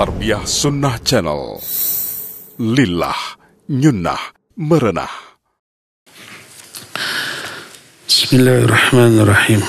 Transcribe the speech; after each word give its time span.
Tarbiyah 0.00 0.48
Sunnah 0.48 0.96
Channel. 1.04 1.60
Lillah, 2.56 3.36
nyunnah, 3.68 4.32
merenah. 4.56 5.12
Bismillahirrahmanirrahim. 8.08 9.60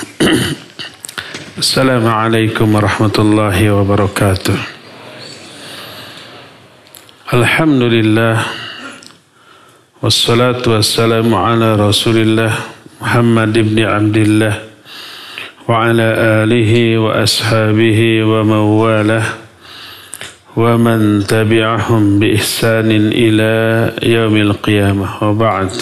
Assalamualaikum 1.60 2.64
warahmatullahi 2.64 3.76
wabarakatuh. 3.76 4.56
Alhamdulillah. 7.36 8.40
Wassalatu 10.00 10.80
wassalamu 10.80 11.36
ala 11.36 11.76
rasulillah 11.76 12.56
Muhammad 13.04 13.52
ibn 13.52 13.84
Abdullah 13.84 14.64
wa 15.68 15.92
ala 15.92 16.40
alihi 16.48 16.96
wa 16.96 17.20
ashabihi 17.20 18.24
wa 18.24 18.40
mawalah 18.48 19.41
wa 20.52 20.76
bi 22.20 22.26
ihsanin 22.36 23.08
ila 23.08 23.52
yaumil 24.04 24.52
qiyamah 24.60 25.24
wa 25.24 25.32
ba'd. 25.32 25.72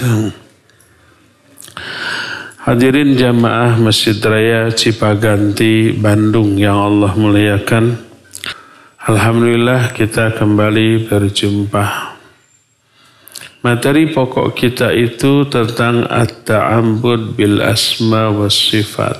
Hadirin 2.62 3.18
jamaah 3.18 3.74
Masjid 3.82 4.14
Raya 4.22 4.70
Cipaganti 4.70 5.90
Bandung 5.98 6.54
yang 6.54 6.78
Allah 6.78 7.18
muliakan. 7.18 7.98
Alhamdulillah 9.10 9.90
kita 9.90 10.38
kembali 10.38 11.10
berjumpa. 11.10 12.14
Materi 13.66 14.06
pokok 14.14 14.54
kita 14.54 14.94
itu 14.94 15.50
tentang 15.50 16.06
at-ta'abbud 16.06 17.34
bil 17.34 17.58
asma 17.58 18.30
was 18.30 18.54
sifat. 18.54 19.18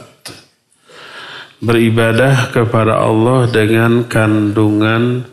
Beribadah 1.58 2.54
kepada 2.54 3.02
Allah 3.02 3.50
dengan 3.50 4.06
kandungan 4.06 5.26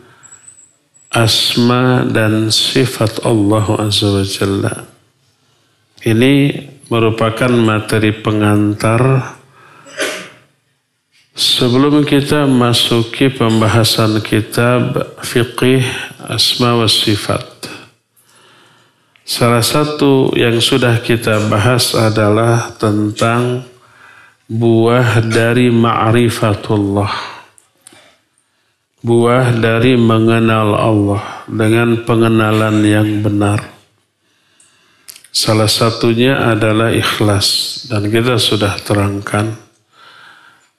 asma 1.08 2.04
dan 2.04 2.52
sifat 2.52 3.24
Allah 3.24 3.64
Azza 3.80 4.08
wa 4.12 4.24
Jalla. 4.24 4.74
Ini 6.04 6.34
merupakan 6.88 7.52
materi 7.52 8.12
pengantar 8.12 9.34
sebelum 11.34 12.04
kita 12.04 12.48
masuki 12.48 13.28
pembahasan 13.32 14.20
kitab 14.24 14.96
fiqih 15.24 15.84
asma 16.28 16.76
wa 16.76 16.88
sifat. 16.88 17.44
Salah 19.28 19.60
satu 19.60 20.32
yang 20.32 20.56
sudah 20.56 21.04
kita 21.04 21.52
bahas 21.52 21.92
adalah 21.92 22.72
tentang 22.80 23.60
buah 24.48 25.20
dari 25.20 25.68
ma'rifatullah. 25.68 27.37
Buah 28.98 29.54
dari 29.54 29.94
mengenal 29.94 30.74
Allah 30.74 31.46
dengan 31.46 32.02
pengenalan 32.02 32.82
yang 32.82 33.22
benar. 33.22 33.62
Salah 35.30 35.70
satunya 35.70 36.34
adalah 36.50 36.90
ikhlas 36.90 37.86
dan 37.86 38.10
kita 38.10 38.42
sudah 38.42 38.74
terangkan. 38.82 39.54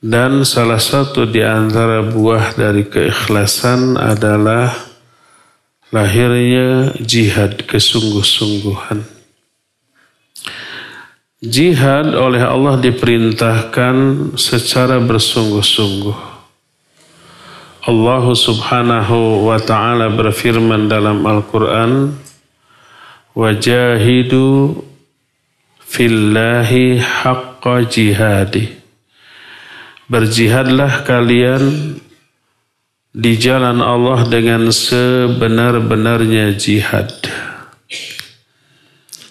Dan 0.03 0.43
salah 0.43 0.83
satu 0.83 1.23
di 1.31 1.39
antara 1.39 2.03
buah 2.03 2.59
dari 2.59 2.91
keikhlasan 2.91 3.95
adalah 3.95 4.67
lahirnya 5.95 6.99
jihad 6.99 7.63
kesungguh-sungguhan. 7.71 8.99
Jihad 11.39 12.19
oleh 12.19 12.43
Allah 12.43 12.75
diperintahkan 12.83 13.95
secara 14.35 14.99
bersungguh-sungguh. 14.99 16.28
Allah 17.79 18.25
subhanahu 18.35 19.47
wa 19.47 19.55
ta'ala 19.55 20.11
berfirman 20.11 20.91
dalam 20.91 21.23
Al-Quran, 21.23 22.11
wajahidu 23.31 24.75
fillahi 25.79 26.99
haqqa 26.99 27.87
jihadi. 27.87 28.75
Berjihadlah 30.11 31.07
kalian 31.07 31.95
di 33.15 33.33
jalan 33.39 33.79
Allah 33.79 34.27
dengan 34.27 34.67
sebenar-benarnya 34.75 36.59
jihad. 36.59 37.15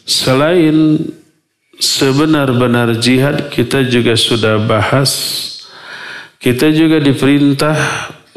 Selain 0.08 1.04
sebenar-benar 1.76 2.96
jihad, 2.96 3.52
kita 3.52 3.84
juga 3.84 4.16
sudah 4.16 4.56
bahas, 4.64 5.12
kita 6.40 6.72
juga 6.72 6.96
diperintah 6.96 7.76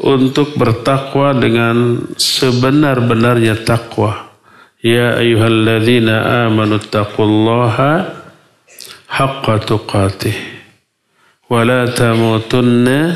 untuk 0.02 0.58
bertakwa 0.58 1.32
dengan 1.32 2.04
sebenar-benarnya 2.18 3.62
takwa. 3.62 4.34
Ya 4.82 5.14
ayyuhalladzina 5.14 6.46
amanu 6.50 6.82
taqullaha 6.82 8.18
haqqa 9.06 9.62
tuqatih 9.62 10.34
wa 11.46 11.62
la 11.62 11.86
tamutunna 11.86 13.14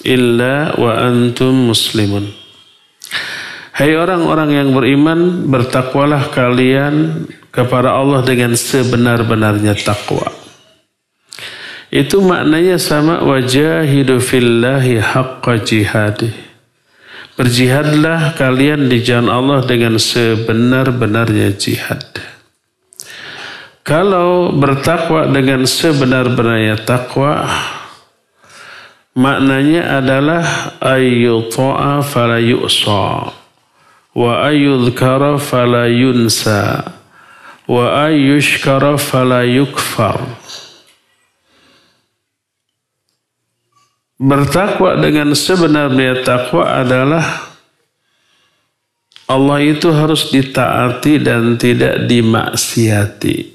illa 0.00 0.72
wa 0.80 0.92
antum 1.04 1.68
muslimun. 1.68 2.32
Hai 3.76 3.96
orang-orang 3.96 4.50
yang 4.56 4.68
beriman, 4.76 5.48
bertakwalah 5.48 6.32
kalian 6.32 7.24
kepada 7.48 7.96
Allah 7.96 8.20
dengan 8.24 8.52
sebenar-benarnya 8.52 9.72
takwa. 9.84 10.39
Itu 11.90 12.22
maknanya 12.22 12.78
sama 12.78 13.18
wajahidu 13.26 14.22
fillahi 14.22 15.02
haqqa 15.02 15.58
jihadih. 15.58 16.30
Berjihadlah 17.34 18.38
kalian 18.38 18.86
di 18.86 19.02
jalan 19.02 19.26
Allah 19.26 19.66
dengan 19.66 19.98
sebenar-benarnya 19.98 21.50
jihad. 21.58 22.06
Kalau 23.82 24.54
bertakwa 24.54 25.26
dengan 25.34 25.66
sebenar-benarnya 25.66 26.78
takwa, 26.86 27.48
maknanya 29.18 29.98
adalah 29.98 30.46
ayyuta'a 30.78 32.06
fala 32.06 32.38
yu'sa 32.38 33.34
wa 34.14 34.46
ayyudhkara 34.46 35.38
fala 35.38 35.86
yunsa 35.86 36.82
wa 37.66 38.06
ayyushkara 38.06 38.94
fala 38.94 39.42
yukfar. 39.42 40.18
Bertakwa 44.20 45.00
dengan 45.00 45.32
sebenarnya 45.32 46.20
takwa 46.20 46.84
adalah 46.84 47.56
Allah 49.30 49.64
itu 49.64 49.88
harus 49.88 50.28
ditaati 50.28 51.24
dan 51.24 51.56
tidak 51.56 52.04
dimaksiati. 52.04 53.48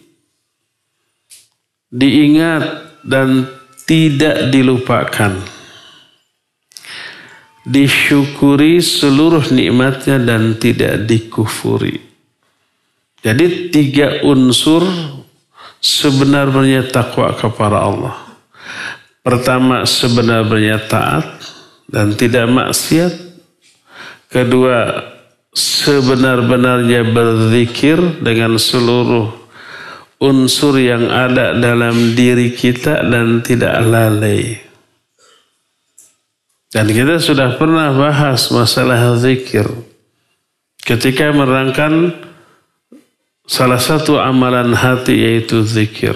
Diingat 1.94 2.64
dan 3.06 3.46
tidak 3.86 4.50
dilupakan. 4.50 5.38
Disyukuri 7.62 8.82
seluruh 8.82 9.46
nikmatnya 9.54 10.18
dan 10.18 10.58
tidak 10.58 11.06
dikufuri. 11.06 12.02
Jadi 13.22 13.70
tiga 13.70 14.26
unsur 14.26 14.82
sebenarnya 15.78 16.90
takwa 16.90 17.38
kepada 17.38 17.86
Allah. 17.86 18.16
Pertama 19.26 19.90
sebenarnya 19.90 20.86
taat 20.86 21.26
dan 21.90 22.14
tidak 22.14 22.46
maksiat. 22.46 23.14
Kedua 24.30 25.02
sebenar-benarnya 25.50 27.10
berzikir 27.10 28.22
dengan 28.22 28.62
seluruh 28.62 29.34
unsur 30.22 30.78
yang 30.78 31.10
ada 31.10 31.58
dalam 31.58 32.14
diri 32.14 32.54
kita 32.54 33.02
dan 33.02 33.42
tidak 33.42 33.82
lalai. 33.82 34.62
Dan 36.70 36.92
kita 36.92 37.18
sudah 37.18 37.58
pernah 37.58 37.96
bahas 37.98 38.52
masalah 38.54 39.18
zikir. 39.18 39.66
Ketika 40.86 41.34
merangkan 41.34 42.14
salah 43.48 43.82
satu 43.82 44.22
amalan 44.22 44.76
hati 44.76 45.18
yaitu 45.18 45.66
zikir. 45.66 46.14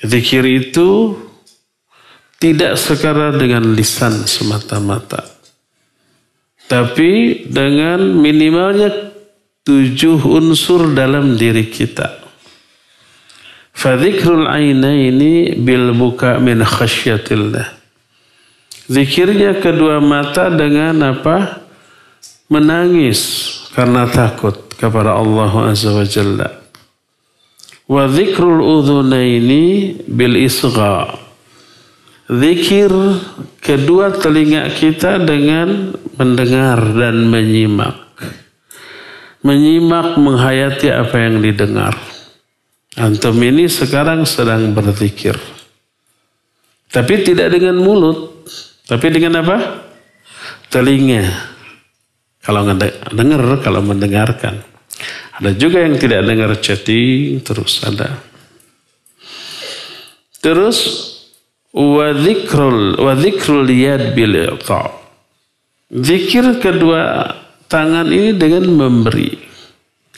Zikir 0.00 0.42
itu 0.48 1.14
tidak 2.36 2.76
sekadar 2.76 3.36
dengan 3.36 3.72
lisan 3.72 4.28
semata-mata. 4.28 5.24
Tapi 6.66 7.44
dengan 7.46 8.02
minimalnya 8.18 8.90
tujuh 9.62 10.18
unsur 10.26 10.92
dalam 10.92 11.38
diri 11.38 11.66
kita. 11.70 12.26
Fadhikrul 13.76 14.48
ini 14.56 15.54
bil 15.54 15.94
buka 15.94 16.40
min 16.42 16.64
khasyatillah. 16.64 17.76
Zikirnya 18.86 19.58
kedua 19.58 19.98
mata 19.98 20.48
dengan 20.50 20.96
apa? 21.02 21.66
Menangis 22.46 23.50
karena 23.74 24.06
takut 24.06 24.70
kepada 24.78 25.18
Allah 25.18 25.74
Azza 25.74 25.90
wa 25.90 26.06
Jalla. 26.06 26.48
Wa 27.86 28.06
dzikrul 28.06 28.62
udhunaini 28.62 29.98
bil 30.06 30.38
isgha 30.38 31.25
Zikir 32.26 32.90
kedua 33.62 34.10
telinga 34.10 34.66
kita 34.74 35.22
dengan 35.22 35.94
mendengar 36.18 36.82
dan 36.98 37.30
menyimak. 37.30 38.02
Menyimak 39.46 40.18
menghayati 40.18 40.90
apa 40.90 41.16
yang 41.22 41.38
didengar. 41.38 41.94
Antum 42.98 43.38
ini 43.46 43.70
sekarang 43.70 44.26
sedang 44.26 44.74
berzikir. 44.74 45.38
Tapi 46.90 47.14
tidak 47.22 47.54
dengan 47.54 47.78
mulut. 47.78 48.42
Tapi 48.90 49.06
dengan 49.14 49.46
apa? 49.46 49.86
Telinga. 50.66 51.30
Kalau 52.42 52.66
dengar, 53.14 53.42
kalau 53.62 53.86
mendengarkan. 53.86 54.66
Ada 55.38 55.54
juga 55.54 55.78
yang 55.78 55.94
tidak 55.94 56.26
dengar 56.26 56.50
chatting, 56.58 57.38
terus 57.44 57.86
ada. 57.86 58.18
Terus 60.42 60.78
wa 61.76 62.16
dzikrul 62.16 62.96
wa 62.96 63.12
dzikrul 63.12 63.68
yad 63.68 64.16
bil 64.16 64.56
Zikir 65.86 66.58
kedua 66.58 67.30
tangan 67.70 68.10
ini 68.10 68.34
dengan 68.34 68.66
memberi. 68.66 69.38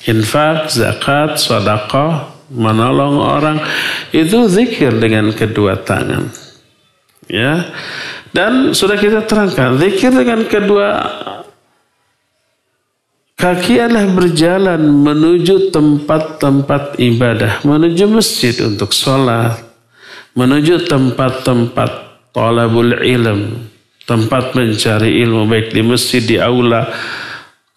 Infak, 0.09 0.73
zakat, 0.73 1.37
sedekah, 1.37 2.33
menolong 2.49 3.21
orang 3.21 3.61
itu 4.15 4.49
zikir 4.49 4.97
dengan 4.97 5.29
kedua 5.37 5.77
tangan. 5.77 6.33
Ya. 7.29 7.69
Dan 8.33 8.73
sudah 8.73 8.97
kita 8.97 9.29
terangkan, 9.29 9.77
zikir 9.77 10.09
dengan 10.13 10.49
kedua 10.49 10.89
kaki 13.37 13.77
adalah 13.77 14.09
berjalan 14.09 14.81
menuju 14.81 15.69
tempat-tempat 15.69 16.97
ibadah, 16.97 17.61
menuju 17.65 18.05
masjid 18.09 18.57
untuk 18.65 18.97
sholat, 18.97 19.68
menuju 20.35 20.89
tempat-tempat 20.89 21.91
talabul 22.33 22.93
ilm, 23.01 23.69
tempat 24.05 24.53
mencari 24.53 25.23
ilmu 25.25 25.49
baik 25.49 25.73
di 25.73 25.83
masjid, 25.85 26.23
di 26.25 26.37
aula, 26.37 26.89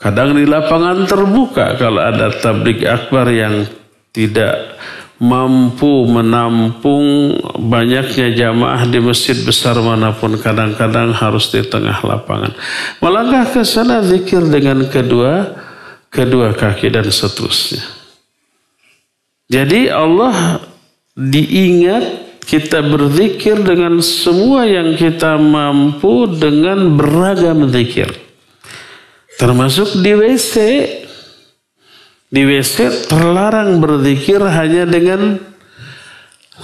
kadang 0.01 0.35
di 0.35 0.47
lapangan 0.47 1.05
terbuka 1.05 1.79
kalau 1.79 2.01
ada 2.01 2.33
tablik 2.33 2.83
akbar 2.87 3.29
yang 3.29 3.67
tidak 4.11 4.79
mampu 5.21 6.09
menampung 6.09 7.37
banyaknya 7.69 8.33
jamaah 8.33 8.89
di 8.89 8.97
masjid 8.97 9.37
besar 9.45 9.77
mana 9.77 10.09
pun 10.17 10.33
kadang-kadang 10.33 11.13
harus 11.13 11.53
di 11.53 11.61
tengah 11.61 12.01
lapangan. 12.01 12.57
Melangkah 12.97 13.45
ke 13.53 13.61
sana 13.61 14.01
zikir 14.01 14.41
dengan 14.49 14.81
kedua 14.89 15.53
kedua 16.09 16.57
kaki 16.57 16.89
dan 16.89 17.05
seterusnya. 17.05 17.85
Jadi 19.45 19.93
Allah 19.93 20.57
diingat 21.13 22.30
kita 22.51 22.83
berzikir 22.83 23.63
dengan 23.63 24.03
semua 24.03 24.67
yang 24.67 24.99
kita 24.99 25.39
mampu 25.39 26.27
dengan 26.35 26.99
beragam 26.99 27.63
zikir. 27.71 28.11
Termasuk 29.39 30.03
di 30.03 30.11
WC. 30.11 30.55
Di 32.27 32.43
WC 32.43 33.07
terlarang 33.07 33.79
berzikir 33.79 34.43
hanya 34.43 34.83
dengan 34.83 35.39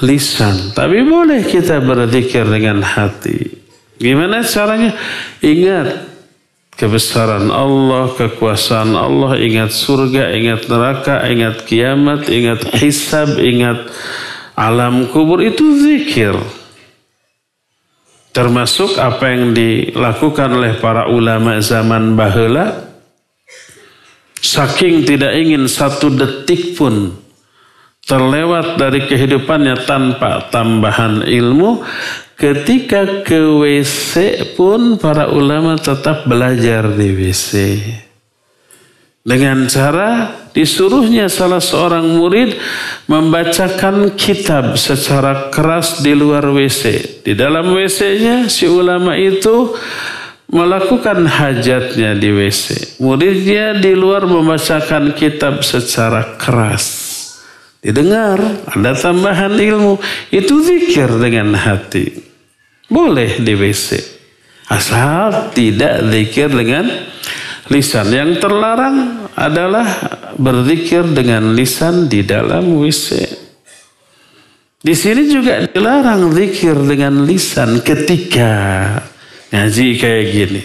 lisan. 0.04 0.76
Tapi 0.76 1.08
boleh 1.08 1.48
kita 1.48 1.80
berzikir 1.80 2.44
dengan 2.44 2.84
hati. 2.84 3.48
Gimana 3.96 4.44
caranya? 4.44 4.92
Ingat 5.40 6.04
kebesaran 6.76 7.48
Allah, 7.48 8.12
kekuasaan 8.12 8.92
Allah, 8.92 9.40
ingat 9.40 9.72
surga, 9.72 10.36
ingat 10.36 10.68
neraka, 10.68 11.26
ingat 11.32 11.64
kiamat, 11.64 12.28
ingat 12.28 12.76
hisab, 12.78 13.40
ingat 13.42 13.88
alam 14.58 15.06
kubur 15.14 15.46
itu 15.46 15.78
zikir. 15.78 16.34
Termasuk 18.34 18.98
apa 18.98 19.34
yang 19.34 19.54
dilakukan 19.54 20.50
oleh 20.58 20.82
para 20.82 21.06
ulama 21.10 21.62
zaman 21.62 22.18
bahula. 22.18 22.90
Saking 24.38 25.06
tidak 25.06 25.34
ingin 25.34 25.66
satu 25.66 26.14
detik 26.14 26.78
pun 26.78 27.14
terlewat 28.06 28.78
dari 28.78 29.06
kehidupannya 29.06 29.86
tanpa 29.86 30.50
tambahan 30.50 31.26
ilmu. 31.26 31.82
Ketika 32.38 33.26
ke 33.26 33.42
WC 33.42 34.14
pun 34.54 35.02
para 35.02 35.34
ulama 35.34 35.74
tetap 35.74 36.30
belajar 36.30 36.94
di 36.94 37.10
WC. 37.10 37.52
Dengan 39.28 39.68
cara 39.68 40.32
disuruhnya 40.56 41.28
salah 41.28 41.60
seorang 41.60 42.16
murid 42.16 42.56
membacakan 43.12 44.16
kitab 44.16 44.80
secara 44.80 45.52
keras 45.52 46.00
di 46.00 46.16
luar 46.16 46.48
WC. 46.48 46.84
Di 47.28 47.36
dalam 47.36 47.76
WC-nya 47.76 48.48
si 48.48 48.72
ulama 48.72 49.20
itu 49.20 49.76
melakukan 50.48 51.28
hajatnya 51.28 52.16
di 52.16 52.32
WC. 52.32 52.98
Muridnya 53.04 53.76
di 53.76 53.92
luar 54.00 54.24
membacakan 54.24 55.12
kitab 55.12 55.60
secara 55.60 56.40
keras. 56.40 56.88
Didengar, 57.84 58.40
ada 58.64 58.96
tambahan 58.96 59.60
ilmu. 59.60 60.00
Itu 60.32 60.64
zikir 60.64 61.12
dengan 61.20 61.52
hati. 61.52 62.16
Boleh 62.88 63.44
di 63.44 63.54
WC. 63.60 64.00
Asal 64.72 65.52
tidak 65.52 66.08
zikir 66.16 66.48
dengan 66.48 66.88
lisan. 67.70 68.08
Yang 68.12 68.44
terlarang 68.44 69.28
adalah 69.38 69.88
berzikir 70.38 71.04
dengan 71.12 71.54
lisan 71.54 72.10
di 72.10 72.24
dalam 72.24 72.82
WC. 72.82 73.38
Di 74.78 74.94
sini 74.94 75.26
juga 75.26 75.66
dilarang 75.66 76.32
zikir 76.38 76.78
dengan 76.86 77.26
lisan 77.26 77.82
ketika 77.82 78.54
ngaji 79.50 79.88
kayak 79.98 80.26
gini. 80.30 80.62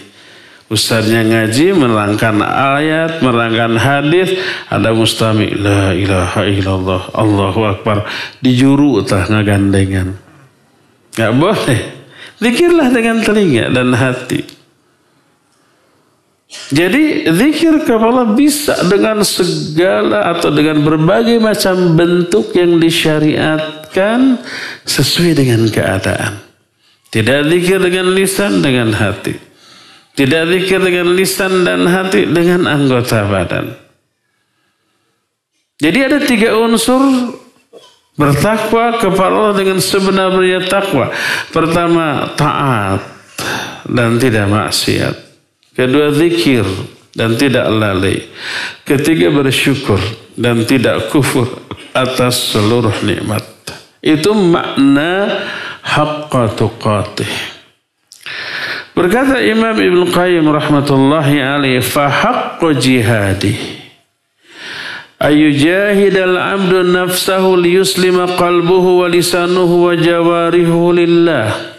Ustaznya 0.72 1.20
ngaji 1.24 1.76
menerangkan 1.76 2.40
ayat, 2.44 3.20
menerangkan 3.20 3.76
hadis, 3.76 4.32
ada 4.72 4.92
mustami 4.96 5.52
la 5.52 5.92
ilaha 5.92 6.48
illallah, 6.48 7.02
Allahu 7.12 7.60
akbar, 7.68 8.08
dijuru 8.40 9.04
tah 9.04 9.28
ngagandengan. 9.28 10.16
Gak 11.12 11.32
boleh. 11.36 11.80
Zikirlah 12.40 12.88
dengan 12.88 13.20
telinga 13.20 13.68
dan 13.68 13.92
hati. 13.96 14.44
Jadi 16.72 17.28
zikir 17.28 17.84
kepada 17.84 18.32
bisa 18.32 18.72
dengan 18.88 19.20
segala 19.20 20.32
atau 20.32 20.48
dengan 20.48 20.80
berbagai 20.80 21.36
macam 21.36 21.92
bentuk 21.92 22.56
yang 22.56 22.80
disyariatkan 22.80 24.40
sesuai 24.88 25.36
dengan 25.36 25.68
keadaan. 25.68 26.40
Tidak 27.12 27.44
zikir 27.44 27.76
dengan 27.76 28.16
lisan 28.16 28.64
dengan 28.64 28.88
hati. 28.96 29.36
Tidak 30.16 30.42
zikir 30.48 30.80
dengan 30.80 31.12
lisan 31.12 31.60
dan 31.60 31.84
hati 31.84 32.24
dengan 32.24 32.64
anggota 32.64 33.28
badan. 33.28 33.76
Jadi 35.76 35.98
ada 36.08 36.24
tiga 36.24 36.56
unsur 36.56 37.36
bertakwa 38.16 38.96
kepada 38.96 39.28
Allah 39.28 39.54
dengan 39.60 39.76
sebenarnya 39.76 40.64
takwa. 40.72 41.12
Pertama 41.52 42.32
taat 42.32 43.04
dan 43.84 44.16
tidak 44.16 44.48
maksiat. 44.48 45.31
Kedua 45.72 46.12
zikir 46.12 46.64
dan 47.16 47.36
tidak 47.40 47.68
lalai. 47.72 48.20
Ketiga 48.84 49.32
bersyukur 49.32 50.00
dan 50.36 50.64
tidak 50.68 51.08
kufur 51.08 51.48
atas 51.96 52.52
seluruh 52.52 52.94
nikmat. 53.04 53.44
Itu 54.04 54.36
makna 54.36 55.44
haqqa 55.80 56.52
tuqatih. 56.56 57.32
Berkata 58.92 59.40
Imam 59.40 59.72
Ibn 59.72 60.00
Qayyim 60.12 60.44
rahmatullahi 60.52 61.40
alaih, 61.40 61.80
haqqu 61.80 62.76
jihadi 62.76 63.82
ayujahid 65.22 66.18
al-abdu 66.18 66.82
nafsahu 66.82 67.54
liyuslima 67.54 68.34
qalbuhu 68.34 69.00
wa 69.00 69.06
lisanuhu 69.06 69.86
wa 69.86 69.94
jawarihu 69.94 70.90
lillah 70.90 71.71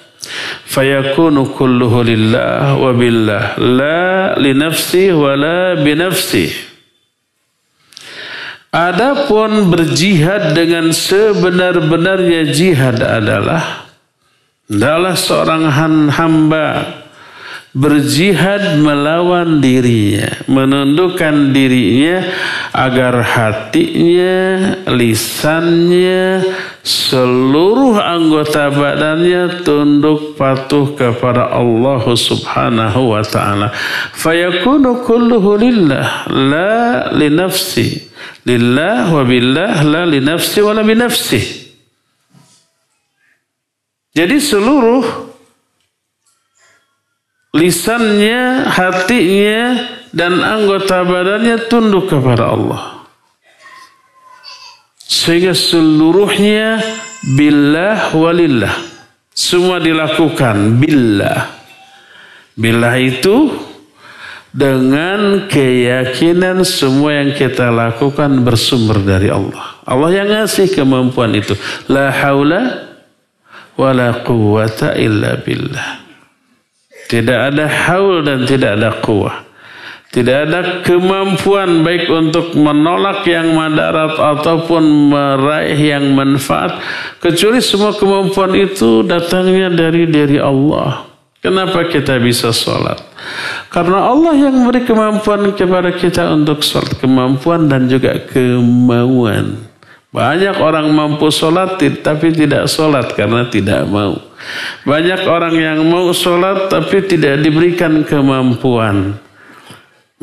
fayakunu 0.74 1.54
kulluhu 1.54 2.02
lillah 2.02 2.74
wa 2.74 2.90
billah. 2.98 3.62
La 3.62 4.34
li 4.42 4.58
nafsi 4.58 5.14
wa 5.14 5.38
la 5.38 5.78
binafsi 5.78 6.74
Adapun 8.74 9.70
berjihad 9.70 10.58
dengan 10.58 10.90
sebenar-benarnya 10.90 12.50
jihad 12.50 12.98
adalah 13.06 13.86
adalah 14.66 15.14
seorang 15.14 15.70
hamba 16.10 16.68
berjihad 17.78 18.82
melawan 18.82 19.62
dirinya, 19.62 20.42
menundukkan 20.50 21.54
dirinya 21.54 22.26
agar 22.74 23.22
hatinya, 23.22 24.38
lisannya, 24.90 26.42
seluruh 26.84 27.96
anggota 27.96 28.68
badannya 28.68 29.64
tunduk 29.64 30.36
patuh 30.36 30.92
kepada 31.00 31.48
Allah 31.48 32.04
Subhanahu 32.04 33.16
wa 33.16 33.24
taala. 33.24 33.72
Fayakunu 34.12 35.08
kulluhu 35.08 35.56
lillah 35.56 36.28
la 36.28 37.08
li 37.16 37.32
nafsi. 37.32 38.12
Lillah 38.44 39.08
wa 39.16 39.24
billah 39.24 39.80
la 39.88 40.04
li 40.04 40.20
nafsi 40.20 40.60
wa 40.60 40.76
la 40.76 40.84
bi 40.84 40.94
nafsi. 40.94 41.42
Jadi 44.14 44.38
seluruh 44.38 45.34
lisannya, 47.56 48.68
hatinya, 48.70 49.90
dan 50.14 50.38
anggota 50.38 51.02
badannya 51.02 51.66
tunduk 51.66 52.12
kepada 52.12 52.54
Allah. 52.54 52.93
Sehingga 55.14 55.54
seluruhnya 55.54 56.82
billah 57.38 58.18
walillah. 58.18 58.74
Semua 59.30 59.78
dilakukan 59.78 60.82
billah. 60.82 61.54
Billah 62.58 62.98
itu 62.98 63.54
dengan 64.50 65.46
keyakinan 65.46 66.66
semua 66.66 67.22
yang 67.22 67.38
kita 67.38 67.70
lakukan 67.70 68.42
bersumber 68.42 69.06
dari 69.06 69.30
Allah. 69.30 69.78
Allah 69.86 70.10
yang 70.10 70.30
ngasih 70.34 70.74
kemampuan 70.74 71.38
itu. 71.38 71.54
La 71.94 72.10
haula 72.10 72.94
wa 73.78 73.94
quwata 74.18 74.98
illa 74.98 75.38
billah. 75.38 76.02
Tidak 77.06 77.40
ada 77.54 77.70
haul 77.70 78.26
dan 78.26 78.50
tidak 78.50 78.82
ada 78.82 78.98
kuah. 78.98 79.53
Tidak 80.14 80.38
ada 80.46 80.86
kemampuan 80.86 81.82
baik 81.82 82.06
untuk 82.06 82.54
menolak 82.54 83.26
yang 83.26 83.50
madarat 83.58 84.14
ataupun 84.14 85.10
meraih 85.10 85.74
yang 85.74 86.14
manfaat. 86.14 86.78
Kecuali 87.18 87.58
semua 87.58 87.98
kemampuan 87.98 88.54
itu 88.54 89.02
datangnya 89.02 89.74
dari 89.74 90.06
dari 90.06 90.38
Allah. 90.38 91.10
Kenapa 91.42 91.90
kita 91.90 92.22
bisa 92.22 92.54
sholat? 92.54 93.02
Karena 93.74 94.06
Allah 94.06 94.38
yang 94.38 94.54
memberi 94.54 94.86
kemampuan 94.86 95.50
kepada 95.58 95.90
kita 95.98 96.30
untuk 96.30 96.62
sholat. 96.62 96.94
Kemampuan 97.02 97.66
dan 97.66 97.90
juga 97.90 98.14
kemauan. 98.30 99.66
Banyak 100.14 100.62
orang 100.62 100.94
mampu 100.94 101.34
sholat 101.34 101.82
tapi 102.06 102.30
tidak 102.38 102.70
sholat 102.70 103.18
karena 103.18 103.50
tidak 103.50 103.90
mau. 103.90 104.14
Banyak 104.86 105.26
orang 105.26 105.58
yang 105.58 105.82
mau 105.90 106.14
sholat 106.14 106.70
tapi 106.70 107.02
tidak 107.02 107.42
diberikan 107.42 108.06
kemampuan. 108.06 109.18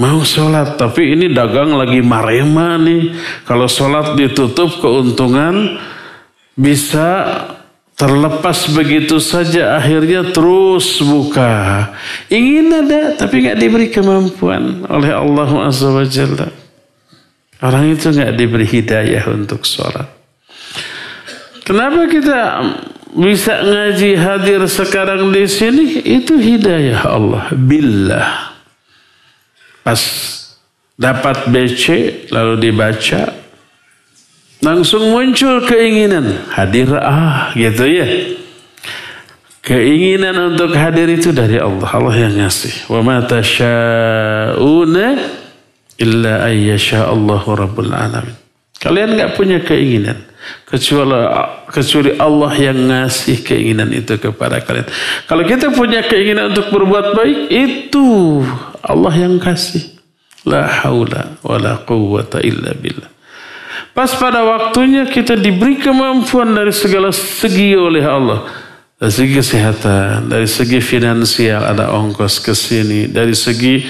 Mau 0.00 0.24
sholat 0.24 0.80
tapi 0.80 1.12
ini 1.12 1.28
dagang 1.28 1.76
lagi 1.76 2.00
marema 2.00 2.80
nih. 2.80 3.12
Kalau 3.44 3.68
sholat 3.68 4.16
ditutup 4.16 4.80
keuntungan 4.80 5.76
bisa 6.56 7.28
Terlepas 8.00 8.64
begitu 8.72 9.20
saja 9.20 9.76
akhirnya 9.76 10.32
terus 10.32 11.04
buka. 11.04 11.84
Ingin 12.32 12.72
ada 12.72 13.12
tapi 13.12 13.44
nggak 13.44 13.60
diberi 13.60 13.92
kemampuan 13.92 14.88
oleh 14.88 15.12
Allah 15.12 15.68
Azza. 15.68 15.92
Orang 17.60 17.92
itu 17.92 18.08
nggak 18.08 18.40
diberi 18.40 18.64
hidayah 18.64 19.28
untuk 19.28 19.68
sholat. 19.68 20.08
Kenapa 21.60 22.08
kita 22.08 22.40
bisa 23.12 23.68
ngaji 23.68 24.16
hadir 24.16 24.64
sekarang 24.64 25.28
di 25.28 25.44
sini? 25.44 26.00
Itu 26.00 26.40
hidayah 26.40 27.04
Allah. 27.04 27.52
Billah. 27.52 28.49
Pas 29.80 30.00
dapat 31.00 31.48
BC 31.48 31.84
lalu 32.28 32.68
dibaca 32.68 33.40
Langsung 34.60 35.08
muncul 35.08 35.64
keinginan 35.64 36.44
hadir 36.52 36.92
ah 37.00 37.48
gitu 37.56 37.88
ya. 37.88 38.36
Keinginan 39.64 40.36
untuk 40.52 40.76
hadir 40.76 41.08
itu 41.08 41.32
dari 41.32 41.56
Allah. 41.56 41.88
Allah 41.88 42.16
yang 42.28 42.44
ngasih. 42.44 42.92
Wa 42.92 43.00
ma 43.00 43.24
tasyauna 43.24 45.16
illa 45.96 46.44
ayyasha 46.44 47.08
Allahu 47.08 47.56
rabbul 47.56 47.88
alamin. 47.88 48.36
Kalian 48.80 49.16
nggak 49.16 49.36
punya 49.36 49.64
keinginan 49.64 50.28
kecuali 50.68 51.12
kecuali 51.68 52.16
Allah 52.20 52.52
yang 52.56 52.78
ngasih 52.88 53.40
keinginan 53.40 53.88
itu 53.96 54.20
kepada 54.20 54.60
kalian. 54.60 54.88
Kalau 55.24 55.44
kita 55.44 55.72
punya 55.72 56.04
keinginan 56.04 56.52
untuk 56.52 56.68
berbuat 56.68 57.16
baik 57.16 57.40
itu 57.48 58.40
Allah 58.84 59.14
yang 59.16 59.36
kasih. 59.40 60.00
La 60.48 60.64
haula 60.84 61.36
wala 61.44 61.84
quwwata 61.84 62.40
illa 62.40 62.72
billah. 62.72 63.10
Pas 63.92 64.08
pada 64.16 64.40
waktunya 64.46 65.04
kita 65.04 65.36
diberi 65.36 65.76
kemampuan 65.76 66.54
dari 66.54 66.72
segala 66.72 67.12
segi 67.12 67.76
oleh 67.76 68.04
Allah. 68.06 68.48
Dari 69.00 69.12
segi 69.12 69.32
kesehatan, 69.32 70.28
dari 70.28 70.44
segi 70.44 70.76
finansial 70.84 71.64
ada 71.64 71.88
ongkos 71.96 72.36
ke 72.44 72.52
sini, 72.52 73.08
dari 73.08 73.32
segi 73.32 73.80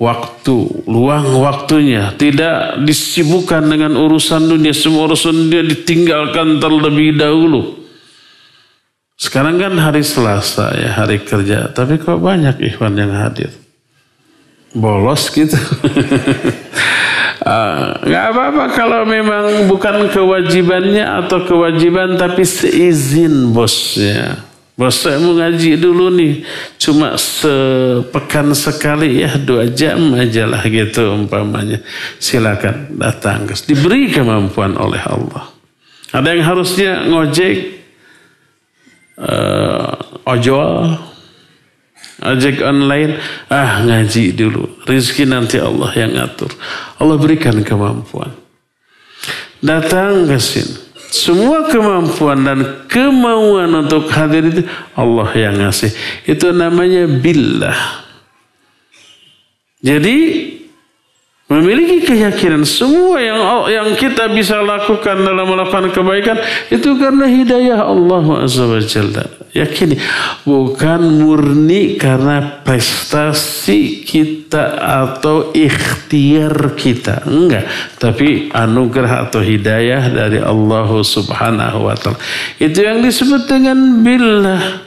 waktu, 0.00 0.88
luang 0.88 1.44
waktunya, 1.44 2.16
tidak 2.16 2.80
disibukkan 2.80 3.68
dengan 3.68 3.92
urusan 3.96 4.48
dunia, 4.48 4.72
semua 4.72 5.12
urusan 5.12 5.32
dunia 5.32 5.60
ditinggalkan 5.60 6.56
terlebih 6.56 7.20
dahulu. 7.20 7.84
Sekarang 9.16 9.60
kan 9.60 9.76
hari 9.76 10.04
Selasa 10.04 10.72
ya, 10.76 11.04
hari 11.04 11.20
kerja, 11.20 11.72
tapi 11.72 12.00
kok 12.00 12.20
banyak 12.20 12.56
ikhwan 12.60 12.96
yang 12.96 13.12
hadir. 13.12 13.52
Bolos 14.76 15.32
gitu. 15.32 15.56
Ah, 17.40 17.96
nggak 18.08 18.24
uh, 18.28 18.30
apa-apa 18.36 18.64
kalau 18.76 19.08
memang 19.08 19.64
bukan 19.64 20.12
kewajibannya 20.12 21.24
atau 21.24 21.48
kewajiban 21.48 22.20
tapi 22.20 22.44
seizin 22.44 23.56
bosnya. 23.56 24.44
Bos 24.76 25.00
saya 25.00 25.16
mau 25.16 25.32
ngaji 25.32 25.80
dulu 25.80 26.12
nih, 26.12 26.44
cuma 26.76 27.16
sepekan 27.16 28.52
sekali 28.52 29.24
ya 29.24 29.40
dua 29.40 29.72
jam 29.72 30.12
aja 30.12 30.44
lah 30.44 30.60
gitu 30.68 31.16
umpamanya. 31.16 31.80
Silakan 32.20 32.92
datang, 32.92 33.48
diberi 33.64 34.12
kemampuan 34.12 34.76
oleh 34.76 35.00
Allah. 35.00 35.48
Ada 36.12 36.28
yang 36.28 36.44
harusnya 36.44 37.08
ngojek, 37.08 37.56
uh, 39.16 39.96
ojol, 40.28 41.00
Ajak 42.16 42.64
online, 42.64 43.20
ah 43.52 43.84
ngaji 43.84 44.32
dulu. 44.32 44.80
Rizki 44.88 45.28
nanti 45.28 45.60
Allah 45.60 45.92
yang 45.92 46.16
ngatur. 46.16 46.48
Allah 46.96 47.16
berikan 47.20 47.60
kemampuan. 47.60 48.32
Datang 49.60 50.24
ke 50.24 50.40
sini. 50.40 50.86
Semua 51.12 51.68
kemampuan 51.68 52.44
dan 52.44 52.60
kemauan 52.88 53.72
untuk 53.72 54.08
hadir 54.10 54.48
itu 54.48 54.62
Allah 54.96 55.28
yang 55.36 55.54
ngasih. 55.60 55.92
Itu 56.24 56.50
namanya 56.56 57.04
billah. 57.08 58.04
Jadi 59.84 60.16
memiliki 61.56 62.04
keyakinan 62.04 62.62
semua 62.68 63.16
yang 63.18 63.40
yang 63.72 63.88
kita 63.96 64.28
bisa 64.30 64.60
lakukan 64.60 65.24
dalam 65.24 65.48
melakukan 65.48 65.88
kebaikan 65.90 66.36
itu 66.68 66.94
karena 67.00 67.24
hidayah 67.24 67.80
Allah 67.82 68.44
Azza 68.44 68.68
wa 68.68 68.80
Jalla. 68.80 69.24
Yakin 69.56 69.96
bukan 70.44 71.00
murni 71.16 71.96
karena 71.96 72.60
prestasi 72.60 74.04
kita 74.04 74.76
atau 74.76 75.56
ikhtiar 75.56 76.76
kita. 76.76 77.24
Enggak, 77.24 77.64
tapi 77.96 78.52
anugerah 78.52 79.26
atau 79.28 79.40
hidayah 79.40 80.12
dari 80.12 80.44
Allah 80.44 80.88
Subhanahu 81.00 81.88
wa 81.88 81.96
taala. 81.96 82.20
Itu 82.60 82.84
yang 82.84 83.00
disebut 83.00 83.48
dengan 83.48 84.04
billah. 84.04 84.85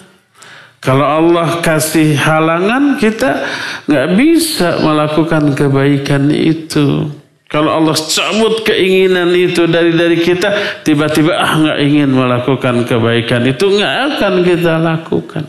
Kalau 0.79 1.03
Allah 1.03 1.59
kasih 1.59 2.15
halangan 2.15 2.95
kita 2.95 3.43
nggak 3.83 4.07
bisa 4.15 4.79
melakukan 4.79 5.51
kebaikan 5.51 6.31
itu. 6.31 7.11
Kalau 7.49 7.81
Allah 7.81 7.97
cabut 7.97 8.63
keinginan 8.63 9.33
itu 9.35 9.67
dari 9.67 9.91
dari 9.91 10.21
kita, 10.21 10.79
tiba-tiba 10.85 11.35
ah 11.35 11.53
nggak 11.57 11.79
ingin 11.83 12.09
melakukan 12.15 12.87
kebaikan 12.87 13.43
itu 13.43 13.65
nggak 13.67 13.95
akan 14.15 14.33
kita 14.45 14.73
lakukan. 14.79 15.43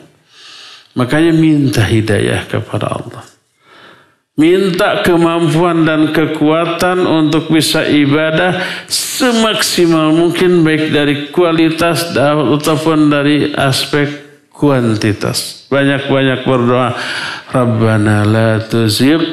Makanya 0.99 1.31
minta 1.31 1.87
hidayah 1.87 2.51
kepada 2.51 2.91
Allah. 2.91 3.23
Minta 4.35 5.05
kemampuan 5.05 5.85
dan 5.85 6.17
kekuatan 6.17 7.05
untuk 7.05 7.53
bisa 7.53 7.85
ibadah 7.85 8.57
semaksimal 8.89 10.17
mungkin 10.17 10.65
baik 10.65 10.91
dari 10.91 11.15
kualitas 11.29 12.17
ataupun 12.17 13.13
dari 13.13 13.53
aspek 13.53 14.30
kuantitas. 14.61 15.65
Banyak-banyak 15.73 16.45
berdoa. 16.45 16.93
Rabbana 17.49 18.29
la 18.29 18.61
tuzigh 18.61 19.33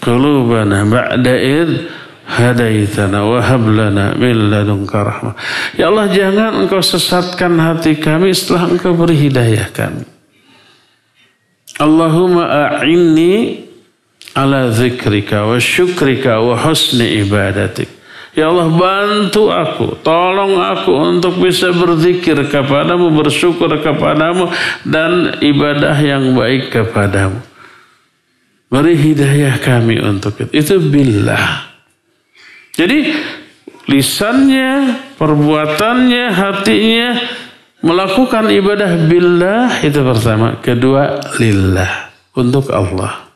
qulubana 0.00 0.88
ba'da 0.88 1.36
id 1.36 1.92
hadaitana 2.26 3.22
wa 3.22 3.38
hab 3.44 3.68
lana 3.68 4.16
min 4.16 4.48
ladunka 4.48 4.98
rahmah. 5.04 5.34
Ya 5.76 5.92
Allah 5.92 6.08
jangan 6.08 6.64
engkau 6.64 6.80
sesatkan 6.80 7.60
hati 7.60 8.00
kami 8.00 8.32
setelah 8.32 8.72
engkau 8.72 8.96
beri 8.96 9.28
hidayah 9.28 9.68
kami. 9.70 10.08
Allahumma 11.76 12.72
a'inni 12.80 13.68
ala 14.32 14.72
zikrika 14.72 15.44
wa 15.44 15.60
syukrika 15.60 16.40
wa 16.40 16.56
husni 16.56 17.20
ibadatik. 17.20 17.95
Ya 18.36 18.52
Allah 18.52 18.68
bantu 18.68 19.48
aku, 19.48 19.96
tolong 20.04 20.60
aku 20.60 20.92
untuk 20.92 21.40
bisa 21.40 21.72
berzikir 21.72 22.36
kepadamu, 22.52 23.08
bersyukur 23.16 23.72
kepadamu 23.80 24.52
dan 24.84 25.40
ibadah 25.40 25.96
yang 25.96 26.36
baik 26.36 26.68
kepadamu. 26.68 27.40
Beri 28.68 28.92
hidayah 28.92 29.56
kami 29.56 29.96
untuk 30.04 30.36
itu. 30.36 30.52
Itu 30.52 30.76
billah. 30.84 31.64
Jadi 32.76 33.08
lisannya, 33.88 35.00
perbuatannya, 35.16 36.24
hatinya 36.28 37.08
Melakukan 37.86 38.48
ibadah 38.48 38.98
billah 39.04 39.84
itu 39.84 40.00
pertama. 40.00 40.58
Kedua, 40.64 41.20
lillah. 41.36 42.08
Untuk 42.32 42.72
Allah. 42.72 43.30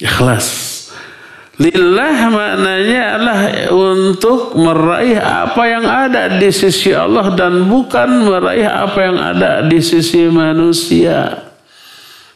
Ikhlas. 0.00 0.71
Lillah 1.60 2.32
maknanya 2.32 3.02
adalah 3.20 3.40
untuk 3.68 4.56
meraih 4.56 5.20
apa 5.20 5.62
yang 5.68 5.84
ada 5.84 6.40
di 6.40 6.48
sisi 6.48 6.96
Allah 6.96 7.28
dan 7.36 7.68
bukan 7.68 8.24
meraih 8.24 8.64
apa 8.64 8.98
yang 9.04 9.18
ada 9.20 9.60
di 9.60 9.76
sisi 9.84 10.32
manusia. 10.32 11.52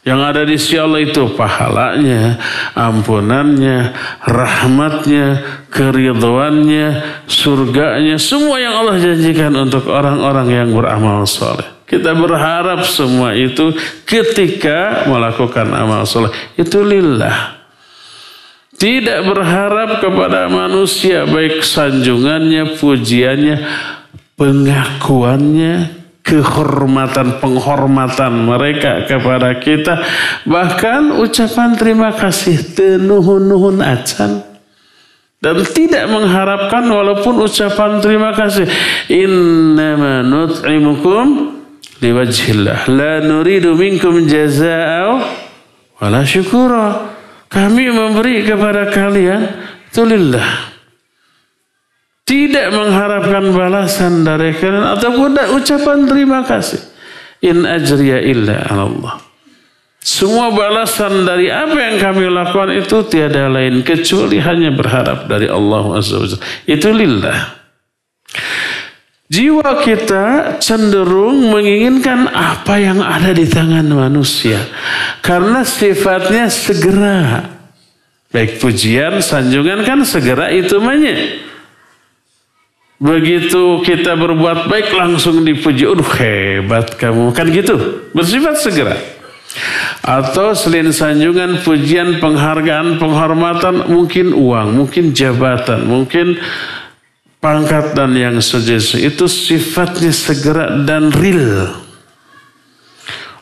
Yang 0.05 0.19
ada 0.21 0.41
di 0.45 0.55
sisi 0.55 0.77
Allah 0.77 1.01
itu 1.01 1.33
pahalanya, 1.33 2.37
ampunannya, 2.77 3.97
rahmatnya, 4.21 5.27
keridhoannya, 5.73 6.87
surganya, 7.25 8.15
semua 8.21 8.61
yang 8.61 8.77
Allah 8.77 9.01
janjikan 9.01 9.51
untuk 9.57 9.89
orang-orang 9.89 10.47
yang 10.53 10.69
beramal 10.77 11.25
soleh. 11.25 11.65
Kita 11.89 12.13
berharap 12.13 12.85
semua 12.85 13.33
itu 13.33 13.73
ketika 14.05 15.09
melakukan 15.09 15.73
amal 15.73 16.05
soleh. 16.05 16.29
Itu 16.53 16.85
lillah. 16.85 17.56
Tidak 18.77 19.25
berharap 19.25 19.97
kepada 20.05 20.45
manusia 20.53 21.25
baik 21.25 21.65
sanjungannya, 21.65 22.77
pujiannya, 22.77 23.57
pengakuannya, 24.37 25.97
kehormatan 26.21 27.41
penghormatan 27.41 28.45
mereka 28.45 29.09
kepada 29.09 29.57
kita. 29.57 30.05
Bahkan 30.45 31.17
ucapan 31.25 31.73
terima 31.73 32.13
kasih 32.13 32.77
tenuhun-nuhun 32.77 33.81
acan. 33.81 34.45
Dan 35.41 35.57
tidak 35.73 36.05
mengharapkan 36.13 36.85
walaupun 36.85 37.41
ucapan 37.49 37.97
terima 37.97 38.37
kasih. 38.37 38.69
Innama 39.09 40.21
nut'imukum 40.21 41.57
liwajhillah. 41.97 42.85
La 42.93 43.25
nuridu 43.25 43.73
minkum 43.73 44.21
jazaa'u 44.29 45.17
wala 45.97 46.21
syukura 46.21 47.16
kami 47.47 47.91
memberi 47.91 48.43
kepada 48.43 48.91
kalian 48.91 49.41
itu 49.87 50.03
lillah. 50.03 50.75
Tidak 52.27 52.75
mengharapkan 52.75 53.55
balasan 53.55 54.27
dari 54.27 54.51
kalian 54.51 54.99
ataupun 54.99 55.39
ucapan 55.55 56.03
terima 56.03 56.43
kasih. 56.43 56.83
In 57.39 57.63
ajriya 57.63 58.19
illa 58.19 58.67
Allah. 58.67 59.27
Semua 60.03 60.51
balasan 60.55 61.27
dari 61.27 61.51
apa 61.51 61.75
yang 61.75 61.99
kami 61.99 62.31
lakukan 62.31 62.71
itu 62.71 63.03
tiada 63.11 63.51
lain 63.51 63.83
kecuali 63.83 64.39
hanya 64.39 64.71
berharap 64.71 65.27
dari 65.27 65.51
Allah 65.51 65.99
Azza 65.99 66.39
Itu 66.63 66.95
lillah. 66.95 67.55
Jiwa 69.27 69.83
kita 69.83 70.55
cenderung 70.63 71.51
menginginkan 71.51 72.31
apa 72.31 72.79
yang 72.79 73.03
ada 73.03 73.35
di 73.35 73.43
tangan 73.43 73.83
manusia. 73.83 74.63
Karena 75.19 75.67
sifatnya 75.67 76.47
segera. 76.47 77.43
Baik 78.31 78.63
pujian, 78.63 79.19
sanjungan 79.19 79.83
kan 79.83 79.99
segera 80.07 80.47
itu 80.47 80.79
banyak. 80.79 81.43
Begitu 82.97 83.83
kita 83.83 84.15
berbuat 84.15 84.71
baik 84.71 84.95
langsung 84.95 85.43
dipuji. 85.43 85.83
Aduh 85.83 86.11
hebat 86.17 86.95
kamu. 86.95 87.35
Kan 87.35 87.51
gitu. 87.51 88.07
Bersifat 88.15 88.63
segera. 88.63 88.95
Atau 90.07 90.55
selain 90.55 90.87
sanjungan, 90.95 91.67
pujian, 91.67 92.23
penghargaan, 92.23 92.95
penghormatan, 92.95 93.91
mungkin 93.91 94.31
uang, 94.31 94.79
mungkin 94.79 95.11
jabatan, 95.11 95.83
mungkin 95.83 96.39
pangkat 97.37 97.93
dan 97.93 98.13
yang 98.17 98.37
sejenis 98.41 98.97
itu 98.97 99.25
sifatnya 99.29 100.11
segera 100.13 100.81
dan 100.83 101.13
real. 101.13 101.83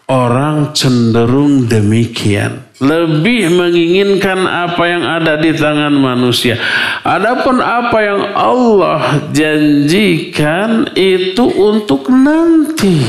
Orang 0.05 0.77
cenderung 0.77 1.65
demikian. 1.65 2.62
Lebih 2.77 3.49
menginginkan 3.49 4.45
apa 4.45 4.84
yang 4.86 5.01
ada 5.01 5.34
di 5.41 5.49
tangan 5.58 5.89
manusia. 5.89 6.62
Adapun 7.01 7.58
apa 7.58 7.97
yang 8.05 8.21
Allah 8.38 9.25
janjikan 9.34 10.93
itu 10.93 11.41
untuk 11.41 12.05
nanti. 12.13 13.01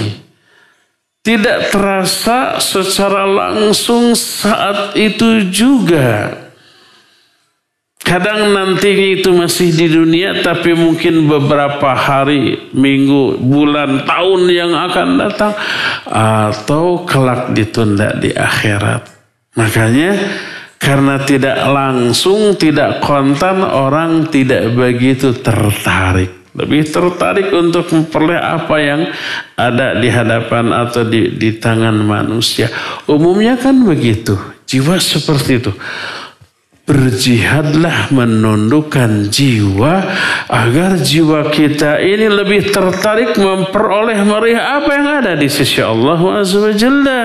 Tidak 1.21 1.69
terasa 1.69 2.63
secara 2.63 3.29
langsung 3.29 4.17
saat 4.17 4.97
itu 4.97 5.53
juga. 5.53 6.46
Kadang 8.07 8.55
nantinya 8.55 9.19
itu 9.19 9.35
masih 9.35 9.75
di 9.75 9.91
dunia 9.91 10.39
tapi 10.39 10.79
mungkin 10.79 11.27
beberapa 11.27 11.91
hari, 11.91 12.71
minggu, 12.71 13.43
bulan, 13.43 14.07
tahun 14.07 14.47
yang 14.47 14.71
akan 14.79 15.09
datang 15.27 15.51
atau 16.07 17.03
kelak 17.03 17.51
ditunda 17.51 18.15
di 18.15 18.31
akhirat. 18.31 19.11
Makanya 19.59 20.15
karena 20.79 21.19
tidak 21.27 21.59
langsung, 21.67 22.55
tidak 22.55 23.03
kontan 23.03 23.67
orang 23.67 24.31
tidak 24.31 24.71
begitu 24.71 25.35
tertarik. 25.43 26.55
Lebih 26.55 26.87
tertarik 26.87 27.51
untuk 27.51 27.91
memperoleh 27.91 28.39
apa 28.39 28.77
yang 28.79 29.03
ada 29.59 29.99
di 29.99 30.07
hadapan 30.07 30.71
atau 30.71 31.03
di, 31.03 31.35
di 31.35 31.59
tangan 31.59 31.99
manusia. 32.07 32.71
Umumnya 33.11 33.59
kan 33.59 33.83
begitu. 33.83 34.39
Jiwa 34.63 34.95
seperti 35.03 35.59
itu 35.59 35.75
berjihadlah 36.87 38.15
menundukkan 38.15 39.27
jiwa 39.27 40.07
agar 40.47 40.95
jiwa 41.03 41.51
kita 41.51 41.99
ini 41.99 42.31
lebih 42.31 42.71
tertarik 42.71 43.35
memperoleh 43.35 44.23
meraih 44.23 44.55
apa 44.55 44.91
yang 44.95 45.09
ada 45.21 45.33
di 45.35 45.51
sisi 45.51 45.83
Allah 45.83 46.21
Azza 46.39 46.63
wa 46.63 46.71
Jalla. 46.71 47.23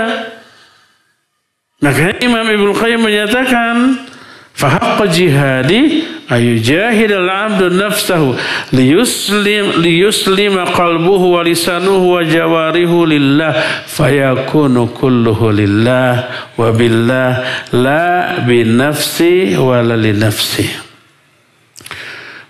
Maka 1.82 2.18
Imam 2.26 2.46
Ibnu 2.46 2.74
Qayyim 2.74 3.02
menyatakan 3.02 4.06
Fahaqqa 4.52 5.06
jihadi 5.10 6.06
ayujahid 6.32 7.12
al-abdu 7.12 7.70
nafsahu 7.70 8.36
liyuslim 8.72 9.82
liyuslima 9.84 10.66
qalbuhu 10.72 11.34
wa 11.36 11.44
lisanuhu 11.44 12.12
wa 12.16 12.24
jawarihu 12.24 13.06
lillah 13.06 13.54
fayakunu 13.88 14.88
kulluhu 14.96 15.52
lillah 15.52 16.32
wa 16.58 16.72
billah 16.72 17.44
la 17.76 18.40
bi 18.48 18.64
nafsi 18.64 19.56
wa 19.60 19.82
la 19.84 19.96
li 20.00 20.14
nafsi 20.16 20.91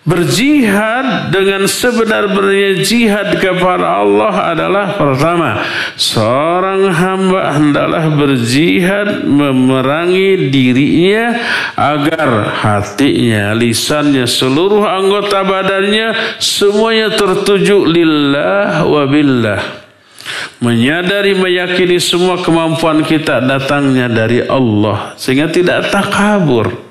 Berjihad 0.01 1.29
dengan 1.29 1.69
sebenar-benarnya 1.69 2.81
jihad 2.81 3.37
kepada 3.37 4.01
Allah 4.01 4.49
adalah 4.49 4.97
pertama, 4.97 5.61
seorang 5.93 6.89
hamba 6.89 7.53
hendaklah 7.53 8.09
berjihad 8.09 9.21
memerangi 9.29 10.49
dirinya 10.49 11.37
agar 11.77 12.49
hatinya, 12.49 13.53
lisannya, 13.53 14.25
seluruh 14.25 14.81
anggota 14.89 15.45
badannya 15.45 16.17
semuanya 16.41 17.13
tertuju 17.13 17.85
lillah 17.85 18.81
wa 18.81 19.05
billah. 19.05 19.61
Menyadari 20.65 21.37
meyakini 21.37 22.01
semua 22.01 22.41
kemampuan 22.41 23.05
kita 23.05 23.37
datangnya 23.37 24.09
dari 24.09 24.41
Allah 24.49 25.13
sehingga 25.13 25.45
tidak 25.45 25.93
takabur. 25.93 26.89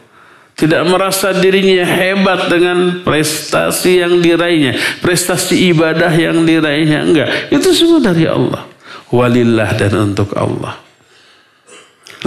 Tidak 0.61 0.83
merasa 0.85 1.33
dirinya 1.33 1.89
hebat 1.89 2.53
dengan 2.53 3.01
prestasi 3.01 4.05
yang 4.05 4.21
diraihnya. 4.21 5.01
Prestasi 5.01 5.73
ibadah 5.73 6.13
yang 6.13 6.45
diraihnya. 6.45 7.01
Enggak. 7.01 7.29
Itu 7.49 7.73
semua 7.73 8.05
dari 8.05 8.29
Allah. 8.29 8.69
Walillah 9.09 9.73
dan 9.81 10.13
untuk 10.13 10.37
Allah. 10.37 10.77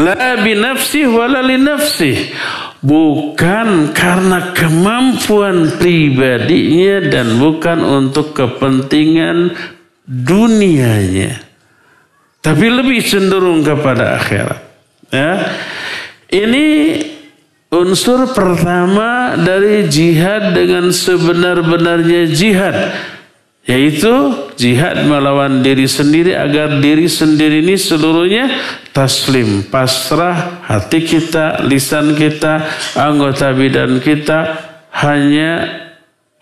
La 0.02 0.42
binafsi 0.42 1.06
wala 1.06 1.46
nafsi. 1.46 2.34
Bukan 2.82 3.94
karena 3.94 4.52
kemampuan 4.58 5.78
pribadinya 5.78 7.06
dan 7.14 7.38
bukan 7.38 7.86
untuk 7.86 8.34
kepentingan 8.34 9.54
dunianya. 10.10 11.38
Tapi 12.42 12.66
lebih 12.66 13.00
cenderung 13.06 13.62
kepada 13.62 14.18
akhirat. 14.20 14.62
Ya. 15.14 15.54
Ini 16.34 16.66
Unsur 17.74 18.30
pertama 18.38 19.34
dari 19.34 19.90
jihad 19.90 20.54
dengan 20.54 20.94
sebenar-benarnya 20.94 22.30
jihad 22.30 22.94
yaitu 23.64 24.12
jihad 24.60 25.08
melawan 25.08 25.64
diri 25.64 25.88
sendiri 25.88 26.36
agar 26.36 26.84
diri 26.84 27.08
sendiri 27.10 27.64
ini 27.64 27.80
seluruhnya 27.80 28.52
taslim, 28.94 29.66
pasrah 29.74 30.62
hati 30.68 31.02
kita, 31.02 31.64
lisan 31.66 32.14
kita, 32.14 32.62
anggota 32.94 33.50
bidan 33.56 34.04
kita 34.04 34.54
hanya 34.94 35.66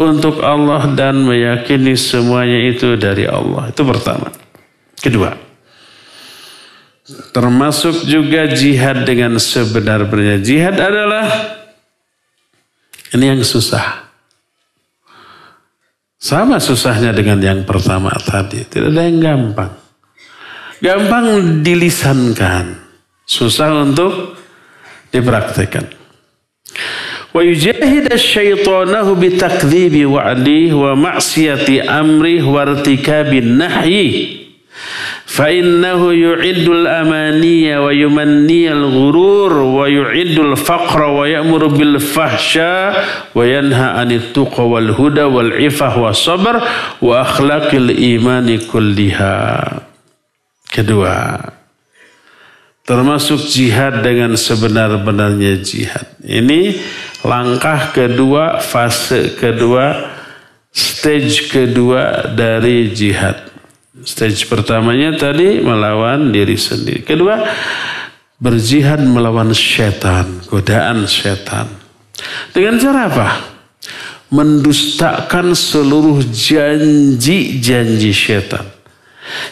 untuk 0.02 0.42
Allah 0.42 0.90
dan 0.98 1.22
meyakini 1.22 1.94
semuanya 1.94 2.60
itu 2.74 2.98
dari 2.98 3.30
Allah. 3.30 3.70
Itu 3.70 3.86
pertama. 3.86 4.34
Kedua, 4.98 5.51
Termasuk 7.32 8.08
juga 8.08 8.50
jihad 8.52 9.08
dengan 9.08 9.40
sebenar-benarnya. 9.40 10.40
Jihad 10.44 10.76
adalah 10.76 11.28
ini 13.12 13.26
yang 13.32 13.42
susah. 13.44 14.08
Sama 16.22 16.62
susahnya 16.62 17.10
dengan 17.12 17.42
yang 17.42 17.66
pertama 17.66 18.14
tadi. 18.22 18.62
Tidak 18.62 18.94
ada 18.94 19.02
yang 19.04 19.18
gampang. 19.18 19.74
Gampang 20.78 21.26
dilisankan. 21.66 22.78
Susah 23.26 23.74
untuk 23.82 24.38
dipraktekkan. 25.10 25.90
Wa 27.32 27.42
yujahid 27.42 28.12
syaitanahu 28.12 29.16
bitakdzibi 29.16 30.04
wa'dih 30.04 30.76
wa 30.76 30.92
ma'siyati 31.00 31.80
amrih 31.80 32.44
wa 32.44 32.68
irtikabin 32.68 33.56
nahyi. 33.56 34.42
فإنه 35.31 36.01
يعد 36.13 36.67
الأماني 36.69 37.77
ويمني 37.77 38.73
الغرور 38.73 39.53
ويعد 39.53 40.39
الفقر 40.39 41.01
ويأمر 41.03 41.67
بالفحشاء 41.67 43.05
وينهى 43.35 43.89
عن 44.01 44.13
التقى 44.13 44.69
والهدى 44.69 45.23
والعفة 45.23 45.99
والصبر 45.99 46.63
وأخلاق 47.03 47.71
الإيمان 47.75 48.59
كلها 48.73 49.37
kedua 50.67 51.41
termasuk 52.87 53.49
jihad 53.51 54.05
dengan 54.05 54.37
sebenar-benarnya 54.37 55.59
jihad 55.63 56.07
ini 56.23 56.79
langkah 57.25 57.91
kedua 57.91 58.63
fase 58.63 59.35
kedua 59.35 60.15
stage 60.71 61.49
kedua 61.49 62.31
dari 62.37 62.93
jihad 62.93 63.50
Stage 64.02 64.50
pertamanya 64.50 65.14
tadi 65.14 65.62
melawan 65.62 66.34
diri 66.34 66.58
sendiri. 66.58 67.06
Kedua, 67.06 67.42
berjihad 68.42 69.06
melawan 69.06 69.54
setan, 69.54 70.42
godaan 70.50 71.06
setan. 71.06 71.70
Dengan 72.50 72.82
cara 72.82 73.02
apa? 73.06 73.28
Mendustakan 74.32 75.54
seluruh 75.54 76.24
janji-janji 76.26 78.10
setan. 78.10 78.66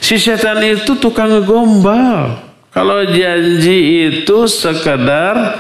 Si 0.02 0.18
setan 0.18 0.64
itu 0.66 0.98
tukang 0.98 1.46
gombal. 1.46 2.42
Kalau 2.74 3.02
janji 3.12 4.10
itu 4.10 4.46
sekadar 4.50 5.58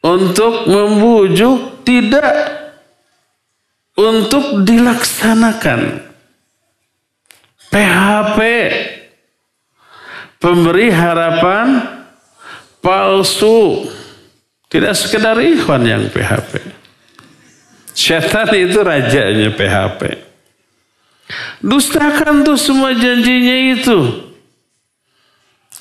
untuk 0.00 0.66
membujuk, 0.68 1.84
tidak 1.84 2.60
untuk 3.96 4.64
dilaksanakan. 4.64 6.09
PHP 7.70 8.38
pemberi 10.42 10.90
harapan 10.90 11.66
palsu. 12.82 13.86
Tidak 14.70 14.94
sekedar 14.94 15.34
ikhwan 15.42 15.82
yang 15.82 16.06
PHP 16.14 16.78
setan 17.90 18.48
itu 18.54 18.78
rajanya 18.80 19.50
PHP 19.50 20.30
dustakan 21.62 22.42
tuh 22.42 22.58
semua 22.58 22.94
janjinya 22.96 23.56
itu. 23.76 24.30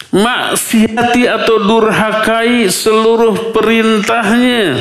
Maksiati 0.09 1.29
atau 1.29 1.69
durhakai 1.69 2.65
seluruh 2.65 3.53
perintahnya. 3.53 4.73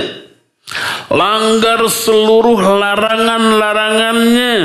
Langgar 1.13 1.85
seluruh 1.89 2.61
larangan-larangannya 2.61 4.57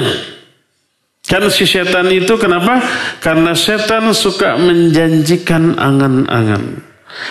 Kan 1.24 1.48
si 1.48 1.64
setan 1.64 2.12
itu 2.12 2.36
kenapa? 2.36 2.84
Karena 3.24 3.56
setan 3.56 4.12
suka 4.12 4.60
menjanjikan 4.60 5.80
angan-angan. 5.80 6.84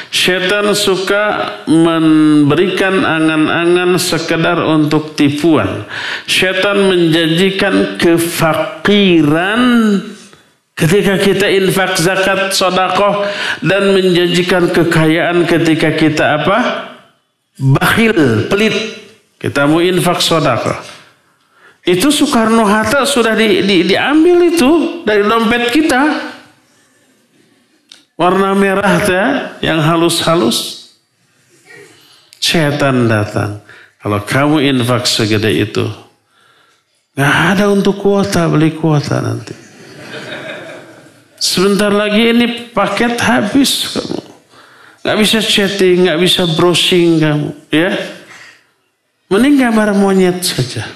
Setan 0.08 0.72
suka 0.72 1.24
memberikan 1.68 3.04
angan-angan 3.04 4.00
sekedar 4.00 4.64
untuk 4.64 5.12
tipuan. 5.12 5.84
Setan 6.24 6.88
menjanjikan 6.88 8.00
kefakiran 8.00 9.60
ketika 10.72 11.20
kita 11.20 11.46
infak 11.52 11.98
zakat 12.00 12.56
sodakoh 12.56 13.28
dan 13.60 13.92
menjanjikan 13.92 14.72
kekayaan 14.72 15.44
ketika 15.44 15.92
kita 15.92 16.40
apa? 16.40 16.58
Bakhil, 17.60 18.48
pelit. 18.48 18.74
Kita 19.36 19.68
mau 19.68 19.84
infak 19.84 20.22
sodakoh. 20.24 21.01
Itu 21.82 22.14
Soekarno 22.14 22.62
Hatta 22.62 23.02
sudah 23.02 23.34
di, 23.34 23.66
di, 23.66 23.76
diambil 23.82 24.54
itu 24.54 25.02
dari 25.02 25.26
dompet 25.26 25.74
kita. 25.74 26.02
Warna 28.14 28.54
merah 28.54 29.02
ya, 29.02 29.26
yang 29.58 29.82
halus-halus. 29.82 30.94
Setan 32.38 33.10
datang. 33.10 33.58
Kalau 33.98 34.22
kamu 34.22 34.62
infak 34.62 35.10
segede 35.10 35.50
itu. 35.50 35.86
Nggak 37.18 37.34
ada 37.54 37.64
untuk 37.70 37.98
kuota, 37.98 38.46
beli 38.46 38.74
kuota 38.74 39.18
nanti. 39.18 39.54
Sebentar 41.42 41.90
lagi 41.90 42.30
ini 42.30 42.70
paket 42.70 43.18
habis 43.18 43.90
kamu. 43.90 44.20
Nggak 45.02 45.18
bisa 45.18 45.38
chatting, 45.42 46.06
nggak 46.06 46.20
bisa 46.22 46.46
browsing 46.54 47.18
kamu. 47.18 47.50
Ya, 47.74 47.90
Mending 49.32 49.56
gambar 49.56 49.96
monyet 49.96 50.44
saja. 50.44 50.84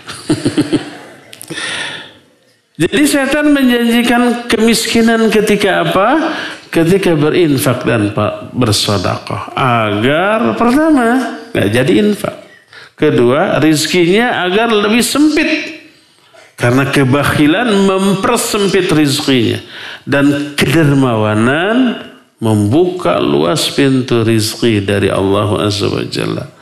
Jadi 2.76 3.02
setan 3.08 3.56
menjanjikan 3.56 4.44
kemiskinan 4.52 5.32
ketika 5.32 5.88
apa? 5.88 6.36
Ketika 6.68 7.16
berinfak 7.16 7.88
dan 7.88 8.12
bersodakoh. 8.52 9.56
Agar 9.56 10.52
pertama, 10.60 11.40
nggak 11.56 11.68
jadi 11.72 11.92
infak. 12.04 12.36
Kedua, 13.00 13.56
rizkinya 13.64 14.44
agar 14.44 14.68
lebih 14.68 15.00
sempit. 15.00 15.48
Karena 16.52 16.84
kebakhilan 16.92 17.72
mempersempit 17.72 18.92
rizkinya. 18.92 19.56
Dan 20.04 20.52
kedermawanan 20.52 21.96
membuka 22.44 23.16
luas 23.24 23.72
pintu 23.72 24.20
rizki 24.20 24.84
dari 24.84 25.08
Allah 25.08 25.64
Azza 25.64 25.88
wa 25.88 26.04
Jalla. 26.04 26.55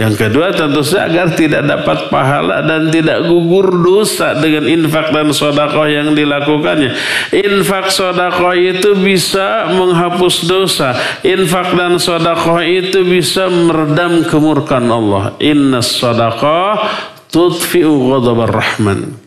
Yang 0.00 0.14
kedua 0.16 0.48
tentu 0.56 0.80
saja 0.80 1.12
agar 1.12 1.36
tidak 1.36 1.60
dapat 1.68 2.08
pahala 2.08 2.64
dan 2.64 2.88
tidak 2.88 3.20
gugur 3.28 3.68
dosa 3.84 4.32
dengan 4.32 4.64
infak 4.64 5.12
dan 5.12 5.28
sodakoh 5.28 5.84
yang 5.84 6.16
dilakukannya. 6.16 6.96
Infak 7.36 7.92
sodakoh 7.92 8.56
itu 8.56 8.96
bisa 8.96 9.68
menghapus 9.68 10.48
dosa. 10.48 10.96
Infak 11.20 11.76
dan 11.76 12.00
sodakoh 12.00 12.64
itu 12.64 13.04
bisa 13.04 13.52
meredam 13.52 14.24
kemurkan 14.24 14.88
Allah. 14.88 15.36
Inna 15.36 15.84
sodakoh 15.84 16.80
tudfi'u 17.28 17.92
ghadabar 17.92 18.56
rahman. 18.56 19.20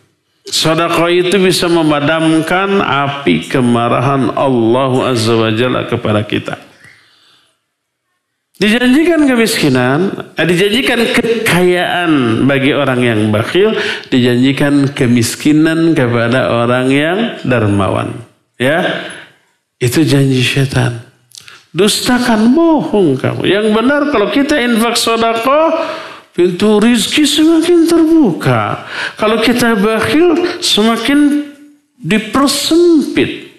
Sodakoh 0.49 1.05
itu 1.13 1.37
bisa 1.37 1.69
memadamkan 1.69 2.81
api 2.81 3.45
kemarahan 3.45 4.33
Allah 4.33 5.13
Azza 5.13 5.37
wa 5.37 5.53
Jalla 5.53 5.85
kepada 5.85 6.25
kita. 6.25 6.72
Dijanjikan 8.53 9.25
kemiskinan, 9.25 9.99
eh, 10.37 10.45
dijanjikan 10.45 11.01
kekayaan 11.09 12.11
bagi 12.45 12.69
orang 12.77 13.01
yang 13.01 13.21
bakhil, 13.33 13.73
dijanjikan 14.13 14.93
kemiskinan 14.93 15.97
kepada 15.97 16.53
orang 16.53 16.87
yang 16.93 17.17
dermawan. 17.41 18.13
Ya, 18.61 19.09
itu 19.81 20.05
janji 20.05 20.45
setan. 20.45 21.01
Dustakan 21.73 22.53
bohong 22.53 23.17
kamu. 23.17 23.49
Yang 23.49 23.67
benar 23.73 24.01
kalau 24.13 24.29
kita 24.29 24.61
infak 24.61 25.01
sodako, 25.01 25.73
pintu 26.37 26.77
rizki 26.77 27.25
semakin 27.25 27.89
terbuka. 27.89 28.85
Kalau 29.17 29.41
kita 29.41 29.73
bakhil, 29.81 30.61
semakin 30.61 31.49
dipersempit. 31.97 33.49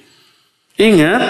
Ingat, 0.78 1.22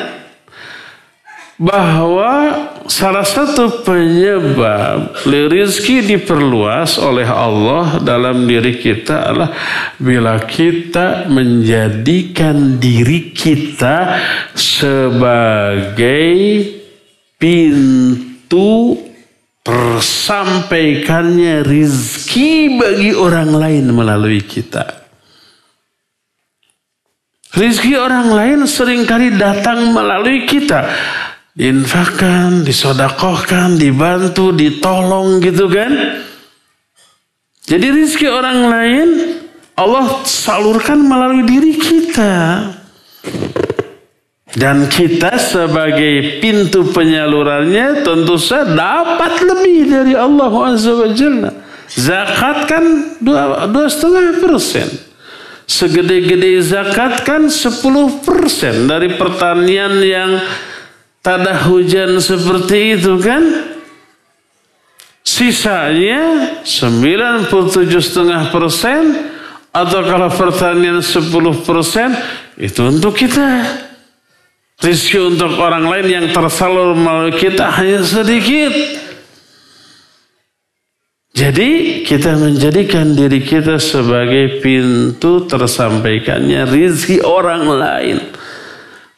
bahwa 1.55 2.51
salah 2.91 3.23
satu 3.23 3.87
penyebab 3.87 5.15
rezeki 5.23 6.03
diperluas 6.03 6.99
oleh 6.99 7.31
Allah 7.31 8.03
dalam 8.03 8.43
diri 8.43 8.75
kita 8.75 9.31
adalah 9.31 9.55
bila 9.95 10.43
kita 10.43 11.31
menjadikan 11.31 12.83
diri 12.83 13.31
kita 13.31 14.19
sebagai 14.59 16.35
pintu 17.39 18.99
tersampaikannya 19.63 21.63
rizki 21.63 22.75
bagi 22.75 23.15
orang 23.15 23.55
lain 23.55 23.95
melalui 23.95 24.43
kita. 24.43 25.07
Rizki 27.55 27.95
orang 27.95 28.35
lain 28.35 28.67
sering 28.67 29.07
kali 29.07 29.39
datang 29.39 29.95
melalui 29.95 30.43
kita 30.43 30.91
diinfakkan, 31.55 32.67
disodakohkan, 32.67 33.79
dibantu, 33.79 34.51
ditolong 34.51 35.39
gitu 35.39 35.71
kan. 35.71 36.23
Jadi 37.65 37.87
rizki 37.95 38.29
orang 38.29 38.69
lain 38.69 39.09
Allah 39.75 40.23
salurkan 40.27 41.01
melalui 41.01 41.43
diri 41.47 41.75
kita. 41.79 42.35
Dan 44.55 44.87
kita 44.87 45.35
sebagai 45.35 46.39
pintu 46.39 46.87
penyalurannya 46.95 48.07
tentu 48.07 48.39
saja 48.39 48.71
dapat 48.71 49.43
lebih 49.43 49.91
dari 49.91 50.15
Allah 50.15 50.79
Jalla. 51.11 51.51
Zakat 51.91 52.71
kan 52.71 52.85
dua, 53.19 53.67
dua 53.67 53.91
setengah 53.91 54.39
persen. 54.39 54.89
Segede-gede 55.65 56.61
zakat 56.61 57.25
kan 57.25 57.49
10 57.49 57.83
persen 58.21 58.85
dari 58.85 59.17
pertanian 59.17 59.97
yang 60.05 60.37
tak 61.25 61.41
ada 61.41 61.57
hujan 61.65 62.21
seperti 62.21 63.01
itu 63.01 63.17
kan. 63.17 63.41
Sisanya 65.25 66.61
97,5 66.69 67.49
persen 68.53 69.33
atau 69.73 70.01
kalau 70.05 70.29
pertanian 70.29 71.01
10 71.01 71.33
persen 71.65 72.13
itu 72.61 72.85
untuk 72.85 73.17
kita. 73.17 73.65
Rizki 74.85 75.17
untuk 75.17 75.57
orang 75.57 75.89
lain 75.89 76.07
yang 76.13 76.27
tersalur 76.29 76.93
melalui 76.93 77.41
kita 77.41 77.73
hanya 77.73 78.05
sedikit. 78.05 78.75
Jadi 81.35 82.05
kita 82.05 82.37
menjadikan 82.37 83.17
diri 83.17 83.43
kita 83.43 83.81
sebagai 83.81 84.61
pintu 84.61 85.49
tersampaikannya 85.49 86.69
rizki 86.69 87.19
orang 87.25 87.65
lain. 87.65 88.44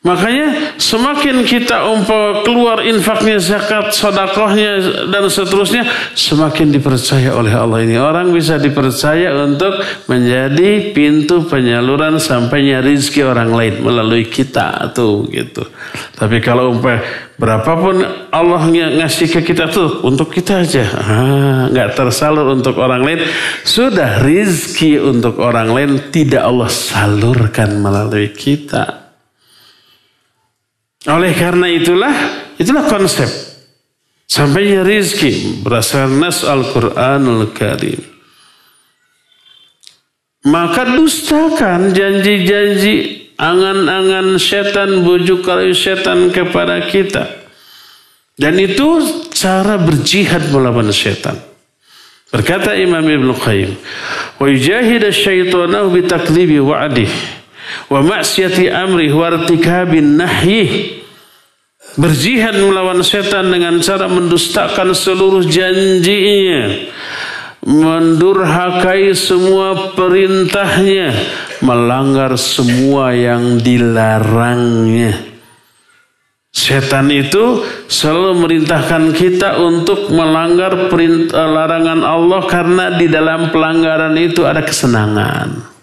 Makanya 0.07 0.79
semakin 0.79 1.43
kita 1.43 1.91
umpah 1.91 2.47
keluar 2.47 2.79
infaknya, 2.87 3.43
zakat, 3.43 3.91
sodakohnya 3.91 4.79
dan 5.11 5.27
seterusnya, 5.27 5.83
semakin 6.15 6.71
dipercaya 6.71 7.35
oleh 7.35 7.51
Allah 7.51 7.83
ini. 7.83 7.99
Orang 7.99 8.31
bisa 8.31 8.55
dipercaya 8.55 9.35
untuk 9.35 9.83
menjadi 10.07 10.95
pintu 10.95 11.51
penyaluran 11.51 12.23
sampainya 12.23 12.79
rizki 12.79 13.27
orang 13.27 13.51
lain 13.51 13.83
melalui 13.83 14.31
kita 14.31 14.95
tuh 14.95 15.27
gitu. 15.27 15.67
Tapi 16.15 16.39
kalau 16.39 16.79
umpah 16.79 17.03
berapapun 17.35 18.07
Allah 18.31 18.63
ngasih 18.71 19.27
ke 19.27 19.41
kita 19.43 19.75
tuh 19.75 20.07
untuk 20.07 20.31
kita 20.31 20.63
aja, 20.63 20.87
ah, 21.03 21.61
nggak 21.67 21.99
tersalur 21.99 22.55
untuk 22.55 22.79
orang 22.79 23.03
lain. 23.03 23.27
Sudah 23.67 24.23
rizki 24.23 25.03
untuk 25.03 25.43
orang 25.43 25.75
lain 25.75 26.15
tidak 26.15 26.47
Allah 26.47 26.71
salurkan 26.71 27.83
melalui 27.83 28.31
kita. 28.31 29.06
Oleh 31.07 31.33
karena 31.39 31.71
itulah, 31.71 32.15
itulah 32.59 32.85
konsep. 32.91 33.31
Sampainya 34.27 34.83
rizki 34.83 35.63
berdasarkan 35.63 36.19
nas 36.19 36.43
Al-Quranul 36.43 37.55
Karim. 37.55 38.03
Maka 40.47 40.99
dustakan 40.99 41.95
janji-janji 41.95 43.27
angan-angan 43.39 44.39
setan, 44.39 45.07
bujuk 45.07 45.47
rayu 45.47 45.75
setan 45.75 46.35
kepada 46.35 46.87
kita. 46.91 47.47
Dan 48.35 48.59
itu 48.59 49.23
cara 49.31 49.79
berjihad 49.79 50.51
melawan 50.51 50.91
setan. 50.91 51.39
Berkata 52.35 52.75
Imam 52.75 53.07
Ibn 53.07 53.31
Qayyim, 53.33 53.79
"Wa 54.43 54.47
yujahid 54.51 55.07
asyaitanahu 55.07 55.95
bitakdzibi 55.95 56.59
wa'dih 56.59 57.11
wa 57.89 58.01
maksiati 58.05 58.69
amri 58.71 59.13
wa 59.13 59.33
irtikabin 59.33 60.21
nahyi." 60.21 61.03
Berjihad 61.97 62.61
melawan 62.61 63.01
setan 63.01 63.49
dengan 63.49 63.81
cara 63.81 64.05
mendustakan 64.05 64.93
seluruh 64.93 65.49
janjinya. 65.49 66.93
Mendurhakai 67.65 69.17
semua 69.17 69.97
perintahnya. 69.97 71.17
Melanggar 71.65 72.37
semua 72.37 73.17
yang 73.17 73.57
dilarangnya. 73.57 75.37
Setan 76.53 77.09
itu 77.13 77.65
selalu 77.89 78.45
merintahkan 78.45 79.13
kita 79.17 79.61
untuk 79.61 80.13
melanggar 80.13 80.93
perintah 80.93 81.49
larangan 81.49 82.01
Allah 82.01 82.43
karena 82.45 82.85
di 82.97 83.09
dalam 83.09 83.53
pelanggaran 83.53 84.17
itu 84.21 84.45
ada 84.45 84.61
kesenangan. 84.61 85.76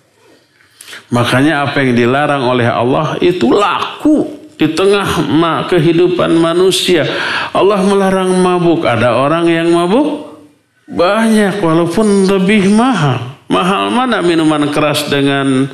Makanya 1.12 1.68
apa 1.68 1.84
yang 1.84 1.94
dilarang 1.98 2.44
oleh 2.48 2.68
Allah 2.70 3.20
itu 3.20 3.52
laku 3.52 4.44
di 4.56 4.72
tengah 4.72 5.28
kehidupan 5.68 6.40
manusia. 6.40 7.04
Allah 7.52 7.84
melarang 7.84 8.32
mabuk. 8.40 8.88
Ada 8.88 9.18
orang 9.18 9.52
yang 9.52 9.74
mabuk 9.74 10.40
banyak 10.88 11.60
walaupun 11.60 12.30
lebih 12.30 12.72
mahal. 12.72 13.36
Mahal 13.52 13.92
mana 13.92 14.24
minuman 14.24 14.72
keras 14.72 15.12
dengan 15.12 15.68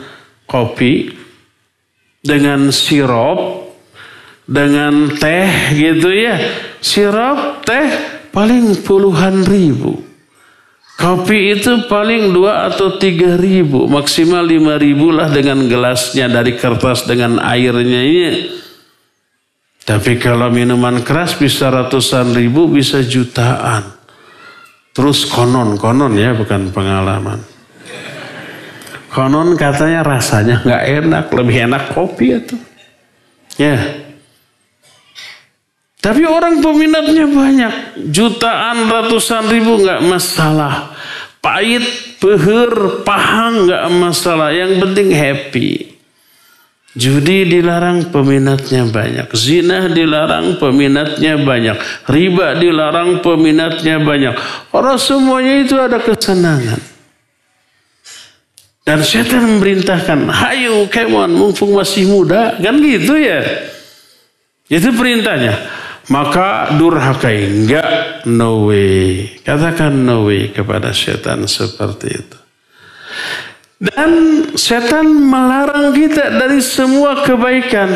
kopi, 0.50 1.14
dengan 2.20 2.74
sirup, 2.74 3.72
dengan 4.44 5.14
teh 5.16 5.78
gitu 5.78 6.10
ya. 6.10 6.36
Sirup, 6.82 7.64
teh 7.64 7.88
paling 8.34 8.82
puluhan 8.84 9.46
ribu. 9.46 10.09
Kopi 11.00 11.56
itu 11.56 11.88
paling 11.88 12.36
dua 12.36 12.68
atau 12.68 13.00
tiga 13.00 13.40
ribu, 13.40 13.88
maksimal 13.88 14.44
lima 14.44 14.76
ribu 14.76 15.16
lah 15.16 15.32
dengan 15.32 15.64
gelasnya 15.72 16.28
dari 16.28 16.60
kertas 16.60 17.08
dengan 17.08 17.40
airnya 17.40 18.04
ini. 18.04 18.52
Tapi 19.88 20.20
kalau 20.20 20.52
minuman 20.52 21.00
keras 21.00 21.40
bisa 21.40 21.72
ratusan 21.72 22.36
ribu, 22.36 22.68
bisa 22.68 23.00
jutaan. 23.00 23.96
Terus 24.92 25.24
konon, 25.24 25.80
konon 25.80 26.20
ya 26.20 26.36
bukan 26.36 26.68
pengalaman. 26.76 27.40
Konon 29.08 29.56
katanya 29.56 30.04
rasanya 30.04 30.68
nggak 30.68 30.84
enak, 31.00 31.26
lebih 31.32 31.58
enak 31.64 31.84
kopi 31.96 32.44
itu. 32.44 32.60
Ya. 33.56 34.09
Tapi 36.00 36.24
orang 36.24 36.64
peminatnya 36.64 37.28
banyak, 37.28 37.74
jutaan, 38.08 38.88
ratusan 38.88 39.52
ribu 39.52 39.84
nggak 39.84 40.00
masalah. 40.08 40.96
Pahit, 41.44 41.84
pehur, 42.24 43.04
pahang 43.04 43.68
nggak 43.68 43.86
masalah. 44.00 44.56
Yang 44.56 44.80
penting 44.80 45.08
happy. 45.12 45.70
Judi 46.96 47.46
dilarang 47.46 48.10
peminatnya 48.16 48.88
banyak. 48.88 49.28
Zina 49.36 49.92
dilarang 49.92 50.56
peminatnya 50.56 51.36
banyak. 51.36 51.78
Riba 52.08 52.56
dilarang 52.56 53.20
peminatnya 53.20 54.00
banyak. 54.00 54.34
Orang 54.72 54.98
semuanya 54.98 55.64
itu 55.64 55.76
ada 55.76 56.00
kesenangan. 56.00 56.80
Dan 58.88 59.06
setan 59.06 59.46
memerintahkan, 59.46 60.32
hayu 60.34 60.90
kemon 60.90 61.30
mumpung 61.30 61.78
masih 61.78 62.10
muda. 62.10 62.58
Kan 62.58 62.82
gitu 62.82 63.20
ya. 63.20 63.44
Itu 64.66 64.90
perintahnya. 64.96 65.79
Maka 66.10 66.74
durhakai. 66.74 67.46
Enggak, 67.46 68.26
no 68.26 68.70
way. 68.70 69.30
Katakan 69.46 69.94
no 69.94 70.26
way 70.26 70.50
kepada 70.50 70.90
setan 70.90 71.46
seperti 71.46 72.08
itu. 72.10 72.38
Dan 73.80 74.12
setan 74.60 75.08
melarang 75.08 75.96
kita 75.96 76.36
dari 76.36 76.60
semua 76.60 77.24
kebaikan. 77.24 77.94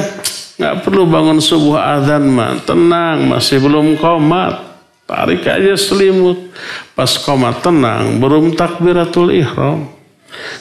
Nggak 0.62 0.76
perlu 0.86 1.10
bangun 1.10 1.42
sebuah 1.42 2.00
azan 2.00 2.30
mah. 2.30 2.62
Tenang, 2.64 3.34
masih 3.34 3.58
belum 3.60 3.98
komat. 3.98 4.62
Tarik 5.10 5.44
aja 5.44 5.74
selimut. 5.76 6.54
Pas 6.94 7.10
komat 7.20 7.66
tenang, 7.66 8.22
belum 8.22 8.54
takbiratul 8.54 9.34
ihram. 9.34 9.90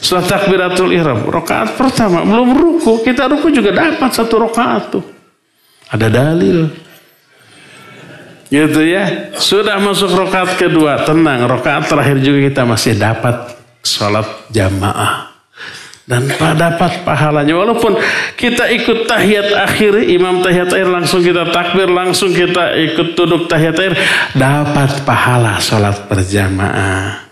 Setelah 0.01 0.25
takbiratul 0.27 0.91
ihram, 0.93 1.25
rokaat 1.29 1.77
pertama 1.77 2.25
belum 2.25 2.57
ruku. 2.57 3.05
Kita 3.05 3.29
ruku 3.29 3.53
juga 3.53 3.73
dapat 3.73 4.11
satu 4.11 4.49
rokaat 4.49 4.83
tuh. 4.91 5.05
Ada 5.93 6.09
dalil. 6.09 6.92
Gitu 8.53 8.81
ya. 8.85 9.33
Sudah 9.41 9.81
masuk 9.81 10.13
rokaat 10.13 10.61
kedua, 10.61 11.09
tenang. 11.09 11.49
Rokaat 11.49 11.89
terakhir 11.89 12.21
juga 12.21 12.53
kita 12.53 12.63
masih 12.69 13.01
dapat 13.01 13.57
sholat 13.81 14.29
jamaah. 14.53 15.33
Dan 16.05 16.29
dapat 16.37 17.01
pahalanya. 17.09 17.57
Walaupun 17.57 17.97
kita 18.37 18.69
ikut 18.77 19.09
tahiyat 19.09 19.57
akhir 19.57 20.05
imam 20.05 20.45
tahiyat 20.45 20.69
akhir 20.69 20.91
langsung 20.93 21.25
kita 21.25 21.49
takbir 21.49 21.89
langsung 21.89 22.37
kita 22.37 22.77
ikut 22.77 23.17
duduk 23.17 23.49
tahiyat 23.49 23.73
akhir 23.73 23.95
dapat 24.37 24.91
pahala 25.09 25.57
sholat 25.57 26.05
berjamaah. 26.05 27.25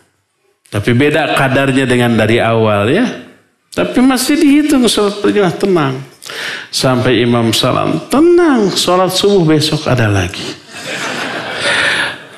Tapi 0.72 0.90
beda 0.96 1.36
kadarnya 1.36 1.84
dengan 1.84 2.16
dari 2.16 2.40
awal 2.40 2.88
ya. 2.88 3.04
Tapi 3.76 4.00
masih 4.00 4.40
dihitung 4.40 4.88
sholat 4.88 5.20
berjamaah. 5.20 5.52
Tenang. 5.52 5.94
Sampai 6.70 7.20
imam 7.26 7.50
salam 7.50 8.06
tenang 8.06 8.70
sholat 8.72 9.10
subuh 9.10 9.42
besok 9.42 9.90
ada 9.90 10.06
lagi 10.06 10.60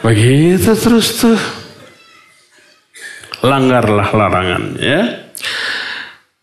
begitu 0.02 0.74
terus 0.74 1.22
tuh 1.22 1.40
langgarlah 3.42 4.10
larangan 4.14 4.64
ya. 4.78 5.02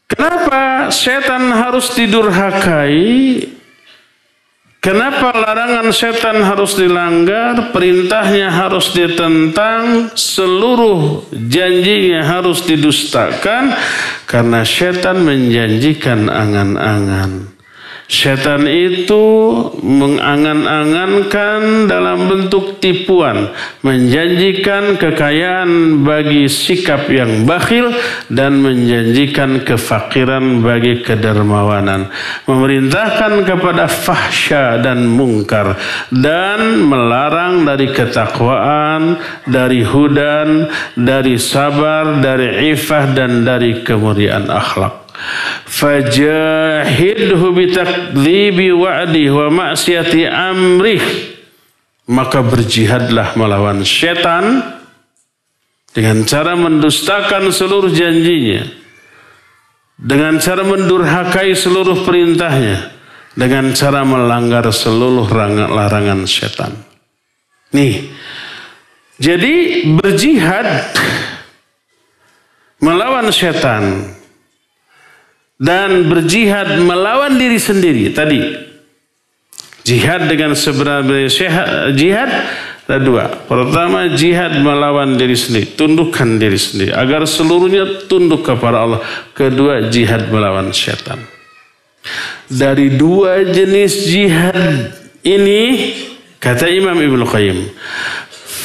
Kenapa 0.09 0.89
setan 0.89 1.53
harus 1.53 1.93
didurhakai? 1.95 2.99
Kenapa 4.79 5.35
larangan 5.35 5.91
setan 5.91 6.39
harus 6.39 6.79
dilanggar, 6.79 7.75
perintahnya 7.75 8.47
harus 8.47 8.95
ditentang, 8.95 10.07
seluruh 10.15 11.27
janjinya 11.35 12.23
harus 12.23 12.63
didustakan 12.63 13.75
karena 14.23 14.63
setan 14.63 15.27
menjanjikan 15.27 16.31
angan-angan. 16.31 17.48
Setan 18.09 18.65
itu 18.65 19.21
mengangan-angankan 19.85 21.85
dalam 21.85 22.25
bentuk 22.25 22.81
tipuan, 22.81 23.53
menjanjikan 23.85 24.97
kekayaan 24.97 26.01
bagi 26.01 26.49
sikap 26.49 27.05
yang 27.05 27.45
bakhil 27.45 27.93
dan 28.25 28.65
menjanjikan 28.65 29.61
kefakiran 29.61 30.41
bagi 30.65 31.05
kedermawanan, 31.05 32.09
memerintahkan 32.49 33.45
kepada 33.45 33.85
fahsya 33.85 34.81
dan 34.81 35.05
mungkar 35.05 35.77
dan 36.09 36.89
melarang 36.89 37.61
dari 37.61 37.93
ketakwaan, 37.93 39.21
dari 39.45 39.85
hudan, 39.85 40.65
dari 40.97 41.37
sabar, 41.37 42.17
dari 42.17 42.73
ifah 42.73 43.05
dan 43.13 43.45
dari 43.45 43.85
kemuliaan 43.85 44.49
akhlak 44.49 44.98
fajahidhu 45.67 47.45
bitakdzibi 47.55 48.71
wa'di 48.73 49.25
wa 49.29 49.47
maksiati 49.51 50.25
amrih 50.27 51.03
maka 52.09 52.41
berjihadlah 52.41 53.37
melawan 53.37 53.85
setan 53.85 54.63
dengan 55.93 56.25
cara 56.25 56.57
mendustakan 56.57 57.53
seluruh 57.53 57.93
janjinya 57.93 58.65
dengan 59.99 60.39
cara 60.39 60.63
mendurhakai 60.63 61.51
seluruh 61.53 62.07
perintahnya 62.07 62.95
dengan 63.35 63.75
cara 63.75 64.07
melanggar 64.07 64.65
seluruh 64.71 65.27
larangan 65.69 66.23
setan. 66.23 66.73
Nih 67.75 68.09
jadi 69.19 69.85
berjihad 69.99 70.95
melawan 72.79 73.29
setan 73.29 74.15
dan 75.59 76.07
berjihad 76.07 76.79
melawan 76.81 77.35
diri 77.35 77.59
sendiri. 77.59 78.15
Tadi. 78.15 78.71
Jihad 79.83 80.29
dengan 80.29 80.55
sebenarnya 80.55 81.27
jihad 81.91 82.29
ada 82.89 82.97
dua. 82.97 83.25
Pertama 83.45 84.09
jihad 84.09 84.61
melawan 84.65 85.17
diri 85.17 85.37
sendiri 85.37 85.77
tundukkan 85.77 86.41
diri 86.41 86.57
sendiri 86.57 86.91
agar 86.93 87.25
seluruhnya 87.25 88.07
tunduk 88.09 88.47
kepada 88.47 88.85
Allah. 88.85 89.01
Kedua 89.33 89.89
jihad 89.93 90.29
melawan 90.33 90.73
syaitan. 90.73 91.21
Dari 92.49 92.97
dua 92.97 93.45
jenis 93.45 94.09
jihad 94.09 94.93
ini 95.21 95.93
kata 96.41 96.65
Imam 96.71 96.97
Ibnu 96.97 97.25
Qayyim 97.27 97.59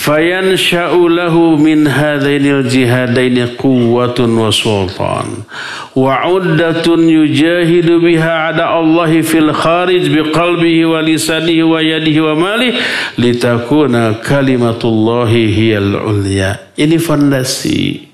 fayansha'u 0.05 1.09
lahu 1.09 1.57
min 1.59 1.89
hadainil 1.89 2.69
jihadaini 2.69 3.47
quwwatun 3.57 4.37
wa 4.37 4.53
sultan 4.53 5.49
wa 5.97 6.21
uddatun 6.29 7.09
yujahidu 7.09 8.01
biha 8.05 8.53
ada 8.53 8.69
Allah 8.69 9.09
fil 9.25 9.49
kharij 9.53 10.13
biqalbihi 10.13 10.85
wa 10.85 11.01
lisanihi 11.01 11.65
wa 11.65 11.81
yadihi 11.81 12.21
wa 12.21 12.37
malih 12.37 12.77
litakuna 13.17 14.21
kalimatullahi 14.21 15.49
hiyal 15.49 15.97
ulya 15.97 16.65
ini 16.77 16.99
fondasi. 16.99 18.11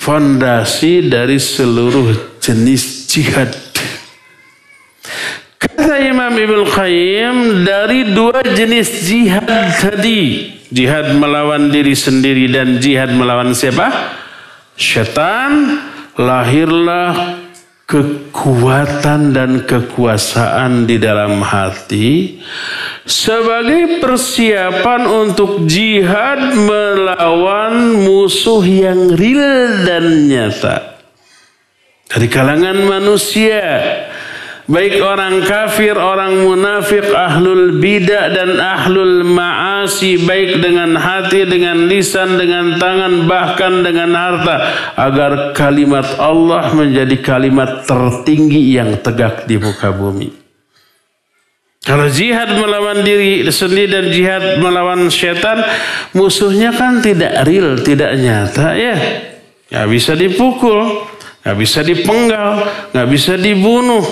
Fondasi 0.00 1.12
dari 1.12 1.36
seluruh 1.36 2.40
jenis 2.40 3.04
jihad 3.04 3.52
Imam 6.30 6.46
Ibn 6.46 6.62
Qayyim 6.62 7.36
dari 7.66 8.14
dua 8.14 8.38
jenis 8.54 9.02
jihad 9.02 9.50
tadi. 9.82 10.46
Jihad 10.70 11.18
melawan 11.18 11.74
diri 11.74 11.90
sendiri 11.98 12.46
dan 12.46 12.78
jihad 12.78 13.10
melawan 13.10 13.50
siapa? 13.50 13.90
Syaitan. 14.78 15.82
Lahirlah 16.14 17.34
kekuatan 17.82 19.34
dan 19.34 19.66
kekuasaan 19.66 20.86
di 20.86 21.02
dalam 21.02 21.42
hati. 21.42 22.38
Sebagai 23.02 23.98
persiapan 23.98 25.10
untuk 25.10 25.66
jihad 25.66 26.54
melawan 26.54 28.06
musuh 28.06 28.62
yang 28.62 29.18
real 29.18 29.82
dan 29.82 30.30
nyata. 30.30 30.94
Dari 32.06 32.30
kalangan 32.30 32.86
manusia 32.86 33.66
Baik 34.70 35.02
orang 35.02 35.42
kafir, 35.42 35.98
orang 35.98 36.46
munafik, 36.46 37.02
ahlul 37.10 37.82
bidah 37.82 38.30
dan 38.30 38.54
ahlul 38.54 39.26
ma'asi 39.26 40.22
baik 40.22 40.62
dengan 40.62 40.94
hati, 40.94 41.42
dengan 41.42 41.90
lisan, 41.90 42.38
dengan 42.38 42.78
tangan, 42.78 43.26
bahkan 43.26 43.82
dengan 43.82 44.14
harta 44.14 44.56
agar 44.94 45.58
kalimat 45.58 46.06
Allah 46.22 46.70
menjadi 46.70 47.18
kalimat 47.18 47.82
tertinggi 47.82 48.78
yang 48.78 48.94
tegak 49.02 49.50
di 49.50 49.58
muka 49.58 49.90
bumi. 49.90 50.30
Kalau 51.82 52.06
jihad 52.06 52.54
melawan 52.54 53.02
diri 53.02 53.42
sendiri 53.50 53.90
dan 53.90 54.06
jihad 54.14 54.62
melawan 54.62 55.10
setan, 55.10 55.66
musuhnya 56.14 56.70
kan 56.70 57.02
tidak 57.02 57.42
real, 57.42 57.74
tidak 57.82 58.14
nyata 58.14 58.78
ya. 58.78 58.96
Ya 59.66 59.82
bisa 59.90 60.14
dipukul, 60.14 61.09
nggak 61.40 61.56
bisa 61.56 61.80
dipenggal, 61.80 62.68
nggak 62.92 63.08
bisa 63.08 63.32
dibunuh, 63.40 64.04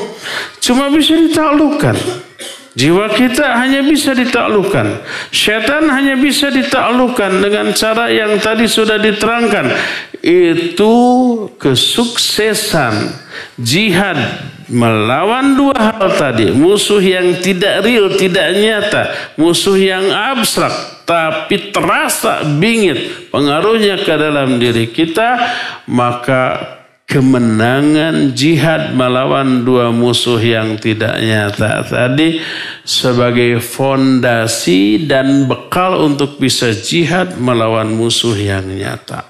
cuma 0.61 0.89
bisa 0.89 1.13
ditaklukkan. 1.13 1.97
Jiwa 2.79 3.11
kita 3.11 3.59
hanya 3.59 3.83
bisa 3.83 4.15
ditaklukkan. 4.15 5.03
Setan 5.35 5.91
hanya 5.91 6.15
bisa 6.15 6.47
ditaklukkan 6.47 7.43
dengan 7.43 7.75
cara 7.75 8.07
yang 8.07 8.39
tadi 8.39 8.71
sudah 8.71 9.03
diterangkan. 9.03 9.75
Itu 10.23 10.95
kesuksesan 11.59 13.19
jihad 13.59 14.15
melawan 14.71 15.59
dua 15.59 15.75
hal 15.75 16.07
tadi. 16.15 16.55
Musuh 16.55 17.03
yang 17.03 17.43
tidak 17.43 17.83
real, 17.83 18.15
tidak 18.15 18.47
nyata. 18.55 19.35
Musuh 19.35 19.75
yang 19.75 20.07
abstrak 20.15 21.03
tapi 21.03 21.75
terasa 21.75 22.47
bingit 22.47 23.33
pengaruhnya 23.35 24.07
ke 24.07 24.15
dalam 24.15 24.63
diri 24.63 24.87
kita. 24.95 25.35
Maka 25.91 26.78
kemenangan 27.09 28.37
jihad 28.37 28.93
melawan 28.93 29.65
dua 29.65 29.89
musuh 29.89 30.37
yang 30.37 30.77
tidak 30.77 31.17
nyata 31.25 31.81
tadi 31.89 32.45
sebagai 32.85 33.65
fondasi 33.65 35.09
dan 35.09 35.49
bekal 35.49 36.05
untuk 36.05 36.37
bisa 36.37 36.69
jihad 36.77 37.41
melawan 37.41 37.89
musuh 37.97 38.37
yang 38.37 38.69
nyata. 38.69 39.25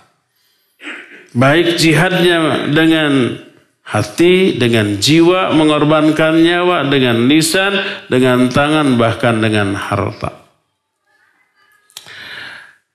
Baik 1.38 1.78
jihadnya 1.78 2.66
dengan 2.66 3.38
hati, 3.86 4.58
dengan 4.58 4.98
jiwa, 4.98 5.54
mengorbankan 5.54 6.42
nyawa, 6.42 6.90
dengan 6.90 7.30
lisan, 7.30 7.78
dengan 8.10 8.50
tangan, 8.50 8.98
bahkan 8.98 9.38
dengan 9.38 9.78
harta. 9.78 10.34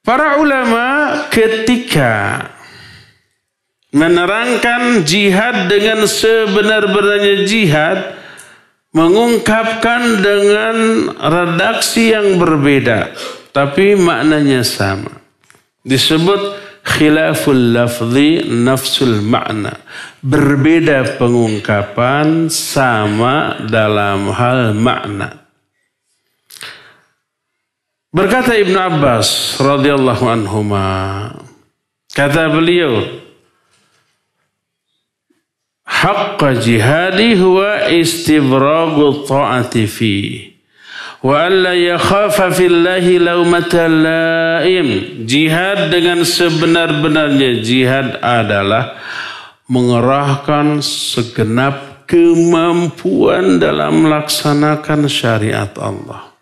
Para 0.04 0.44
ulama 0.44 1.16
ketika 1.32 2.44
menerangkan 3.94 5.06
jihad 5.06 5.70
dengan 5.70 6.10
sebenar-benarnya 6.10 7.46
jihad 7.46 8.18
mengungkapkan 8.94 10.22
dengan 10.22 10.76
redaksi 11.18 12.12
yang 12.14 12.42
berbeda 12.42 13.14
tapi 13.54 13.94
maknanya 13.94 14.66
sama. 14.66 15.22
Disebut 15.86 16.58
khilaful 16.82 17.78
lafzi 17.78 18.50
nafsul 18.50 19.22
makna. 19.22 19.78
Berbeda 20.26 21.22
pengungkapan 21.22 22.50
sama 22.50 23.62
dalam 23.70 24.34
hal 24.34 24.74
makna. 24.74 25.46
Berkata 28.14 28.54
Ibnu 28.54 28.78
Abbas 28.78 29.58
radhiyallahu 29.58 30.26
anhuma 30.30 30.86
kata 32.14 32.46
beliau 32.54 33.10
haqqa 36.04 36.60
jihadi 36.60 37.40
huwa 37.40 37.88
istibragu 37.88 39.24
ta'ati 39.24 39.88
fi 39.88 40.16
wa 41.24 41.48
alla 41.48 41.72
yakhafa 41.72 42.52
fillahi 42.52 43.24
laumata 43.24 43.88
laim 43.88 45.24
jihad 45.24 45.88
dengan 45.88 46.28
sebenar-benarnya 46.28 47.64
jihad 47.64 48.20
adalah 48.20 49.00
mengerahkan 49.72 50.84
segenap 50.84 52.04
kemampuan 52.04 53.64
dalam 53.64 54.04
melaksanakan 54.04 55.08
syariat 55.08 55.72
Allah. 55.80 56.36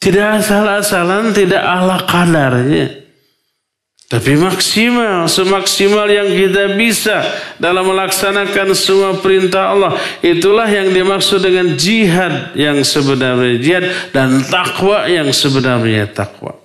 Tidak 0.00 0.40
asal-asalan 0.40 1.34
tidak 1.34 1.60
ala 1.60 2.00
kadarnya 2.08 2.99
tapi 4.10 4.34
maksimal, 4.34 5.30
semaksimal 5.30 6.10
yang 6.10 6.34
kita 6.34 6.74
bisa 6.74 7.22
dalam 7.62 7.86
melaksanakan 7.86 8.74
semua 8.74 9.14
perintah 9.22 9.70
Allah. 9.70 9.94
Itulah 10.18 10.66
yang 10.66 10.90
dimaksud 10.90 11.38
dengan 11.38 11.78
jihad 11.78 12.50
yang 12.58 12.82
sebenarnya 12.82 13.62
jihad 13.62 13.84
dan 14.10 14.42
takwa 14.42 15.06
yang 15.06 15.30
sebenarnya 15.30 16.10
takwa. 16.10 16.58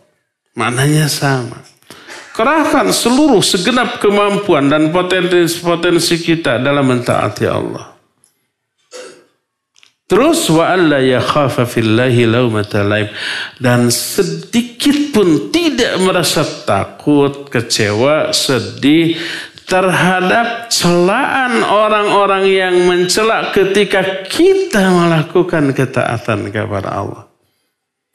Maknanya 0.58 1.06
sama. 1.06 1.62
Kerahkan 2.34 2.90
seluruh 2.90 3.46
segenap 3.46 4.02
kemampuan 4.02 4.66
dan 4.66 4.90
potensi-potensi 4.90 6.26
kita 6.26 6.58
dalam 6.58 6.90
mentaati 6.90 7.46
Allah. 7.46 7.95
Terus 10.06 10.54
wa 10.54 10.70
alla 10.70 11.02
yakhafa 11.02 11.66
fillahi 11.66 12.30
laumata 12.30 12.86
laim 12.86 13.10
dan 13.58 13.90
sedikit 13.90 15.10
pun 15.10 15.50
tidak 15.50 15.98
merasa 15.98 16.46
takut, 16.46 17.50
kecewa, 17.50 18.30
sedih 18.30 19.18
terhadap 19.66 20.70
celaan 20.70 21.66
orang-orang 21.66 22.46
yang 22.46 22.76
mencela 22.86 23.50
ketika 23.50 24.30
kita 24.30 24.94
melakukan 24.94 25.74
ketaatan 25.74 26.54
kepada 26.54 26.90
Allah. 27.02 27.35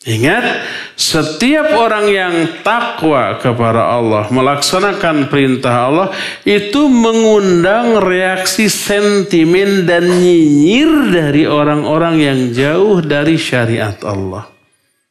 Ingat, 0.00 0.64
setiap 0.96 1.76
orang 1.76 2.08
yang 2.08 2.34
takwa 2.64 3.36
kepada 3.36 4.00
Allah, 4.00 4.32
melaksanakan 4.32 5.28
perintah 5.28 5.92
Allah, 5.92 6.08
itu 6.48 6.88
mengundang 6.88 8.00
reaksi 8.00 8.72
sentimen 8.72 9.84
dan 9.84 10.08
nyinyir 10.08 11.12
dari 11.12 11.44
orang-orang 11.44 12.16
yang 12.16 12.40
jauh 12.48 13.04
dari 13.04 13.36
syariat 13.36 14.00
Allah. 14.00 14.48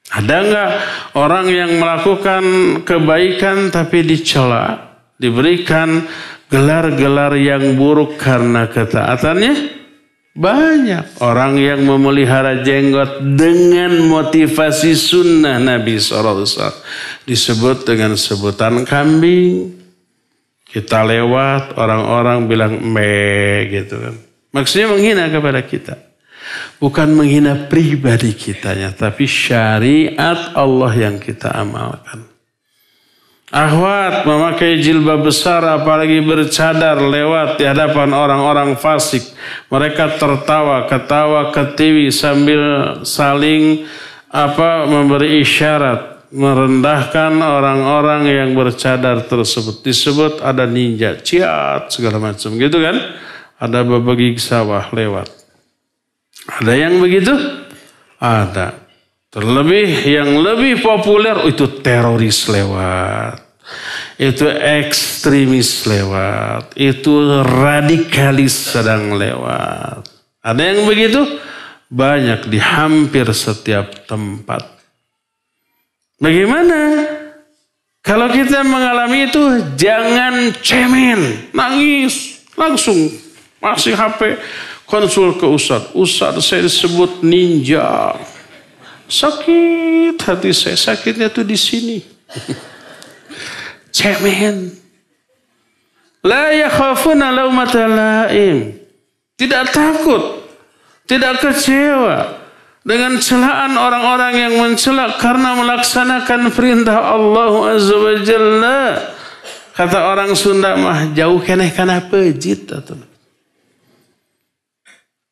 Ada 0.09 0.37
nggak 0.49 0.71
orang 1.13 1.45
yang 1.53 1.71
melakukan 1.77 2.43
kebaikan 2.81 3.69
tapi 3.69 4.01
dicela, 4.01 4.97
diberikan 5.21 6.01
gelar-gelar 6.49 7.37
yang 7.37 7.77
buruk 7.77 8.17
karena 8.17 8.65
ketaatannya? 8.65 9.78
Banyak 10.39 11.19
orang 11.19 11.59
yang 11.59 11.83
memelihara 11.83 12.63
jenggot 12.63 13.19
dengan 13.35 13.91
motivasi 14.07 14.95
sunnah 14.95 15.59
Nabi 15.59 15.99
SAW. 15.99 16.47
Disebut 17.27 17.83
dengan 17.83 18.15
sebutan 18.15 18.87
kambing. 18.87 19.75
Kita 20.63 21.03
lewat, 21.03 21.75
orang-orang 21.75 22.47
bilang 22.47 22.79
me 22.79 23.67
gitu 23.67 23.99
kan. 23.99 24.15
Maksudnya 24.55 24.87
menghina 24.87 25.27
kepada 25.27 25.59
kita. 25.59 25.99
Bukan 26.79 27.19
menghina 27.19 27.67
pribadi 27.67 28.31
kitanya, 28.31 28.95
tapi 28.95 29.27
syariat 29.27 30.55
Allah 30.55 30.93
yang 30.95 31.19
kita 31.19 31.51
amalkan. 31.51 32.28
Ahwat 33.49 34.29
memakai 34.29 34.77
jilbab 34.77 35.25
besar 35.25 35.65
apalagi 35.65 36.21
bercadar 36.21 37.01
lewat 37.01 37.57
di 37.57 37.65
hadapan 37.65 38.13
orang-orang 38.13 38.77
fasik. 38.77 39.25
Mereka 39.73 40.21
tertawa, 40.21 40.85
ketawa, 40.85 41.49
ketiwi 41.49 42.13
sambil 42.13 42.61
saling 43.01 43.89
apa 44.29 44.85
memberi 44.85 45.41
isyarat 45.41 46.29
merendahkan 46.29 47.41
orang-orang 47.41 48.29
yang 48.29 48.49
bercadar 48.53 49.25
tersebut. 49.25 49.81
Disebut 49.81 50.45
ada 50.45 50.69
ninja, 50.69 51.17
ciat 51.17 51.89
segala 51.89 52.21
macam 52.21 52.53
gitu 52.53 52.77
kan. 52.77 53.01
Ada 53.57 53.81
berbagi 53.81 54.37
sawah 54.37 54.93
lewat. 54.93 55.25
Ada 56.61 56.73
yang 56.77 57.01
begitu? 57.01 57.33
Ada. 58.21 58.77
Terlebih 59.29 60.09
yang 60.09 60.41
lebih 60.41 60.81
populer 60.81 61.37
itu 61.45 61.81
teroris 61.85 62.49
lewat. 62.49 63.38
Itu 64.19 64.51
ekstremis 64.51 65.87
lewat. 65.87 66.75
Itu 66.75 67.39
radikalis 67.39 68.75
sedang 68.75 69.15
lewat. 69.15 70.03
Ada 70.43 70.59
yang 70.59 70.83
begitu? 70.83 71.23
Banyak 71.87 72.51
di 72.51 72.59
hampir 72.59 73.31
setiap 73.31 74.03
tempat. 74.03 74.75
Bagaimana? 76.19 77.07
Kalau 78.03 78.27
kita 78.27 78.59
mengalami 78.67 79.31
itu 79.31 79.43
jangan 79.79 80.51
cemen, 80.59 81.51
nangis, 81.55 82.43
langsung 82.59 82.95
masih 83.63 83.95
HP 83.95 84.35
konsul 84.83 85.39
ke 85.39 85.47
Ustadz. 85.47 85.95
Ustadz 85.95 86.43
saya 86.43 86.67
disebut 86.67 87.23
ninja. 87.23 88.19
Sakit 89.07 90.19
hati 90.19 90.51
saya, 90.51 90.75
sakitnya 90.75 91.31
tuh 91.31 91.47
di 91.47 91.55
sini. 91.55 92.03
Cemen. 93.89 94.73
La 96.23 96.51
yakhafuna 96.51 97.31
laumata 97.31 97.87
laim. 97.87 98.75
Tidak 99.39 99.65
takut, 99.71 100.43
tidak 101.07 101.39
kecewa 101.39 102.43
dengan 102.83 103.15
celaan 103.23 103.79
orang-orang 103.79 104.33
yang 104.35 104.53
mencela 104.59 105.15
karena 105.15 105.55
melaksanakan 105.55 106.51
perintah 106.51 107.15
Allah 107.15 107.53
Azza 107.71 107.95
wa 107.95 108.15
Jalla. 108.19 108.83
Kata 109.79 110.11
orang 110.11 110.35
Sunda 110.35 110.75
mah 110.75 111.15
jauh 111.15 111.39
keneh 111.39 111.71
kana 111.71 112.03
pejit 112.03 112.67
atau 112.67 112.99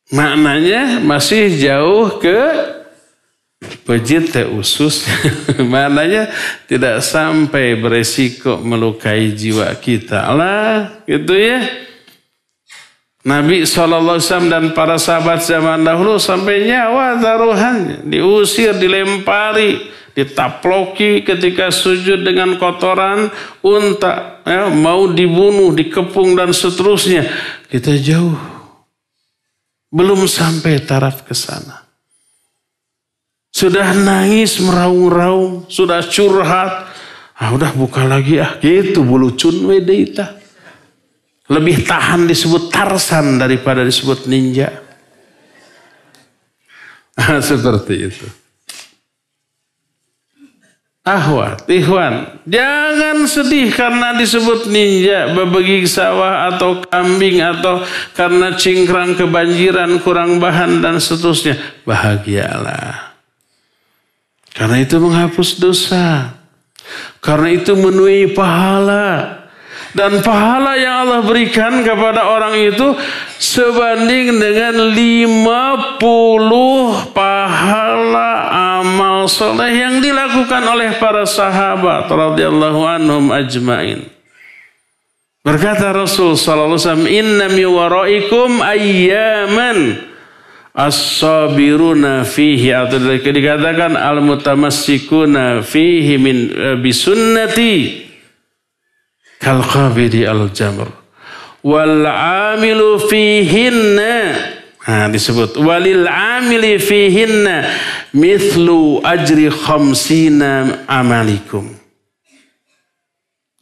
Maknanya 0.08 1.04
masih 1.04 1.52
jauh 1.60 2.16
ke 2.16 2.40
Pejit 3.84 4.32
usus, 4.48 5.04
maknanya 5.72 6.32
tidak 6.64 7.04
sampai 7.04 7.76
beresiko 7.76 8.60
melukai 8.60 9.32
jiwa 9.32 9.72
kita. 9.78 10.28
Allah, 10.28 11.02
gitu 11.04 11.36
ya. 11.36 11.88
Nabi 13.26 13.66
SAW 13.66 14.22
dan 14.48 14.72
para 14.72 14.96
sahabat 14.96 15.44
zaman 15.44 15.84
dahulu 15.84 16.16
sampai 16.16 16.64
nyawa 16.64 17.18
taruhannya. 17.18 18.06
Diusir, 18.06 18.78
dilempari, 18.78 19.90
ditaploki 20.14 21.26
ketika 21.26 21.68
sujud 21.68 22.24
dengan 22.24 22.56
kotoran 22.56 23.28
unta. 23.60 24.40
Ya, 24.46 24.70
mau 24.70 25.10
dibunuh, 25.10 25.74
dikepung 25.76 26.38
dan 26.38 26.56
seterusnya. 26.56 27.26
Kita 27.68 27.92
jauh. 28.00 28.38
Belum 29.90 30.24
sampai 30.24 30.84
taraf 30.84 31.24
ke 31.24 31.32
sana. 31.32 31.87
Sudah 33.58 33.90
nangis 33.90 34.62
meraung-raung, 34.62 35.66
sudah 35.66 35.98
curhat. 36.06 36.94
Ah 37.34 37.50
udah 37.50 37.74
buka 37.74 38.06
lagi 38.06 38.38
ah 38.38 38.54
gitu 38.62 39.02
bulu 39.02 39.34
cun 39.34 39.66
wedeita. 39.66 40.38
Lebih 41.50 41.82
tahan 41.82 42.30
disebut 42.30 42.70
Tarsan 42.70 43.42
daripada 43.42 43.82
disebut 43.82 44.30
ninja. 44.30 44.78
Ah, 47.18 47.42
seperti 47.50 47.94
itu. 48.06 48.26
Ahwat, 51.02 51.64
Ikhwan, 51.66 52.44
jangan 52.44 53.24
sedih 53.24 53.72
karena 53.72 54.12
disebut 54.12 54.68
ninja, 54.68 55.32
berbagi 55.32 55.88
sawah 55.88 56.52
atau 56.52 56.84
kambing 56.84 57.40
atau 57.40 57.80
karena 58.12 58.52
cingkrang 58.54 59.16
kebanjiran, 59.16 60.04
kurang 60.04 60.36
bahan 60.36 60.84
dan 60.84 61.00
seterusnya. 61.00 61.56
Bahagialah. 61.88 63.07
Karena 64.58 64.82
itu 64.82 64.98
menghapus 64.98 65.62
dosa. 65.62 66.34
Karena 67.22 67.54
itu 67.54 67.78
menuai 67.78 68.34
pahala. 68.34 69.38
Dan 69.94 70.20
pahala 70.20 70.76
yang 70.76 71.06
Allah 71.06 71.22
berikan 71.24 71.80
kepada 71.86 72.26
orang 72.26 72.58
itu 72.58 72.92
sebanding 73.38 74.36
dengan 74.36 74.92
50 74.92 76.02
pahala 77.16 78.30
amal 78.82 79.30
soleh 79.30 79.72
yang 79.72 80.02
dilakukan 80.02 80.60
oleh 80.66 80.92
para 81.00 81.24
sahabat 81.24 82.10
radhiyallahu 82.10 82.84
anhum 82.84 83.32
ajmain. 83.32 84.04
Berkata 85.40 85.94
Rasul 85.96 86.36
sallallahu 86.36 86.76
alaihi 86.76 86.84
wasallam, 86.84 87.08
"Inna 87.08 87.46
mi 87.48 87.64
waraikum 87.64 88.60
ayyaman" 88.60 89.78
as-sabiruna 90.78 92.22
fihi 92.22 92.70
atau 92.70 93.02
dikatakan 93.18 93.98
al-mutamassikuna 93.98 95.66
fihi 95.66 96.14
min 96.22 96.36
uh, 96.54 96.78
bisunnati. 96.78 98.06
Kal 99.42 99.66
qabidi 99.66 100.22
al-jamr. 100.22 100.86
Wal 101.66 102.06
amilu 102.54 103.02
fihinna. 103.02 104.38
Nah, 104.88 105.04
disebut. 105.12 105.60
Walil 105.60 106.08
amili 106.08 106.80
fihinna 106.80 107.68
mithlu 108.16 109.04
ajri 109.04 109.52
khamsina 109.52 110.86
amalikum. 110.88 111.76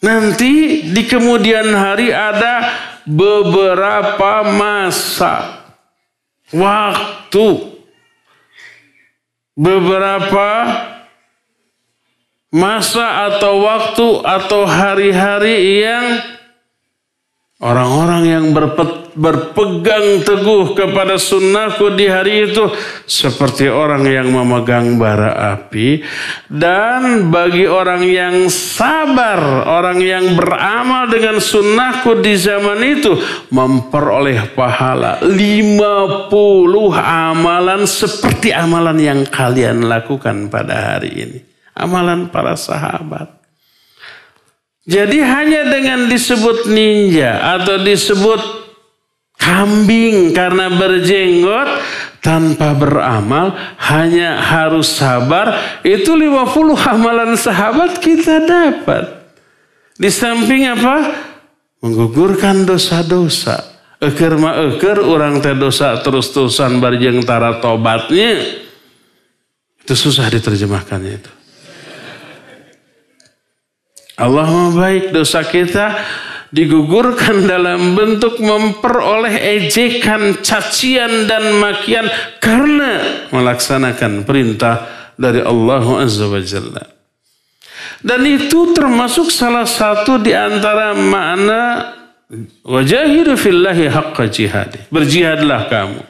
Nanti 0.06 0.86
di 0.94 1.02
kemudian 1.02 1.66
hari 1.74 2.14
ada 2.14 2.70
beberapa 3.02 4.46
masa 4.54 5.65
waktu. 6.52 7.46
Beberapa 9.56 10.50
masa 12.52 13.32
atau 13.32 13.64
waktu 13.64 14.08
atau 14.20 14.68
hari-hari 14.68 15.80
yang 15.80 16.20
orang-orang 17.64 18.22
yang 18.28 18.44
berpegang 19.16 20.20
teguh 20.20 20.76
kepada 20.76 21.16
sunnahku 21.16 21.96
di 21.96 22.06
hari 22.06 22.52
itu 22.52 22.68
seperti 23.08 23.66
orang 23.66 24.04
yang 24.04 24.28
memegang 24.28 25.00
bara 25.00 25.56
api. 25.56 26.04
Dan 26.46 27.32
bagi 27.32 27.64
orang 27.64 28.04
yang 28.04 28.52
sabar 28.52 29.64
orang 29.64 29.98
yang 30.04 30.36
beramal 30.36 31.08
dengan 31.08 31.40
sunnahku 31.40 32.20
di 32.20 32.36
zaman 32.36 32.78
itu 32.84 33.16
memperoleh 33.48 34.52
pahala 34.52 35.24
50 35.24 36.28
amalan 37.00 37.88
seperti 37.88 38.52
amalan 38.52 39.00
yang 39.00 39.20
kalian 39.24 39.88
lakukan 39.88 40.52
pada 40.52 40.94
hari 40.94 41.10
ini. 41.16 41.38
Amalan 41.76 42.28
para 42.28 42.56
sahabat. 42.56 43.32
Jadi 44.86 45.18
hanya 45.18 45.66
dengan 45.66 46.06
disebut 46.06 46.70
ninja 46.70 47.58
atau 47.58 47.82
disebut 47.82 48.65
kambing 49.46 50.34
karena 50.34 50.66
berjenggot 50.74 51.78
tanpa 52.18 52.74
beramal 52.74 53.54
hanya 53.86 54.42
harus 54.42 54.90
sabar 54.90 55.54
itu 55.86 56.10
50 56.18 56.74
amalan 56.74 57.38
sahabat 57.38 58.02
kita 58.02 58.42
dapat. 58.42 59.22
Di 59.94 60.10
samping 60.10 60.66
apa? 60.66 61.14
Menggugurkan 61.78 62.66
dosa-dosa. 62.66 63.78
Eker 63.96 64.36
ma 64.36 64.52
eker 64.74 65.00
orang 65.00 65.40
teh 65.40 65.56
dosa 65.56 65.96
terus-terusan 66.02 66.82
barjeng 66.82 67.22
tara 67.24 67.62
tobatnya. 67.62 68.44
Itu 69.80 69.94
susah 69.96 70.26
diterjemahkannya 70.28 71.12
itu. 71.16 71.32
Allah 74.16 74.48
baik 74.72 75.12
dosa 75.12 75.44
kita 75.44 75.96
digugurkan 76.54 77.46
dalam 77.46 77.98
bentuk 77.98 78.38
memperoleh 78.38 79.34
ejekan, 79.34 80.42
cacian 80.42 81.26
dan 81.26 81.58
makian 81.58 82.06
karena 82.38 83.26
melaksanakan 83.34 84.22
perintah 84.22 84.86
dari 85.18 85.42
Allah 85.42 85.84
Azza 86.04 86.28
wa 86.28 86.42
Jalla. 86.42 86.84
Dan 88.02 88.22
itu 88.28 88.76
termasuk 88.76 89.32
salah 89.32 89.66
satu 89.66 90.20
di 90.20 90.30
antara 90.30 90.92
makna 90.94 91.94
wajahidu 92.62 93.34
fillahi 93.34 93.88
haqqa 93.88 94.28
jihadi. 94.28 94.86
Berjihadlah 94.92 95.66
kamu. 95.66 96.02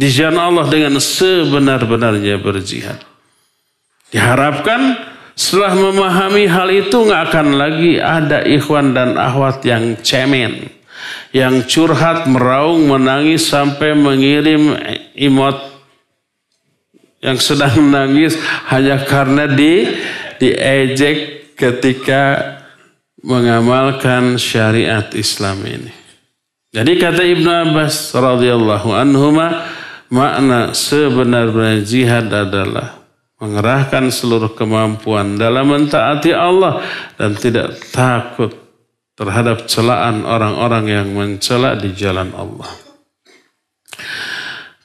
Di 0.00 0.08
jalan 0.08 0.40
Allah 0.40 0.64
dengan 0.72 0.96
sebenar-benarnya 0.96 2.40
berjihad. 2.40 3.04
Diharapkan 4.08 4.96
setelah 5.40 5.72
memahami 5.72 6.44
hal 6.44 6.68
itu 6.68 6.92
nggak 7.00 7.32
akan 7.32 7.56
lagi 7.56 7.96
ada 7.96 8.44
ikhwan 8.44 8.92
dan 8.92 9.16
ahwat 9.16 9.64
yang 9.64 9.96
cemen. 10.04 10.68
Yang 11.32 11.64
curhat, 11.72 12.28
meraung, 12.28 12.84
menangis 12.84 13.48
sampai 13.48 13.96
mengirim 13.96 14.76
imot 15.16 15.56
yang 17.24 17.40
sedang 17.40 17.72
menangis 17.88 18.36
hanya 18.68 19.00
karena 19.00 19.48
di 19.48 19.88
diejek 20.36 21.56
ketika 21.56 22.60
mengamalkan 23.24 24.36
syariat 24.36 25.08
Islam 25.16 25.64
ini. 25.64 25.92
Jadi 26.68 27.00
kata 27.00 27.24
Ibnu 27.24 27.48
Abbas 27.48 28.12
radhiyallahu 28.12 28.92
anhu 28.92 29.32
makna 30.12 30.76
sebenar-benar 30.76 31.80
jihad 31.80 32.28
adalah 32.28 32.99
mengerahkan 33.40 34.12
seluruh 34.12 34.52
kemampuan 34.52 35.40
dalam 35.40 35.72
mentaati 35.72 36.30
Allah 36.36 36.84
dan 37.16 37.32
tidak 37.34 37.80
takut 37.88 38.52
terhadap 39.16 39.64
celaan 39.64 40.28
orang-orang 40.28 40.84
yang 40.88 41.08
mencela 41.12 41.76
di 41.76 41.92
jalan 41.96 42.32
Allah. 42.36 42.68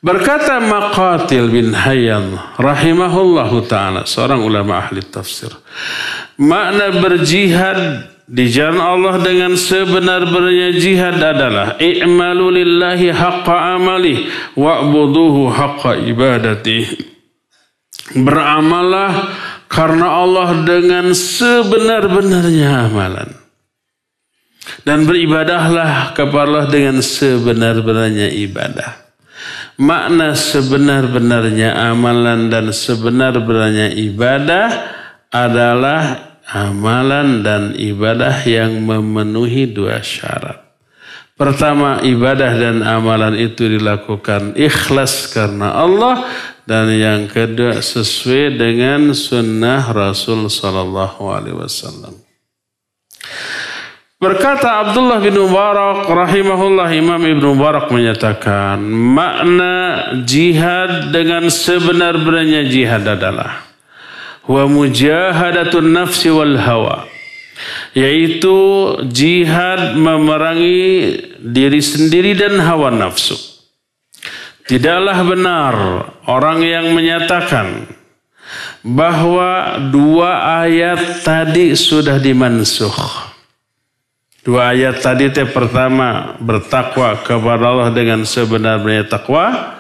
Berkata 0.05 0.61
Maqatil 0.61 1.49
bin 1.49 1.73
Hayyan 1.73 2.37
rahimahullahu 2.61 3.65
taala 3.65 4.05
seorang 4.05 4.43
ulama 4.45 4.85
ahli 4.85 5.01
tafsir. 5.01 5.49
Makna 6.37 6.93
berjihad 7.01 8.05
di 8.29 8.45
jalan 8.53 8.81
Allah 8.81 9.17
dengan 9.21 9.57
sebenar-benarnya 9.57 10.77
jihad 10.77 11.17
adalah 11.17 11.81
i'malu 11.81 12.61
lillahi 12.61 13.13
haqqa 13.13 13.81
amali 13.81 14.29
wa'buduhu 14.53 15.49
haqqa 15.49 15.97
ibadati. 16.05 16.94
Beramallah 18.13 19.33
karena 19.65 20.07
Allah 20.21 20.61
dengan 20.61 21.09
sebenar-benarnya 21.17 22.85
amalan. 22.85 23.29
Dan 24.85 25.09
beribadahlah 25.09 26.13
kepada 26.13 26.45
Allah 26.45 26.65
dengan 26.69 27.01
sebenar-benarnya 27.01 28.29
ibadah. 28.45 29.05
Makna 29.81 30.37
sebenar-benarnya 30.37 31.73
amalan 31.73 32.47
dan 32.53 32.69
sebenar-benarnya 32.69 33.91
ibadah 33.97 34.67
adalah 35.33 36.33
amalan 36.49 37.41
dan 37.41 37.73
ibadah 37.73 38.45
yang 38.45 38.85
memenuhi 38.85 39.67
dua 39.73 39.99
syarat. 40.05 40.61
Pertama, 41.35 41.99
ibadah 41.99 42.55
dan 42.55 42.79
amalan 42.79 43.35
itu 43.35 43.67
dilakukan 43.67 44.55
ikhlas 44.55 45.35
karena 45.35 45.75
Allah 45.75 46.23
dan 46.65 46.89
yang 46.89 47.29
kedua 47.29 47.77
sesuai 47.77 48.57
dengan 48.57 49.13
sunnah 49.13 49.85
Rasul 49.93 50.49
Sallallahu 50.49 51.21
Alaihi 51.29 51.57
Wasallam. 51.61 52.13
Berkata 54.17 54.81
Abdullah 54.81 55.21
bin 55.21 55.37
Mubarak 55.37 56.09
rahimahullah 56.09 56.89
Imam 56.97 57.21
Ibn 57.21 57.43
Mubarak 57.53 57.93
menyatakan 57.93 58.81
makna 58.81 59.75
jihad 60.25 61.13
dengan 61.13 61.45
sebenar-benarnya 61.45 62.65
jihad 62.65 63.05
adalah 63.05 63.61
wa 64.49 64.65
mujahadatun 64.65 65.93
nafsi 65.93 66.33
wal 66.33 66.57
hawa 66.57 67.05
yaitu 67.93 68.57
jihad 69.11 69.93
memerangi 69.99 71.21
diri 71.37 71.81
sendiri 71.83 72.33
dan 72.33 72.57
hawa 72.63 72.89
nafsu 72.89 73.35
Tidaklah 74.65 75.21
benar 75.29 75.75
orang 76.29 76.61
yang 76.61 76.93
menyatakan 76.93 77.89
bahwa 78.85 79.81
dua 79.89 80.61
ayat 80.65 81.25
tadi 81.25 81.73
sudah 81.73 82.21
dimansuh. 82.21 82.93
Dua 84.45 84.77
ayat 84.77 85.01
tadi 85.01 85.33
itu 85.33 85.41
pertama 85.49 86.37
bertakwa 86.37 87.17
kepada 87.25 87.65
Allah 87.65 87.89
dengan 87.89 88.21
sebenarnya 88.21 89.09
takwa. 89.09 89.73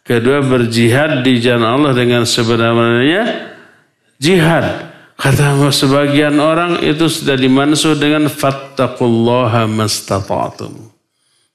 Kedua 0.00 0.40
berjihad 0.40 1.20
di 1.20 1.36
jalan 1.42 1.66
Allah 1.66 1.92
dengan 1.92 2.24
sebenarnya 2.24 3.52
jihad. 4.16 4.96
Kata 5.16 5.56
sebagian 5.72 6.36
orang 6.40 6.80
itu 6.84 7.08
sudah 7.08 7.36
dimansuh 7.36 7.96
dengan 7.96 8.28
fattaqullaha 8.28 9.68
mastata'tum. 9.68 10.92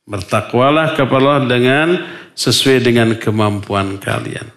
Bertakwalah 0.06 0.98
kepada 0.98 1.22
Allah 1.22 1.46
dengan 1.46 1.88
sesuai 2.36 2.84
dengan 2.84 3.16
kemampuan 3.16 4.00
kalian. 4.02 4.48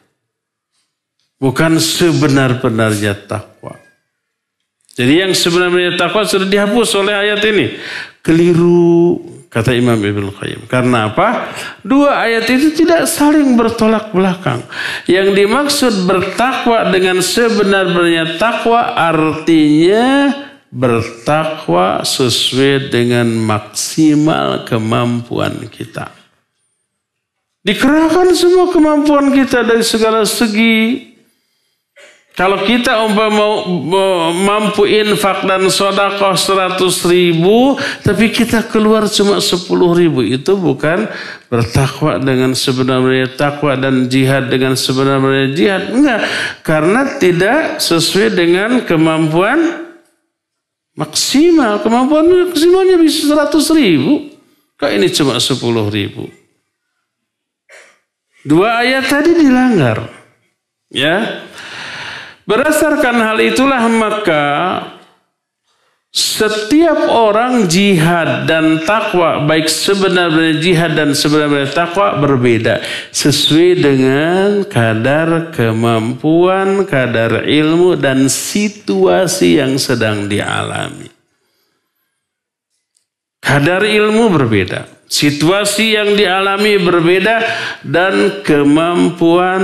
Bukan 1.39 1.77
sebenar-benarnya 1.77 3.27
takwa. 3.29 3.77
Jadi 4.95 5.27
yang 5.27 5.33
sebenarnya 5.35 5.99
takwa 5.99 6.23
sudah 6.23 6.47
dihapus 6.47 6.91
oleh 6.95 7.15
ayat 7.15 7.43
ini. 7.51 7.75
Keliru 8.23 9.19
kata 9.51 9.71
Imam 9.75 9.99
Ibn 9.99 10.35
Qayyim. 10.35 10.67
Karena 10.71 11.11
apa? 11.11 11.55
Dua 11.83 12.23
ayat 12.27 12.47
itu 12.51 12.75
tidak 12.87 13.11
saling 13.11 13.55
bertolak 13.59 14.11
belakang. 14.11 14.63
Yang 15.11 15.35
dimaksud 15.35 15.95
bertakwa 16.07 16.91
dengan 16.91 17.23
sebenar-benarnya 17.23 18.39
takwa 18.39 18.95
artinya 18.99 20.35
bertakwa 20.75 22.03
sesuai 22.03 22.91
dengan 22.91 23.31
maksimal 23.31 24.67
kemampuan 24.67 25.71
kita. 25.71 26.24
Dikerahkan 27.65 28.37
semua 28.37 28.69
kemampuan 28.69 29.33
kita 29.33 29.65
dari 29.65 29.81
segala 29.81 30.29
segi. 30.29 31.17
Kalau 32.35 32.61
kita 32.67 32.99
umpama 33.07 33.63
mampu 34.35 34.91
infak 34.91 35.47
dan 35.47 35.71
sodakoh 35.71 36.35
seratus 36.35 37.07
ribu, 37.07 37.79
tapi 38.03 38.35
kita 38.35 38.67
keluar 38.67 39.07
cuma 39.07 39.39
sepuluh 39.39 39.95
ribu, 39.95 40.19
itu 40.21 40.59
bukan 40.59 41.07
bertakwa 41.47 42.19
dengan 42.19 42.51
sebenarnya 42.53 43.39
takwa 43.39 43.79
dan 43.79 44.11
jihad 44.11 44.51
dengan 44.51 44.75
sebenarnya 44.75 45.55
jihad. 45.55 45.83
Enggak, 45.95 46.21
karena 46.67 47.17
tidak 47.23 47.79
sesuai 47.79 48.35
dengan 48.35 48.83
kemampuan 48.83 49.87
maksimal. 50.99 51.81
Kemampuan 51.87 52.51
maksimalnya 52.51 52.99
bisa 52.99 53.31
seratus 53.31 53.71
ribu. 53.71 54.35
Kok 54.75 54.91
ini 54.91 55.07
cuma 55.07 55.39
sepuluh 55.39 55.87
ribu? 55.87 56.44
Dua 58.45 58.85
ayat 58.85 59.09
tadi 59.09 59.33
dilanggar. 59.33 60.05
Ya. 60.93 61.49
Berdasarkan 62.45 63.17
hal 63.25 63.41
itulah 63.41 63.89
maka 63.89 64.45
setiap 66.15 67.11
orang 67.11 67.67
jihad 67.67 68.47
dan 68.47 68.87
takwa 68.87 69.43
baik 69.43 69.67
sebenarnya 69.67 70.63
jihad 70.63 70.95
dan 70.95 71.11
sebenarnya 71.11 71.67
takwa 71.75 72.15
berbeda 72.23 72.79
sesuai 73.11 73.83
dengan 73.83 74.63
kadar 74.63 75.51
kemampuan, 75.51 76.87
kadar 76.87 77.49
ilmu 77.51 77.99
dan 77.99 78.31
situasi 78.31 79.59
yang 79.59 79.75
sedang 79.75 80.31
dialami. 80.31 81.11
Kadar 83.43 83.83
ilmu 83.83 84.31
berbeda, 84.31 84.94
situasi 85.09 85.97
yang 85.97 86.17
dialami 86.17 86.81
berbeda 86.81 87.37
dan 87.85 88.41
kemampuan 88.45 89.63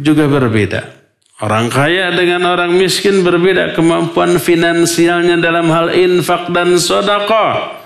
juga 0.00 0.30
berbeda. 0.30 0.96
Orang 1.36 1.68
kaya 1.68 2.16
dengan 2.16 2.48
orang 2.48 2.72
miskin 2.80 3.20
berbeda 3.20 3.76
kemampuan 3.76 4.40
finansialnya 4.40 5.36
dalam 5.36 5.68
hal 5.68 5.92
infak 5.92 6.48
dan 6.48 6.80
sodako. 6.80 7.76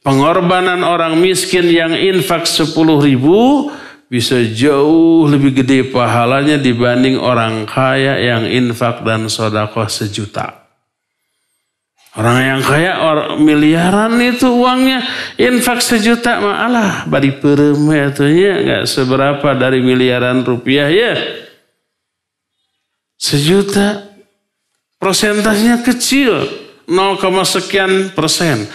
Pengorbanan 0.00 0.86
orang 0.86 1.18
miskin 1.18 1.66
yang 1.66 1.92
infak 1.92 2.46
10 2.46 2.72
ribu 3.04 3.68
bisa 4.06 4.38
jauh 4.54 5.26
lebih 5.26 5.62
gede 5.62 5.90
pahalanya 5.90 6.62
dibanding 6.62 7.18
orang 7.18 7.66
kaya 7.66 8.22
yang 8.22 8.46
infak 8.46 9.02
dan 9.02 9.26
sodako 9.26 9.82
sejuta. 9.90 10.59
Orang 12.10 12.42
yang 12.42 12.60
kaya 12.66 13.06
orang 13.06 13.38
miliaran 13.38 14.18
itu 14.18 14.50
uangnya 14.50 14.98
infak 15.38 15.78
sejuta 15.78 16.42
malah 16.42 17.06
bari 17.06 17.38
itu 17.38 18.24
ya 18.26 18.54
nggak 18.66 18.82
seberapa 18.90 19.54
dari 19.54 19.78
miliaran 19.78 20.42
rupiah 20.42 20.90
ya. 20.90 21.14
Sejuta 23.14 24.10
persentasenya 24.98 25.86
kecil 25.86 26.50
0, 26.90 27.46
sekian 27.46 28.10
persen. 28.10 28.66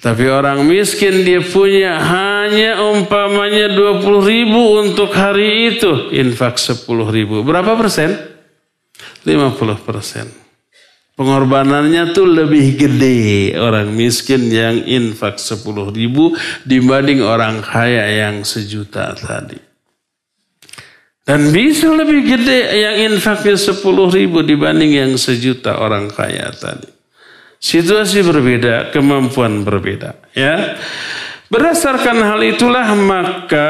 Tapi 0.00 0.26
orang 0.32 0.64
miskin 0.64 1.22
dia 1.22 1.44
punya 1.44 2.00
hanya 2.00 2.80
umpamanya 2.90 3.70
20 3.70 4.02
ribu 4.24 4.80
untuk 4.80 5.12
hari 5.12 5.76
itu. 5.76 6.10
Infak 6.10 6.56
10 6.58 6.88
ribu. 7.12 7.44
Berapa 7.44 7.76
persen? 7.76 8.16
50 9.22 9.78
persen. 9.78 10.41
Pengorbanannya 11.12 12.16
tuh 12.16 12.24
lebih 12.24 12.80
gede 12.80 13.52
orang 13.60 13.92
miskin 13.92 14.48
yang 14.48 14.80
infak 14.88 15.36
10 15.36 15.60
ribu 15.92 16.32
dibanding 16.64 17.20
orang 17.20 17.60
kaya 17.60 18.24
yang 18.24 18.42
sejuta 18.48 19.12
tadi. 19.12 19.60
Dan 21.22 21.52
bisa 21.52 21.92
lebih 21.92 22.26
gede 22.26 22.60
yang 22.74 23.12
infaknya 23.12 23.54
10 23.54 23.84
ribu 24.10 24.42
dibanding 24.42 24.92
yang 24.96 25.12
sejuta 25.20 25.78
orang 25.78 26.08
kaya 26.10 26.48
tadi. 26.50 26.88
Situasi 27.62 28.26
berbeda, 28.26 28.90
kemampuan 28.90 29.62
berbeda. 29.62 30.18
Ya, 30.34 30.80
Berdasarkan 31.52 32.16
hal 32.24 32.40
itulah 32.48 32.96
maka 32.96 33.68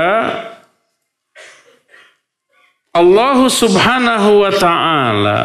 Allah 2.94 3.38
subhanahu 3.50 4.46
wa 4.46 4.52
ta'ala 4.54 5.40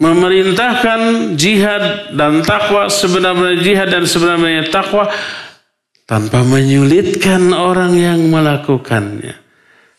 memerintahkan 0.00 1.32
jihad 1.36 2.14
dan 2.16 2.40
takwa 2.46 2.88
sebenarnya 2.88 3.60
jihad 3.60 3.88
dan 3.90 4.04
sebenarnya 4.08 4.70
takwa 4.72 5.10
tanpa 6.06 6.44
menyulitkan 6.44 7.52
orang 7.56 7.96
yang 7.96 8.20
melakukannya. 8.28 9.40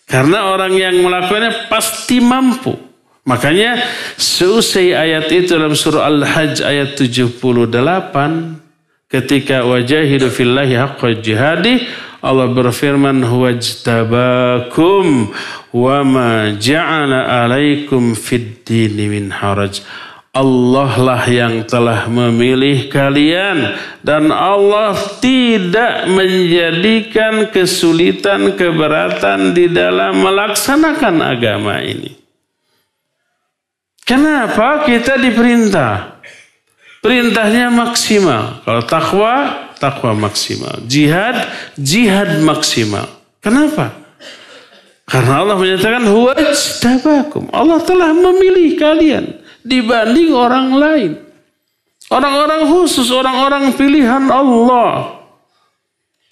Karena 0.03 0.51
orang 0.51 0.75
yang 0.77 0.99
melakukannya 1.01 1.71
pasti 1.71 2.21
mampu. 2.21 2.75
Makanya 3.23 3.79
seusai 4.19 4.91
ayat 4.91 5.31
itu 5.31 5.55
dalam 5.55 5.71
surah 5.71 6.11
Al-Hajj 6.11 6.59
ayat 6.59 6.99
78 6.99 7.71
ketika 9.07 9.63
wajahidu 9.63 10.27
fillahi 10.27 10.75
haqqa 10.75 11.23
jihadi 11.23 11.87
Allah 12.23 12.47
berfirman 12.47 13.27
huwajtabakum 13.27 15.35
wa 15.75 15.97
ma 16.07 16.55
ja'ala 16.55 17.43
alaikum 17.43 18.15
fid 18.15 18.63
dini 18.63 19.11
min 19.11 19.27
haraj 19.27 19.83
Allah 20.33 20.97
lah 20.97 21.29
yang 21.29 21.61
telah 21.67 22.09
memilih 22.09 22.89
kalian 22.89 23.77
dan 24.01 24.33
Allah 24.33 24.97
tidak 25.21 26.09
menjadikan 26.09 27.53
kesulitan 27.53 28.57
keberatan 28.57 29.53
di 29.53 29.69
dalam 29.69 30.25
melaksanakan 30.25 31.21
agama 31.21 31.85
ini. 31.85 32.17
Kenapa 34.01 34.89
kita 34.89 35.21
diperintah? 35.21 36.17
Perintahnya 37.03 37.69
maksimal. 37.69 38.65
Kalau 38.65 38.83
takwa, 38.89 39.62
takwa 39.83 40.15
maksimal. 40.15 40.79
Jihad, 40.87 41.51
jihad 41.75 42.39
maksimal. 42.39 43.11
Kenapa? 43.43 43.91
Karena 45.03 45.43
Allah 45.43 45.59
menyatakan 45.59 46.07
huwajtabakum. 46.07 47.51
Allah 47.51 47.83
telah 47.83 48.15
memilih 48.15 48.79
kalian 48.79 49.43
dibanding 49.67 50.31
orang 50.31 50.67
lain. 50.79 51.11
Orang-orang 52.07 52.71
khusus, 52.71 53.11
orang-orang 53.11 53.75
pilihan 53.75 54.31
Allah. 54.31 55.19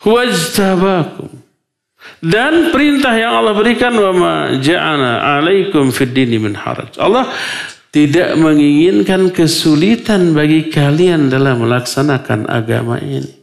Wajtabakum. 0.07 1.29
Dan 2.21 2.71
perintah 2.71 3.13
yang 3.13 3.43
Allah 3.43 3.53
berikan 3.53 3.93
wa 3.93 4.11
ma 4.13 4.33
ja'ana 4.57 5.37
alaikum 5.37 5.91
fid 5.93 6.15
dini 6.15 6.37
min 6.41 6.53
haraj. 6.57 6.97
Allah 6.97 7.29
tidak 7.91 8.39
menginginkan 8.39 9.29
kesulitan 9.35 10.31
bagi 10.31 10.71
kalian 10.71 11.27
dalam 11.27 11.65
melaksanakan 11.65 12.47
agama 12.47 12.97
ini. 13.03 13.40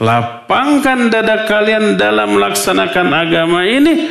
Lapangkan 0.00 1.12
dada 1.12 1.44
kalian 1.44 2.00
dalam 2.00 2.40
melaksanakan 2.40 3.08
agama 3.12 3.68
ini 3.68 4.08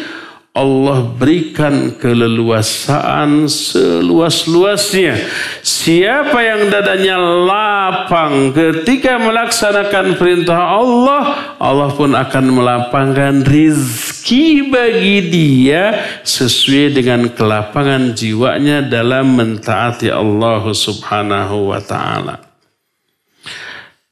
Allah 0.50 1.06
berikan 1.06 1.94
keleluasaan 1.98 3.46
seluas-luasnya. 3.46 5.18
Siapa 5.62 6.42
yang 6.42 6.74
dadanya 6.74 7.22
lapang 7.22 8.50
ketika 8.52 9.22
melaksanakan 9.22 10.18
perintah 10.18 10.58
Allah, 10.78 11.56
Allah 11.62 11.90
pun 11.94 12.18
akan 12.18 12.46
melapangkan 12.50 13.46
rizki 13.46 14.68
bagi 14.68 15.30
dia 15.30 16.02
sesuai 16.26 16.98
dengan 16.98 17.30
kelapangan 17.30 18.18
jiwanya 18.18 18.82
dalam 18.82 19.38
mentaati 19.38 20.10
Allah 20.10 20.66
subhanahu 20.70 21.72
wa 21.72 21.82
ta'ala. 21.82 22.49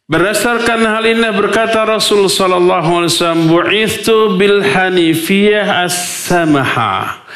Berdasarkan 0.08 0.88
hal 0.88 1.04
ini 1.04 1.28
berkata 1.36 1.84
Rasul 1.84 2.32
sallallahu 2.32 3.04
alaihi 3.04 3.12
wasallam 3.12 3.52
bu'ithu 3.52 4.40
bil 4.40 4.64
hanifiyah 4.64 5.84
as-samaha. 5.84 7.28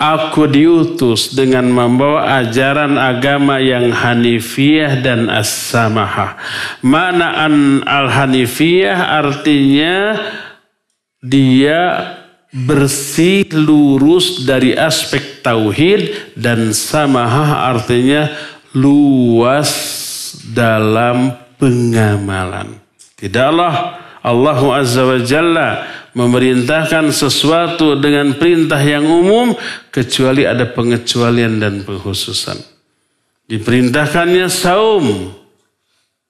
Aku 0.00 0.48
diutus 0.48 1.36
dengan 1.36 1.68
membawa 1.68 2.40
ajaran 2.40 2.96
agama 2.96 3.60
yang 3.60 3.92
hanifiyah 3.92 5.04
dan 5.04 5.28
as-samaha. 5.28 6.40
Mana 6.80 7.44
an 7.44 7.84
al-hanifiyah 7.84 9.20
artinya 9.20 10.16
dia 11.20 12.08
bersih 12.56 13.52
lurus 13.52 14.48
dari 14.48 14.72
aspek 14.72 15.44
tauhid 15.44 16.32
dan 16.40 16.72
samaha 16.72 17.68
artinya 17.68 18.32
luas 18.72 19.68
dalam 20.56 21.43
pengamalan. 21.58 22.78
Tidaklah 23.14 24.00
Allah 24.24 24.60
Azza 24.80 25.04
wa 25.04 25.20
Jalla 25.20 25.70
memerintahkan 26.14 27.10
sesuatu 27.10 27.98
dengan 27.98 28.38
perintah 28.38 28.78
yang 28.80 29.04
umum 29.04 29.52
kecuali 29.90 30.46
ada 30.46 30.64
pengecualian 30.64 31.58
dan 31.58 31.82
penghususan. 31.82 32.56
Diperintahkannya 33.44 34.48
saum 34.48 35.34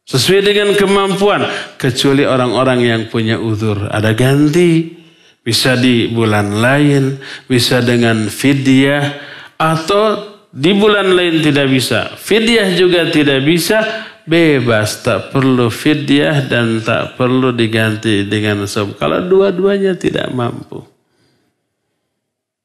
sesuai 0.04 0.42
dengan 0.44 0.68
kemampuan 0.76 1.48
kecuali 1.80 2.28
orang-orang 2.28 2.80
yang 2.84 3.02
punya 3.08 3.40
uzur 3.40 3.88
ada 3.88 4.12
ganti 4.12 4.92
bisa 5.40 5.80
di 5.80 6.12
bulan 6.12 6.60
lain 6.60 7.16
bisa 7.48 7.80
dengan 7.80 8.28
fidyah 8.28 9.16
atau 9.56 10.36
di 10.52 10.76
bulan 10.76 11.08
lain 11.08 11.40
tidak 11.40 11.72
bisa 11.72 12.12
fidyah 12.20 12.76
juga 12.76 13.08
tidak 13.08 13.48
bisa 13.48 13.80
bebas 14.24 15.04
tak 15.04 15.30
perlu 15.30 15.68
fidyah 15.68 16.48
dan 16.48 16.80
tak 16.80 17.16
perlu 17.20 17.52
diganti 17.52 18.24
dengan 18.24 18.64
sob. 18.64 18.96
Kalau 18.96 19.20
dua-duanya 19.24 19.96
tidak 19.96 20.32
mampu. 20.32 20.80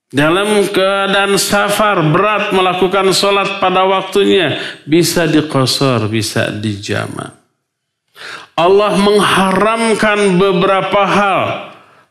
Dalam 0.09 0.65
keadaan 0.73 1.37
safar 1.37 2.01
berat 2.09 2.49
melakukan 2.49 3.13
sholat 3.13 3.61
pada 3.61 3.85
waktunya 3.85 4.57
bisa 4.89 5.29
dikosor 5.29 6.09
bisa 6.09 6.49
dijama. 6.49 7.37
Allah 8.57 8.97
mengharamkan 8.97 10.35
beberapa 10.41 11.01
hal. 11.05 11.41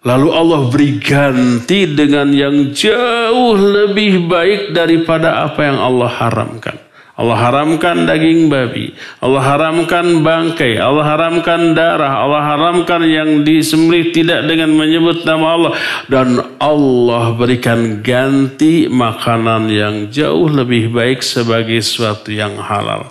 Lalu 0.07 0.29
Allah 0.31 0.61
beri 0.71 0.91
ganti 1.03 1.91
dengan 1.91 2.31
yang 2.31 2.71
jauh 2.71 3.59
lebih 3.59 4.31
baik 4.31 4.71
daripada 4.71 5.43
apa 5.43 5.59
yang 5.67 5.83
Allah 5.83 6.07
haramkan 6.07 6.88
Allah 7.19 7.35
haramkan 7.35 8.07
daging 8.07 8.47
babi. 8.47 8.95
Allah 9.19 9.43
haramkan 9.43 10.23
bangkai. 10.23 10.79
Allah 10.79 11.03
haramkan 11.03 11.75
darah. 11.75 12.23
Allah 12.23 12.43
haramkan 12.47 13.03
yang 13.03 13.43
disembelih 13.43 14.15
tidak 14.15 14.47
dengan 14.47 14.71
menyebut 14.71 15.27
nama 15.27 15.47
Allah. 15.59 15.73
Dan 16.07 16.39
Allah 16.63 17.35
berikan 17.35 18.07
ganti 18.07 18.87
makanan 18.87 19.67
yang 19.67 19.95
jauh 20.15 20.47
lebih 20.47 20.95
baik 20.95 21.19
sebagai 21.27 21.83
sesuatu 21.83 22.31
yang 22.31 22.55
halal. 22.55 23.11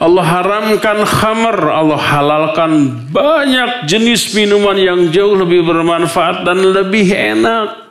Allah 0.00 0.24
haramkan 0.24 1.04
khamar, 1.04 1.60
Allah 1.60 2.00
halalkan 2.00 3.04
banyak 3.12 3.84
jenis 3.84 4.32
minuman 4.32 4.80
yang 4.80 5.12
jauh 5.12 5.36
lebih 5.36 5.60
bermanfaat 5.68 6.48
dan 6.48 6.56
lebih 6.56 7.12
enak. 7.12 7.89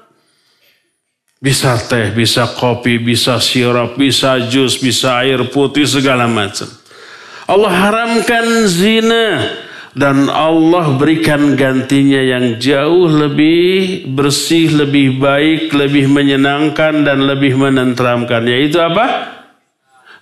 Bisa 1.39 1.79
teh, 1.79 2.11
bisa 2.11 2.51
kopi, 2.51 2.99
bisa 2.99 3.39
sirup, 3.39 3.95
bisa 3.95 4.43
jus, 4.51 4.75
bisa 4.75 5.23
air 5.23 5.47
putih, 5.47 5.87
segala 5.87 6.27
macam. 6.27 6.67
Allah 7.47 7.71
haramkan 7.71 8.67
zina 8.67 9.47
dan 9.95 10.27
Allah 10.27 10.99
berikan 10.99 11.55
gantinya 11.55 12.19
yang 12.19 12.59
jauh 12.59 13.07
lebih 13.07 14.03
bersih, 14.11 14.83
lebih 14.83 15.15
baik, 15.15 15.71
lebih 15.71 16.11
menyenangkan 16.11 17.07
dan 17.07 17.23
lebih 17.23 17.55
menenteramkan. 17.55 18.43
Yaitu 18.43 18.83
apa? 18.83 19.31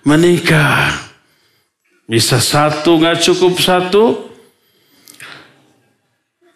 Menikah. 0.06 1.02
Bisa 2.06 2.38
satu 2.38 2.94
nggak 2.94 3.26
cukup 3.26 3.58
satu, 3.58 4.04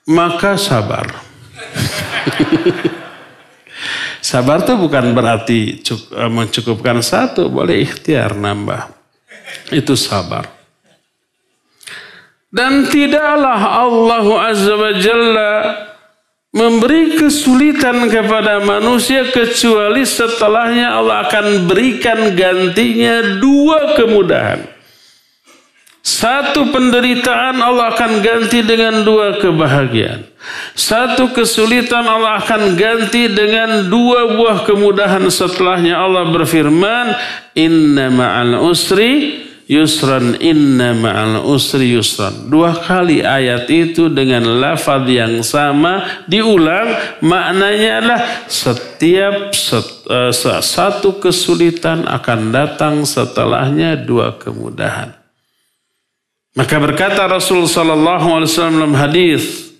maka 0.06 0.54
sabar. 0.54 1.10
Sabar 4.22 4.62
itu 4.62 4.78
bukan 4.78 5.10
berarti 5.18 5.82
eh, 5.82 6.30
mencukupkan 6.30 7.02
satu, 7.02 7.50
boleh 7.50 7.82
ikhtiar 7.82 8.38
nambah. 8.38 8.94
Itu 9.74 9.98
sabar. 9.98 10.46
Dan 12.52 12.86
tidaklah 12.86 13.60
Allah 13.82 14.26
Azza 14.46 14.78
wa 14.78 14.92
Jalla 14.94 15.54
memberi 16.52 17.16
kesulitan 17.18 18.06
kepada 18.12 18.60
manusia 18.62 19.26
kecuali 19.32 20.04
setelahnya 20.04 21.00
Allah 21.00 21.26
akan 21.26 21.66
berikan 21.66 22.36
gantinya 22.38 23.40
dua 23.42 23.98
kemudahan. 23.98 24.71
Satu 26.02 26.74
penderitaan 26.74 27.62
Allah 27.62 27.94
akan 27.94 28.26
ganti 28.26 28.58
dengan 28.66 29.06
dua 29.06 29.38
kebahagiaan. 29.38 30.26
Satu 30.74 31.30
kesulitan 31.30 32.02
Allah 32.02 32.42
akan 32.42 32.74
ganti 32.74 33.30
dengan 33.30 33.86
dua 33.86 34.34
buah 34.34 34.66
kemudahan 34.66 35.22
setelahnya 35.30 35.94
Allah 35.94 36.26
berfirman, 36.26 37.14
Inna 37.54 38.10
ma'al 38.10 38.58
usri 38.66 39.46
yusran, 39.70 40.42
inna 40.42 40.90
ma'al 40.90 41.46
usri 41.46 41.94
yusran. 41.94 42.50
Dua 42.50 42.74
kali 42.74 43.22
ayat 43.22 43.70
itu 43.70 44.10
dengan 44.10 44.58
lafaz 44.58 45.06
yang 45.06 45.38
sama 45.46 46.26
diulang, 46.26 47.22
maknanya 47.22 47.90
adalah 48.02 48.20
setiap 48.50 49.54
set, 49.54 49.86
uh, 50.10 50.34
satu 50.58 51.22
kesulitan 51.22 52.10
akan 52.10 52.50
datang 52.50 53.06
setelahnya 53.06 53.94
dua 53.94 54.34
kemudahan. 54.34 55.21
Maka 56.52 56.76
berkata 56.76 57.24
Rasul 57.24 57.64
sallallahu 57.64 58.28
alaihi 58.28 58.50
wasallam 58.52 58.76
dalam 58.76 58.96
hadis 58.96 59.72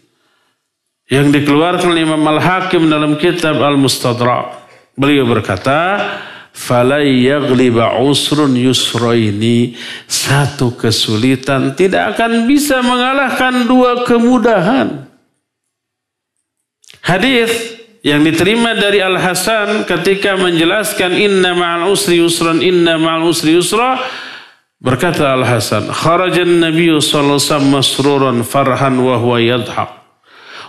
yang 1.12 1.28
dikeluarkan 1.28 1.92
oleh 1.92 2.08
Imam 2.08 2.24
Al-Hakim 2.24 2.88
dalam 2.88 3.20
kitab 3.20 3.60
Al-Mustadrak. 3.60 4.64
Beliau 4.96 5.28
berkata, 5.28 6.00
"Falai 6.56 7.28
usrun 8.00 8.56
yusraini." 8.56 9.76
Satu 10.08 10.72
kesulitan 10.72 11.76
tidak 11.76 12.16
akan 12.16 12.48
bisa 12.48 12.80
mengalahkan 12.80 13.68
dua 13.68 14.08
kemudahan. 14.08 15.12
Hadis 17.04 17.76
yang 18.00 18.24
diterima 18.24 18.72
dari 18.72 19.04
Al 19.04 19.20
Hasan 19.20 19.84
ketika 19.84 20.40
menjelaskan 20.40 21.20
inna 21.20 21.52
ma'al 21.52 21.92
usri 21.92 22.18
yusran 22.18 22.64
inna 22.64 22.96
ma'al 22.96 23.28
usri 23.28 23.58
yusra 23.58 24.00
Berkata 24.82 25.30
Al-Hasan, 25.38 25.94
kharajan 25.94 26.58
Nabi 26.58 26.90
sallallahu 26.90 27.38
alaihi 27.38 27.46
wasallam 27.46 27.70
masruran 27.70 28.38
farhan 28.42 28.98
wa 28.98 29.14
huwa 29.14 29.38
yadhhak. 29.38 29.94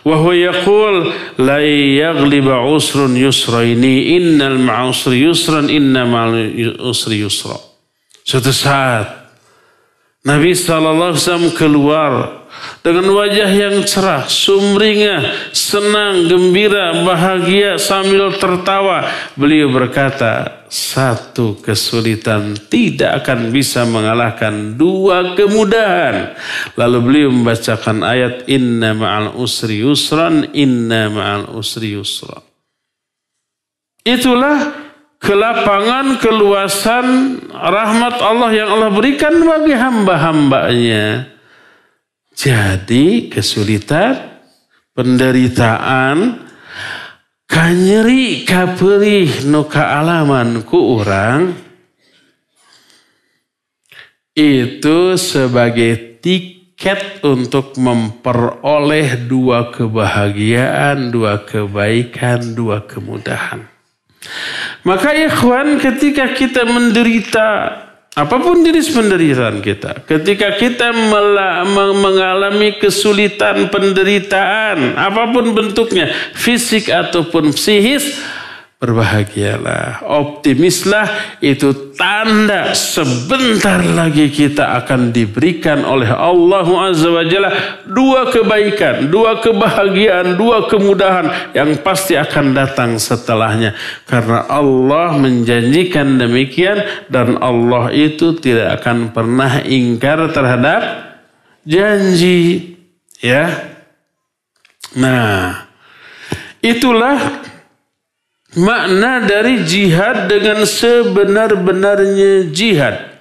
Wa 0.06 0.22
huwa 0.22 0.38
yaqul 0.38 1.10
la 1.42 1.58
yaghlib 1.58 2.46
usrun 2.46 3.18
yusraini 3.18 4.14
innal 4.22 4.62
ma'usri 4.62 5.26
yusran 5.26 5.66
inna 5.66 6.06
ma'al 6.06 6.78
usri 6.78 7.26
yusra. 7.26 7.58
Suatu 8.22 8.54
saat 8.54 9.10
Nabi 10.22 10.54
keluar 11.58 12.43
dengan 12.84 13.08
wajah 13.16 13.48
yang 13.48 13.80
cerah, 13.88 14.28
sumringah, 14.28 15.52
senang, 15.56 16.28
gembira, 16.28 17.04
bahagia 17.08 17.80
sambil 17.80 18.36
tertawa. 18.36 19.08
Beliau 19.40 19.72
berkata, 19.72 20.64
satu 20.68 21.62
kesulitan 21.64 22.58
tidak 22.68 23.24
akan 23.24 23.56
bisa 23.56 23.88
mengalahkan 23.88 24.76
dua 24.76 25.38
kemudahan. 25.38 26.36
Lalu 26.76 26.98
beliau 27.00 27.30
membacakan 27.32 28.04
ayat 28.04 28.50
inna 28.52 28.92
ma'al 28.92 29.38
usri 29.40 29.80
yusran, 29.86 30.52
inna 30.52 31.08
ma'al 31.08 31.56
usri 31.56 31.96
yusra. 31.96 32.42
Itulah 34.04 34.76
kelapangan, 35.24 36.20
keluasan 36.20 37.40
rahmat 37.48 38.20
Allah 38.20 38.52
yang 38.52 38.70
Allah 38.76 38.92
berikan 38.92 39.40
bagi 39.40 39.72
hamba-hambanya. 39.72 41.33
Jadi 42.34 43.30
kesulitan, 43.30 44.42
penderitaan, 44.98 46.44
kanyeri 47.46 48.42
kaperih 48.42 49.46
no 49.46 49.70
alaman 49.70 50.66
ku 50.66 50.98
orang 50.98 51.54
itu 54.34 55.14
sebagai 55.14 56.18
tiket 56.18 57.22
untuk 57.22 57.78
memperoleh 57.78 59.30
dua 59.30 59.70
kebahagiaan, 59.70 61.14
dua 61.14 61.46
kebaikan, 61.46 62.58
dua 62.58 62.82
kemudahan. 62.90 63.70
Maka 64.82 65.14
ikhwan 65.14 65.78
ketika 65.78 66.34
kita 66.34 66.66
menderita 66.66 67.50
Apa 68.14 68.38
pun 68.38 68.62
jenis 68.62 68.94
penderitaan 68.94 69.58
kita, 69.58 70.06
ketika 70.06 70.54
kita 70.62 70.94
mengalami 71.98 72.78
kesulitan 72.78 73.74
penderitaan, 73.74 74.94
apa 74.94 75.34
pun 75.34 75.50
bentuknya, 75.50 76.14
fisik 76.38 76.94
ataupun 76.94 77.58
psikis, 77.58 78.22
Berbahagialah, 78.84 80.04
optimislah 80.04 81.08
itu 81.40 81.96
tanda 81.96 82.76
sebentar 82.76 83.80
lagi 83.80 84.28
kita 84.28 84.76
akan 84.84 85.16
diberikan 85.16 85.88
oleh 85.88 86.12
Allah 86.12 86.68
Azza 86.92 87.08
wa 87.08 87.24
Jalla 87.24 87.80
dua 87.88 88.28
kebaikan, 88.28 89.08
dua 89.08 89.40
kebahagiaan, 89.40 90.36
dua 90.36 90.68
kemudahan 90.68 91.56
yang 91.56 91.80
pasti 91.80 92.20
akan 92.20 92.52
datang 92.52 93.00
setelahnya. 93.00 93.72
Karena 94.04 94.52
Allah 94.52 95.16
menjanjikan 95.16 96.20
demikian 96.20 97.08
dan 97.08 97.40
Allah 97.40 97.88
itu 97.88 98.36
tidak 98.36 98.84
akan 98.84 99.16
pernah 99.16 99.64
ingkar 99.64 100.28
terhadap 100.36 100.82
janji. 101.64 102.76
Ya. 103.24 103.48
Nah, 105.00 105.72
itulah 106.60 107.48
makna 108.58 109.24
dari 109.26 109.66
jihad 109.66 110.30
dengan 110.30 110.66
sebenar-benarnya 110.66 112.50
jihad. 112.54 113.14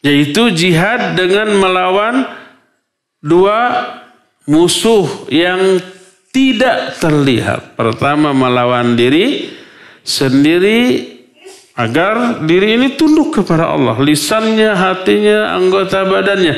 Yaitu 0.00 0.50
jihad 0.56 1.14
dengan 1.18 1.52
melawan 1.60 2.24
dua 3.20 3.84
musuh 4.48 5.28
yang 5.28 5.78
tidak 6.32 6.96
terlihat. 6.96 7.76
Pertama 7.76 8.32
melawan 8.32 8.96
diri 8.96 9.52
sendiri 10.00 11.04
agar 11.76 12.40
diri 12.44 12.80
ini 12.80 12.96
tunduk 12.96 13.42
kepada 13.42 13.76
Allah. 13.76 13.96
Lisannya, 14.00 14.72
hatinya, 14.72 15.54
anggota 15.54 16.08
badannya. 16.08 16.56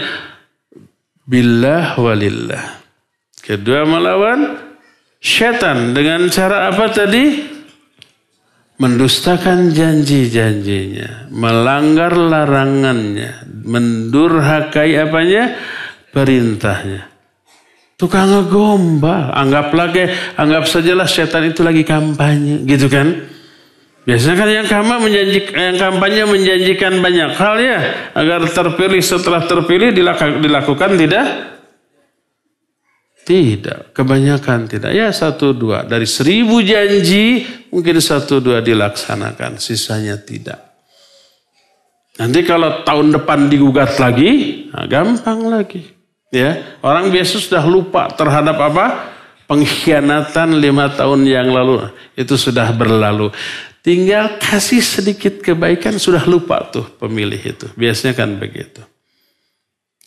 Billah 1.26 1.98
walillah. 1.98 2.82
Kedua 3.42 3.82
melawan 3.82 4.71
Setan 5.22 5.94
dengan 5.94 6.26
cara 6.26 6.66
apa 6.66 6.90
tadi? 6.90 7.54
Mendustakan 8.82 9.70
janji-janjinya, 9.70 11.30
melanggar 11.30 12.10
larangannya, 12.18 13.46
mendurhakai 13.62 14.98
apanya? 14.98 15.54
Perintahnya. 16.10 17.06
Tukang 17.94 18.26
ngegombal, 18.34 19.30
anggap 19.30 19.70
lagi, 19.70 20.10
anggap 20.34 20.66
sajalah 20.66 21.06
setan 21.06 21.54
itu 21.54 21.62
lagi 21.62 21.86
kampanye, 21.86 22.66
gitu 22.66 22.90
kan? 22.90 23.22
Biasanya 24.02 24.34
kan 24.34 24.48
yang 24.50 24.66
kampanye 24.66 24.98
menjanjikan, 25.06 25.54
yang 25.54 25.76
kampanye 25.78 26.22
menjanjikan 26.26 26.92
banyak 26.98 27.30
hal 27.38 27.54
ya 27.62 27.78
agar 28.18 28.50
terpilih 28.50 28.98
setelah 28.98 29.46
terpilih 29.46 29.94
dilakukan 30.42 30.98
tidak? 30.98 31.51
Tidak, 33.22 33.94
kebanyakan 33.94 34.66
tidak. 34.66 34.90
Ya 34.90 35.06
satu 35.14 35.54
dua 35.54 35.86
dari 35.86 36.10
seribu 36.10 36.58
janji 36.58 37.46
mungkin 37.70 38.02
satu 38.02 38.42
dua 38.42 38.58
dilaksanakan, 38.58 39.62
sisanya 39.62 40.18
tidak. 40.18 40.58
Nanti 42.18 42.42
kalau 42.44 42.82
tahun 42.82 43.14
depan 43.14 43.46
digugat 43.46 43.96
lagi, 43.96 44.66
nah 44.74 44.84
gampang 44.90 45.48
lagi. 45.48 45.86
Ya, 46.32 46.80
orang 46.80 47.12
biasa 47.12 47.38
sudah 47.38 47.64
lupa 47.64 48.08
terhadap 48.12 48.56
apa? 48.58 49.14
Pengkhianatan 49.46 50.56
lima 50.56 50.88
tahun 50.92 51.28
yang 51.28 51.52
lalu 51.52 51.92
itu 52.16 52.34
sudah 52.40 52.72
berlalu. 52.72 53.28
Tinggal 53.84 54.40
kasih 54.40 54.80
sedikit 54.80 55.42
kebaikan 55.42 55.98
sudah 56.00 56.24
lupa 56.24 56.62
tuh 56.72 56.88
pemilih 56.98 57.36
itu. 57.36 57.66
Biasanya 57.76 58.16
kan 58.16 58.38
begitu. 58.38 58.80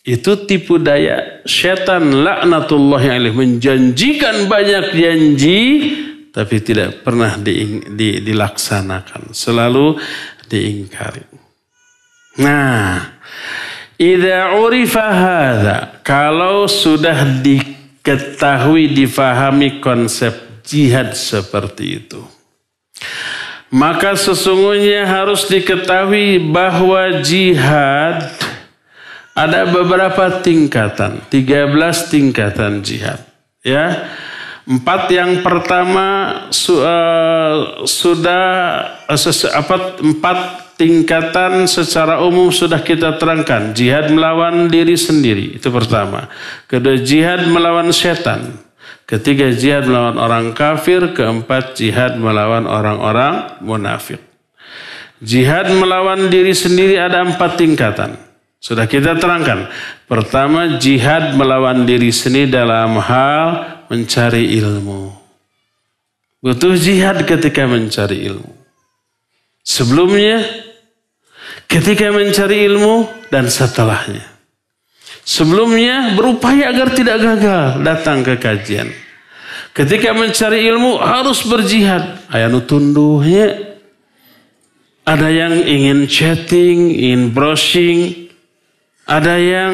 Itu 0.06 0.45
tipu 0.45 0.78
daya 0.78 1.41
setan 1.49 2.22
laknatullah 2.22 3.01
yang 3.01 3.26
alaih 3.26 3.34
menjanjikan 3.34 4.45
banyak 4.45 4.93
janji 4.93 5.62
tapi 6.30 6.62
tidak 6.62 7.01
pernah 7.01 7.34
di, 7.41 7.82
di, 7.89 8.22
dilaksanakan. 8.22 9.34
Selalu 9.34 9.97
diingkari. 10.45 11.26
Nah, 12.38 13.18
idza 13.97 14.53
urifa 14.62 15.08
hadza 15.10 15.78
kalau 16.06 16.70
sudah 16.70 17.41
diketahui 17.41 18.93
difahami 18.93 19.82
konsep 19.82 20.62
jihad 20.62 21.18
seperti 21.18 22.06
itu 22.06 22.22
maka 23.76 24.16
sesungguhnya 24.16 25.03
harus 25.03 25.47
diketahui 25.51 26.39
bahwa 26.51 27.20
jihad 27.20 28.30
ada 29.36 29.68
beberapa 29.68 30.40
tingkatan, 30.40 31.28
13 31.28 31.76
tingkatan 32.08 32.80
jihad. 32.80 33.20
Ya, 33.60 34.08
empat 34.64 35.12
yang 35.12 35.44
pertama 35.44 36.32
su, 36.56 36.80
uh, 36.80 37.84
sudah 37.84 38.46
uh, 39.12 39.50
apa, 39.52 40.00
empat 40.00 40.40
tingkatan 40.80 41.68
secara 41.68 42.24
umum 42.24 42.48
sudah 42.48 42.80
kita 42.80 43.20
terangkan. 43.20 43.76
Jihad 43.76 44.08
melawan 44.08 44.72
diri 44.72 44.96
sendiri 44.96 45.60
itu 45.60 45.68
pertama. 45.68 46.32
Kedua 46.72 46.96
jihad 47.04 47.44
melawan 47.52 47.92
setan. 47.92 48.64
Ketiga 49.06 49.54
jihad 49.54 49.86
melawan 49.86 50.18
orang 50.18 50.46
kafir, 50.58 51.14
keempat 51.14 51.78
jihad 51.78 52.18
melawan 52.18 52.66
orang-orang 52.66 53.62
munafik. 53.62 54.18
Jihad 55.22 55.70
melawan 55.76 56.28
diri 56.28 56.58
sendiri 56.58 56.98
ada 56.98 57.22
empat 57.22 57.60
tingkatan. 57.60 58.25
Sudah 58.66 58.89
kita 58.89 59.13
terangkan. 59.22 59.70
Pertama 60.09 60.82
jihad 60.82 61.38
melawan 61.38 61.86
diri 61.86 62.09
sendiri 62.09 62.49
dalam 62.49 62.97
hal 62.97 63.61
mencari 63.93 64.57
ilmu. 64.57 65.13
Butuh 66.41 66.74
jihad 66.74 67.22
ketika 67.30 67.70
mencari 67.70 68.26
ilmu. 68.26 68.49
Sebelumnya 69.61 70.41
ketika 71.70 72.09
mencari 72.09 72.66
ilmu 72.66 73.05
dan 73.30 73.53
setelahnya. 73.53 74.26
Sebelumnya 75.22 76.18
berupaya 76.18 76.74
agar 76.74 76.89
tidak 76.97 77.22
gagal 77.22 77.86
datang 77.86 78.26
ke 78.26 78.34
kajian. 78.41 78.89
Ketika 79.78 80.09
mencari 80.18 80.66
ilmu 80.66 80.97
harus 80.97 81.45
berjihad. 81.45 82.18
Ayah 82.34 82.49
tunduhnya. 82.66 83.78
Ada 85.05 85.30
yang 85.30 85.53
ingin 85.70 86.09
chatting, 86.09 86.97
ingin 86.97 87.30
browsing. 87.30 88.25
Ada 89.06 89.38
yang 89.38 89.74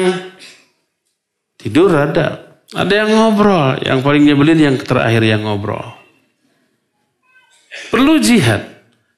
tidur 1.56 1.92
ada. 1.92 2.60
Ada 2.72 3.04
yang 3.04 3.10
ngobrol. 3.16 3.80
Yang 3.84 3.98
paling 4.04 4.22
nyebelin 4.28 4.60
yang 4.60 4.76
terakhir 4.80 5.22
yang 5.24 5.44
ngobrol. 5.44 5.96
Perlu 7.88 8.20
jihad. 8.20 8.68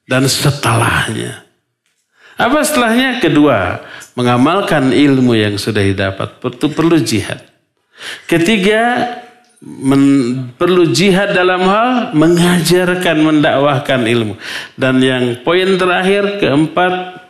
Dan 0.05 0.27
setelahnya. 0.29 1.45
Apa 2.35 2.61
setelahnya? 2.67 3.23
Kedua, 3.23 3.79
mengamalkan 4.15 4.91
ilmu 4.91 5.35
yang 5.35 5.55
sudah 5.55 5.81
didapat 5.81 6.39
itu 6.43 6.67
perlu 6.71 6.99
jihad. 6.99 7.41
Ketiga, 8.27 9.07
men, 9.63 10.03
perlu 10.59 10.91
jihad 10.91 11.31
dalam 11.31 11.63
hal 11.63 11.89
mengajarkan, 12.11 13.17
mendakwahkan 13.23 14.03
ilmu. 14.03 14.35
Dan 14.75 14.99
yang 14.99 15.41
poin 15.47 15.79
terakhir, 15.79 16.43
keempat, 16.43 17.23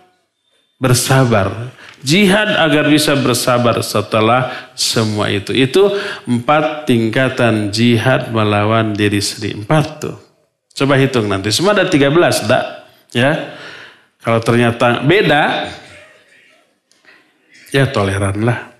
bersabar. 0.81 1.74
Jihad 2.05 2.53
agar 2.61 2.85
bisa 2.85 3.17
bersabar 3.17 3.81
setelah 3.81 4.53
semua 4.77 5.33
itu. 5.33 5.49
Itu 5.57 5.89
empat 6.29 6.85
tingkatan 6.85 7.73
jihad 7.73 8.29
melawan 8.29 8.93
diri 8.93 9.17
sendiri. 9.17 9.65
Empat 9.65 10.05
tuh. 10.05 10.17
Coba 10.77 11.01
hitung 11.01 11.25
nanti. 11.25 11.49
Semua 11.49 11.73
ada 11.73 11.89
tiga 11.89 12.13
belas, 12.13 12.45
tak? 12.45 12.61
Ya. 13.09 13.57
Kalau 14.21 14.37
ternyata 14.37 15.01
beda, 15.01 15.73
Ya 17.75 17.91
toleranlah. 17.91 18.71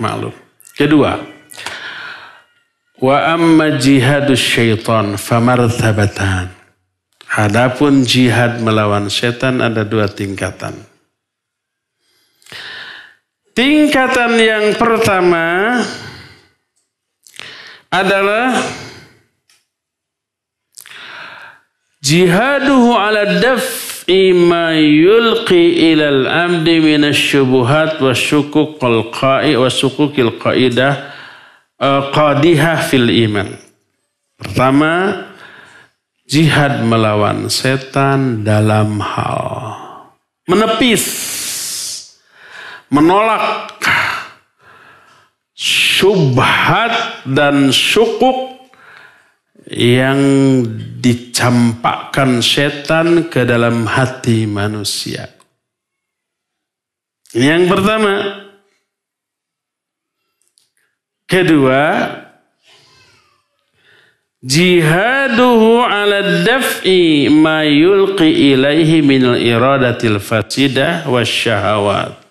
Maklum. 0.00 0.32
Kedua. 0.72 1.20
Wa 2.96 3.36
amma 3.36 3.76
jihadus 3.76 4.40
syaitan 4.40 5.20
famartabatan. 5.20 6.48
Adapun 7.28 8.08
jihad 8.08 8.64
melawan 8.64 9.12
setan 9.12 9.60
ada 9.60 9.84
dua 9.84 10.08
tingkatan. 10.08 10.72
Tingkatan 13.52 14.40
yang 14.40 14.66
pertama 14.80 15.76
adalah 17.92 18.56
jihaduhu 22.00 22.96
ala 22.96 23.44
daf 23.44 23.60
ima 24.08 24.72
yulqi 24.72 25.92
ilal 25.92 26.24
amdi 26.24 26.80
minasyubuhat 26.80 28.00
wasyukukul 28.00 29.12
qa'i 29.12 29.52
wasukukil 29.60 30.40
qa'idah 30.40 31.12
uh, 31.76 32.08
qadihah 32.08 32.80
fil 32.88 33.12
iman. 33.28 33.52
Pertama, 34.40 35.28
jihad 36.24 36.82
melawan 36.88 37.52
setan 37.52 38.42
dalam 38.42 38.96
hal 38.96 39.76
menepis, 40.48 41.04
menolak 42.92 43.72
syubhat 45.56 47.24
dan 47.24 47.72
syukuk 47.72 48.68
yang 49.72 50.20
dicampakkan 51.00 52.44
setan 52.44 53.32
ke 53.32 53.48
dalam 53.48 53.88
hati 53.88 54.44
manusia. 54.44 55.32
Yang 57.32 57.62
pertama. 57.72 58.14
Kedua, 61.24 62.12
jihaduhu 64.44 65.80
ala 65.80 66.44
daf'i 66.44 67.32
ma 67.32 67.64
yulqi 67.64 68.52
ilaihi 68.52 69.00
min 69.00 69.32
al-iradatil 69.32 70.20
fasidah 70.20 71.08
syahawat. 71.24 72.21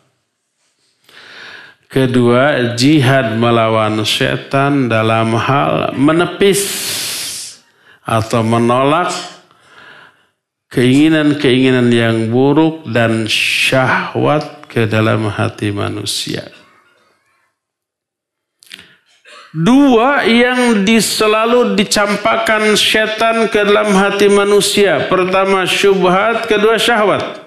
Kedua, 1.91 2.71
jihad 2.79 3.35
melawan 3.35 3.99
setan 4.07 4.87
dalam 4.87 5.35
hal 5.35 5.91
menepis 5.91 6.63
atau 8.07 8.47
menolak 8.47 9.11
keinginan-keinginan 10.71 11.91
yang 11.91 12.31
buruk 12.31 12.87
dan 12.87 13.27
syahwat 13.27 14.71
ke 14.71 14.87
dalam 14.87 15.27
hati 15.27 15.75
manusia. 15.75 16.47
Dua 19.51 20.23
yang 20.23 20.87
selalu 20.87 21.75
dicampakkan 21.75 22.71
setan 22.79 23.51
ke 23.51 23.67
dalam 23.67 23.91
hati 23.99 24.31
manusia. 24.31 25.11
Pertama 25.11 25.67
syubhat, 25.67 26.47
kedua 26.47 26.79
syahwat. 26.79 27.40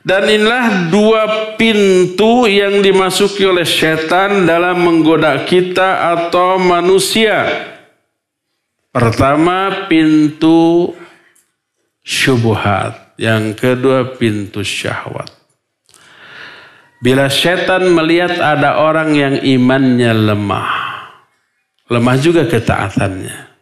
Dan 0.00 0.24
inilah 0.24 0.88
dua 0.88 1.22
pintu 1.60 2.48
yang 2.48 2.80
dimasuki 2.80 3.44
oleh 3.44 3.68
setan 3.68 4.48
dalam 4.48 4.80
menggoda 4.80 5.44
kita 5.44 6.16
atau 6.16 6.56
manusia. 6.56 7.68
Pertama 8.90 9.86
pintu 9.86 10.96
syubhat, 12.00 13.14
yang 13.20 13.52
kedua 13.52 14.16
pintu 14.16 14.64
syahwat. 14.64 15.30
Bila 17.00 17.28
setan 17.28 17.92
melihat 17.92 18.40
ada 18.40 18.80
orang 18.80 19.12
yang 19.16 19.36
imannya 19.40 20.12
lemah, 20.16 20.72
lemah 21.92 22.16
juga 22.20 22.48
ketaatannya. 22.48 23.52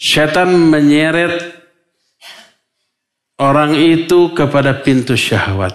Setan 0.00 0.50
menyeret 0.68 1.61
orang 3.42 3.74
itu 3.74 4.30
kepada 4.30 4.70
pintu 4.78 5.18
syahwat. 5.18 5.74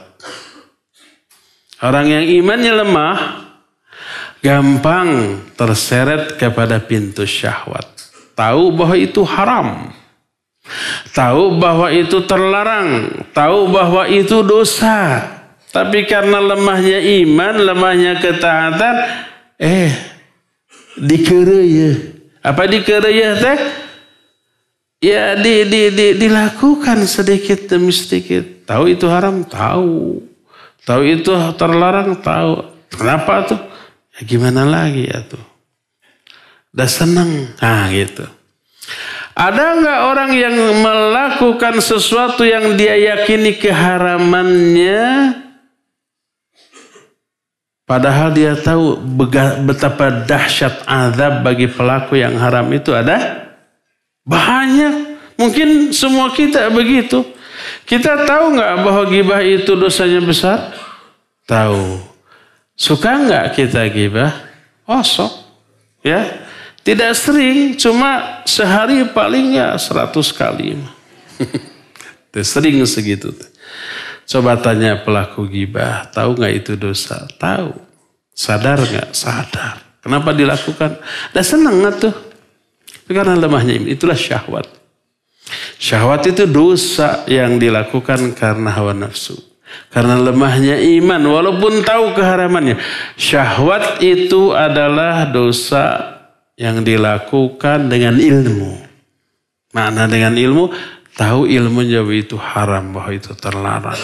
Orang 1.84 2.08
yang 2.08 2.24
imannya 2.24 2.74
lemah, 2.74 3.18
gampang 4.40 5.44
terseret 5.60 6.40
kepada 6.40 6.80
pintu 6.80 7.28
syahwat. 7.28 7.86
Tahu 8.34 8.72
bahwa 8.72 8.96
itu 8.96 9.22
haram. 9.28 9.92
Tahu 11.12 11.60
bahwa 11.60 11.92
itu 11.92 12.24
terlarang. 12.24 13.12
Tahu 13.36 13.70
bahwa 13.70 14.08
itu 14.08 14.42
dosa. 14.42 15.22
Tapi 15.70 16.08
karena 16.10 16.42
lemahnya 16.42 16.98
iman, 17.22 17.56
lemahnya 17.62 18.18
ketaatan, 18.18 18.96
eh, 19.62 19.94
dikeraya. 20.98 22.16
Apa 22.42 22.64
dikeraya 22.66 23.30
teh? 23.38 23.60
Ya 24.98 25.38
di, 25.38 25.62
di, 25.70 25.94
di, 25.94 26.08
dilakukan 26.18 27.06
sedikit 27.06 27.70
demi 27.70 27.94
sedikit. 27.94 28.66
Tahu 28.66 28.98
itu 28.98 29.06
haram? 29.06 29.46
Tahu. 29.46 30.26
Tahu 30.82 31.02
itu 31.06 31.30
terlarang? 31.54 32.18
Tahu. 32.18 32.54
Kenapa 32.90 33.46
tuh? 33.46 33.62
Ya 34.18 34.26
gimana 34.26 34.66
lagi 34.66 35.06
ya 35.06 35.22
tuh. 35.22 35.44
Udah 36.74 36.90
seneng. 36.90 37.54
Nah 37.62 37.86
gitu. 37.94 38.26
Ada 39.38 39.78
nggak 39.78 40.00
orang 40.10 40.32
yang 40.34 40.56
melakukan 40.82 41.78
sesuatu 41.78 42.42
yang 42.42 42.74
dia 42.74 42.98
yakini 42.98 43.54
keharamannya 43.54 45.06
Padahal 47.88 48.36
dia 48.36 48.52
tahu 48.52 49.00
betapa 49.64 50.28
dahsyat 50.28 50.84
azab 50.84 51.40
bagi 51.40 51.72
pelaku 51.72 52.20
yang 52.20 52.36
haram 52.36 52.68
itu 52.76 52.92
ada 52.92 53.47
banyak. 54.28 55.16
Mungkin 55.40 55.96
semua 55.96 56.36
kita 56.36 56.68
begitu. 56.70 57.24
Kita 57.88 58.28
tahu 58.28 58.60
nggak 58.60 58.74
bahwa 58.84 59.04
gibah 59.08 59.42
itu 59.42 59.74
dosanya 59.80 60.20
besar? 60.20 60.76
Tahu. 61.48 62.04
Suka 62.76 63.16
nggak 63.24 63.56
kita 63.56 63.88
gibah? 63.88 64.36
Osok. 64.84 65.32
Ya. 66.04 66.46
Tidak 66.84 67.12
sering, 67.12 67.76
cuma 67.76 68.44
sehari 68.48 69.04
paling 69.12 69.60
ya 69.60 69.76
seratus 69.76 70.32
kali. 70.32 70.80
sering 72.44 72.80
segitu. 72.88 73.36
Coba 74.28 74.56
tanya 74.60 75.00
pelaku 75.04 75.48
gibah, 75.48 76.08
tahu 76.12 76.36
nggak 76.40 76.54
itu 76.64 76.74
dosa? 76.80 77.28
Tahu. 77.40 77.76
Sadar 78.32 78.80
nggak? 78.80 79.12
Sadar. 79.12 79.84
Kenapa 80.00 80.32
dilakukan? 80.32 81.00
Dah 81.36 81.44
senang 81.44 81.84
nggak 81.84 81.96
tuh? 82.00 82.16
Karena 83.08 83.40
lemahnya 83.40 83.80
ini. 83.80 83.96
Itulah 83.96 84.16
syahwat. 84.16 84.68
Syahwat 85.80 86.28
itu 86.28 86.44
dosa 86.44 87.24
yang 87.26 87.56
dilakukan 87.56 88.36
karena 88.36 88.70
hawa 88.76 88.92
nafsu. 88.92 89.40
Karena 89.90 90.20
lemahnya 90.20 90.80
iman. 91.00 91.22
Walaupun 91.24 91.88
tahu 91.88 92.14
keharamannya. 92.14 92.78
Syahwat 93.16 94.04
itu 94.04 94.52
adalah 94.52 95.28
dosa 95.32 96.16
yang 96.60 96.84
dilakukan 96.84 97.88
dengan 97.88 98.20
ilmu. 98.20 98.86
Makna 99.72 100.10
dengan 100.10 100.34
ilmu 100.36 100.74
Tahu 101.18 101.50
ilmu 101.50 101.82
jauh 101.82 102.14
itu 102.14 102.38
haram, 102.38 102.94
bahwa 102.94 103.10
itu 103.10 103.34
terlarang. 103.34 103.98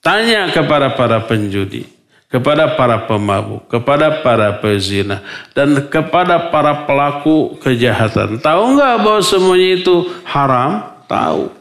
Tanya 0.00 0.48
kepada 0.48 0.96
para 0.96 1.20
penjudi, 1.20 1.84
kepada 2.28 2.76
para 2.76 3.08
pemabuk, 3.08 3.64
kepada 3.72 4.20
para 4.20 4.60
pezina, 4.60 5.24
dan 5.56 5.88
kepada 5.88 6.52
para 6.52 6.84
pelaku 6.84 7.56
kejahatan. 7.64 8.36
Tahu 8.36 8.62
nggak 8.76 8.94
bahwa 9.00 9.22
semuanya 9.24 9.68
itu 9.80 9.96
haram? 10.28 10.92
Tahu. 11.08 11.56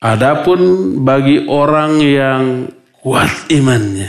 Adapun 0.00 0.60
bagi 1.04 1.44
orang 1.44 2.00
yang 2.00 2.44
kuat 3.04 3.52
imannya, 3.52 4.08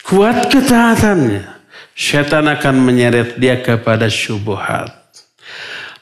kuat 0.00 0.48
ketaatannya, 0.48 1.44
setan 1.92 2.48
akan 2.48 2.80
menyeret 2.80 3.36
dia 3.36 3.60
kepada 3.60 4.08
syubhat. 4.08 4.97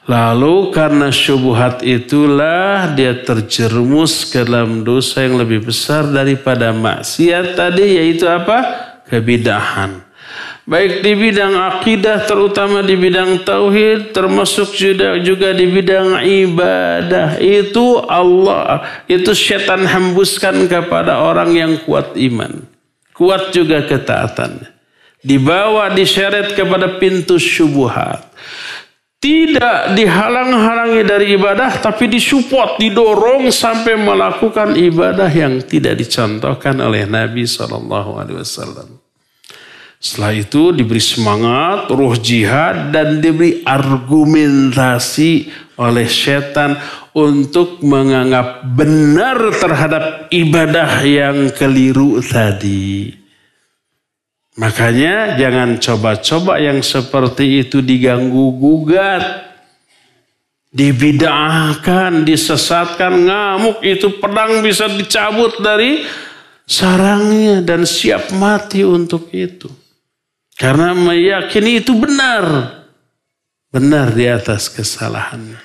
Lalu 0.07 0.71
karena 0.71 1.11
syubhat 1.11 1.83
itulah 1.83 2.95
dia 2.95 3.11
terjerumus 3.27 4.23
ke 4.31 4.39
dalam 4.47 4.87
dosa 4.87 5.27
yang 5.27 5.35
lebih 5.35 5.67
besar 5.67 6.07
daripada 6.07 6.71
maksiat 6.71 7.59
tadi 7.59 7.99
yaitu 7.99 8.23
apa? 8.23 8.63
Kebidahan. 9.11 10.07
Baik 10.63 11.03
di 11.03 11.11
bidang 11.11 11.59
akidah 11.59 12.23
terutama 12.23 12.83
di 12.83 12.95
bidang 12.95 13.43
tauhid 13.43 14.15
termasuk 14.15 14.71
juga 14.79 15.19
juga 15.19 15.51
di 15.51 15.67
bidang 15.67 16.23
ibadah 16.23 17.39
itu 17.43 17.99
Allah 18.07 18.83
itu 19.11 19.35
setan 19.35 19.83
hembuskan 19.83 20.71
kepada 20.71 21.19
orang 21.19 21.51
yang 21.51 21.73
kuat 21.83 22.15
iman. 22.15 22.63
Kuat 23.11 23.51
juga 23.51 23.83
ketaatannya. 23.83 24.71
Dibawa 25.19 25.91
diseret 25.91 26.55
kepada 26.55 26.95
pintu 26.95 27.35
syubhat 27.35 28.23
tidak 29.17 29.97
dihalang-halangi 29.97 31.01
dari 31.01 31.33
ibadah 31.33 31.81
tapi 31.81 32.05
disupport, 32.05 32.77
didorong 32.77 33.49
sampai 33.49 33.97
melakukan 33.97 34.77
ibadah 34.77 35.29
yang 35.33 35.57
tidak 35.65 35.97
dicontohkan 35.97 36.77
oleh 36.77 37.09
Nabi 37.09 37.49
Shallallahu 37.49 38.21
Alaihi 38.21 38.37
Wasallam. 38.37 39.01
Setelah 39.97 40.37
itu 40.37 40.69
diberi 40.69 41.01
semangat, 41.01 41.89
ruh 41.89 42.13
jihad 42.21 42.93
dan 42.93 43.17
diberi 43.17 43.65
argumentasi 43.65 45.49
oleh 45.81 46.05
setan 46.05 46.77
untuk 47.17 47.81
menganggap 47.81 48.61
benar 48.77 49.41
terhadap 49.57 50.29
ibadah 50.29 51.01
yang 51.01 51.49
keliru 51.49 52.21
tadi. 52.21 53.16
Makanya 54.57 55.37
jangan 55.37 55.77
coba-coba 55.77 56.57
yang 56.57 56.81
seperti 56.81 57.61
itu 57.61 57.85
diganggu 57.85 58.57
gugat. 58.57 59.45
Dibidahkan, 60.73 62.25
disesatkan, 62.25 63.25
ngamuk 63.25 63.79
itu 63.85 64.17
pedang 64.17 64.61
bisa 64.61 64.89
dicabut 64.89 65.61
dari 65.61 66.05
sarangnya 66.67 67.63
dan 67.63 67.85
siap 67.85 68.33
mati 68.35 68.81
untuk 68.83 69.29
itu. 69.31 69.69
Karena 70.57 70.91
meyakini 70.97 71.81
itu 71.81 71.93
benar. 71.93 72.45
Benar 73.69 74.13
di 74.13 74.25
atas 74.25 74.73
kesalahannya. 74.73 75.61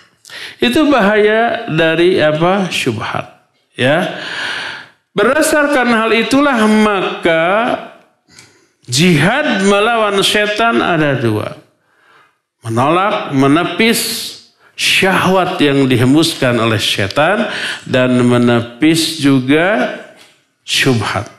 Itu 0.61 0.89
bahaya 0.89 1.65
dari 1.69 2.21
apa? 2.21 2.69
Syubhat. 2.69 3.25
Ya. 3.73 4.21
Berdasarkan 5.13 5.89
hal 5.93 6.11
itulah 6.13 6.61
maka 6.65 7.45
Jihad 8.83 9.63
melawan 9.63 10.19
setan 10.27 10.83
ada 10.83 11.15
dua. 11.15 11.55
Menolak, 12.67 13.31
menepis 13.31 14.31
syahwat 14.75 15.59
yang 15.63 15.87
dihembuskan 15.87 16.59
oleh 16.59 16.83
setan 16.83 17.47
dan 17.87 18.19
menepis 18.27 19.23
juga 19.23 19.99
syubhat. 20.67 21.31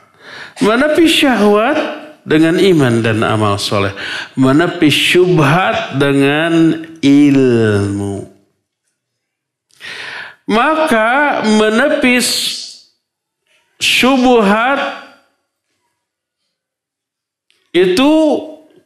Menepis 0.64 1.12
syahwat 1.12 1.76
dengan 2.24 2.56
iman 2.56 3.04
dan 3.04 3.20
amal 3.20 3.60
soleh. 3.60 3.92
Menepis 4.40 4.96
syubhat 4.96 6.00
dengan 6.00 6.80
ilmu. 7.04 8.24
Maka 10.48 11.40
menepis 11.44 12.28
syubhat 13.80 15.03
itu 17.74 18.12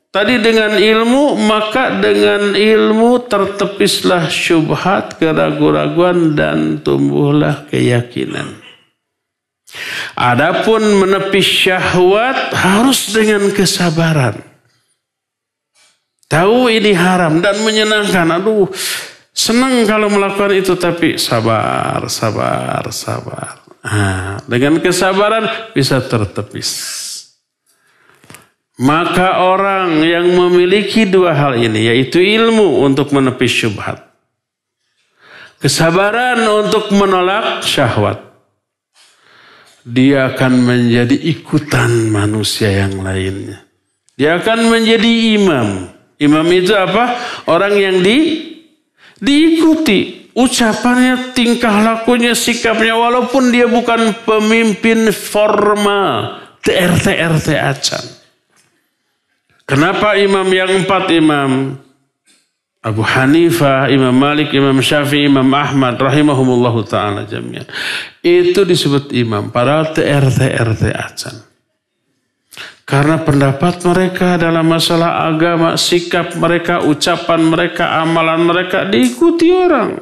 tadi 0.08 0.40
dengan 0.40 0.80
ilmu 0.80 1.36
maka 1.36 2.00
dengan 2.00 2.56
ilmu 2.56 3.28
tertepislah 3.28 4.32
syubhat 4.32 5.20
keraguan-raguan 5.20 6.32
dan 6.32 6.80
tumbuhlah 6.80 7.68
keyakinan. 7.68 8.64
Adapun 10.16 10.80
menepis 11.04 11.44
syahwat 11.44 12.56
harus 12.56 13.12
dengan 13.12 13.52
kesabaran. 13.52 14.40
Tahu 16.28 16.72
ini 16.72 16.92
haram 16.96 17.40
dan 17.44 17.60
menyenangkan. 17.60 18.40
Aduh, 18.40 18.68
senang 19.32 19.84
kalau 19.84 20.08
melakukan 20.08 20.56
itu 20.56 20.76
tapi 20.76 21.20
sabar, 21.20 22.04
sabar, 22.08 22.84
sabar. 22.92 23.60
Nah, 23.84 24.36
dengan 24.44 24.80
kesabaran 24.80 25.72
bisa 25.72 26.00
tertepis. 26.04 27.07
Maka 28.78 29.42
orang 29.42 30.06
yang 30.06 30.30
memiliki 30.38 31.02
dua 31.02 31.34
hal 31.34 31.58
ini 31.58 31.90
yaitu 31.90 32.22
ilmu 32.22 32.86
untuk 32.86 33.10
menepis 33.10 33.50
syubhat. 33.50 34.06
Kesabaran 35.58 36.38
untuk 36.46 36.94
menolak 36.94 37.66
syahwat. 37.66 38.22
Dia 39.82 40.30
akan 40.30 40.52
menjadi 40.62 41.16
ikutan 41.16 42.12
manusia 42.12 42.70
yang 42.86 43.02
lainnya. 43.02 43.66
Dia 44.14 44.38
akan 44.38 44.70
menjadi 44.70 45.10
imam 45.34 45.98
Imam 46.18 46.46
itu 46.50 46.74
apa? 46.74 47.14
Orang 47.46 47.78
yang 47.78 48.02
di 48.02 48.42
diikuti. 49.22 50.30
Ucapannya, 50.38 51.34
tingkah 51.34 51.82
lakunya, 51.82 52.34
sikapnya. 52.34 52.94
Walaupun 52.94 53.50
dia 53.54 53.66
bukan 53.66 54.14
pemimpin 54.22 55.10
formal. 55.14 56.42
TRT-RT 56.62 57.48
acan. 57.54 58.04
Kenapa 59.68 60.16
imam 60.16 60.48
yang 60.48 60.80
empat 60.80 61.12
imam? 61.12 61.76
Abu 62.78 63.02
Hanifah, 63.04 63.90
Imam 63.92 64.14
Malik, 64.14 64.54
Imam 64.54 64.78
Syafi'i, 64.80 65.28
Imam 65.28 65.50
Ahmad 65.50 65.98
rahimahumullahu 65.98 66.86
taala 66.88 67.28
jami'an. 67.28 67.68
Itu 68.24 68.64
disebut 68.64 69.12
imam, 69.12 69.52
padahal 69.52 69.92
TRT-RT 69.92 70.82
acan. 70.94 71.36
Karena 72.88 73.20
pendapat 73.20 73.84
mereka 73.84 74.40
dalam 74.40 74.64
masalah 74.64 75.28
agama, 75.28 75.76
sikap 75.76 76.32
mereka, 76.40 76.80
ucapan 76.88 77.44
mereka, 77.44 78.00
amalan 78.00 78.48
mereka 78.48 78.88
diikuti 78.88 79.52
orang. 79.52 80.00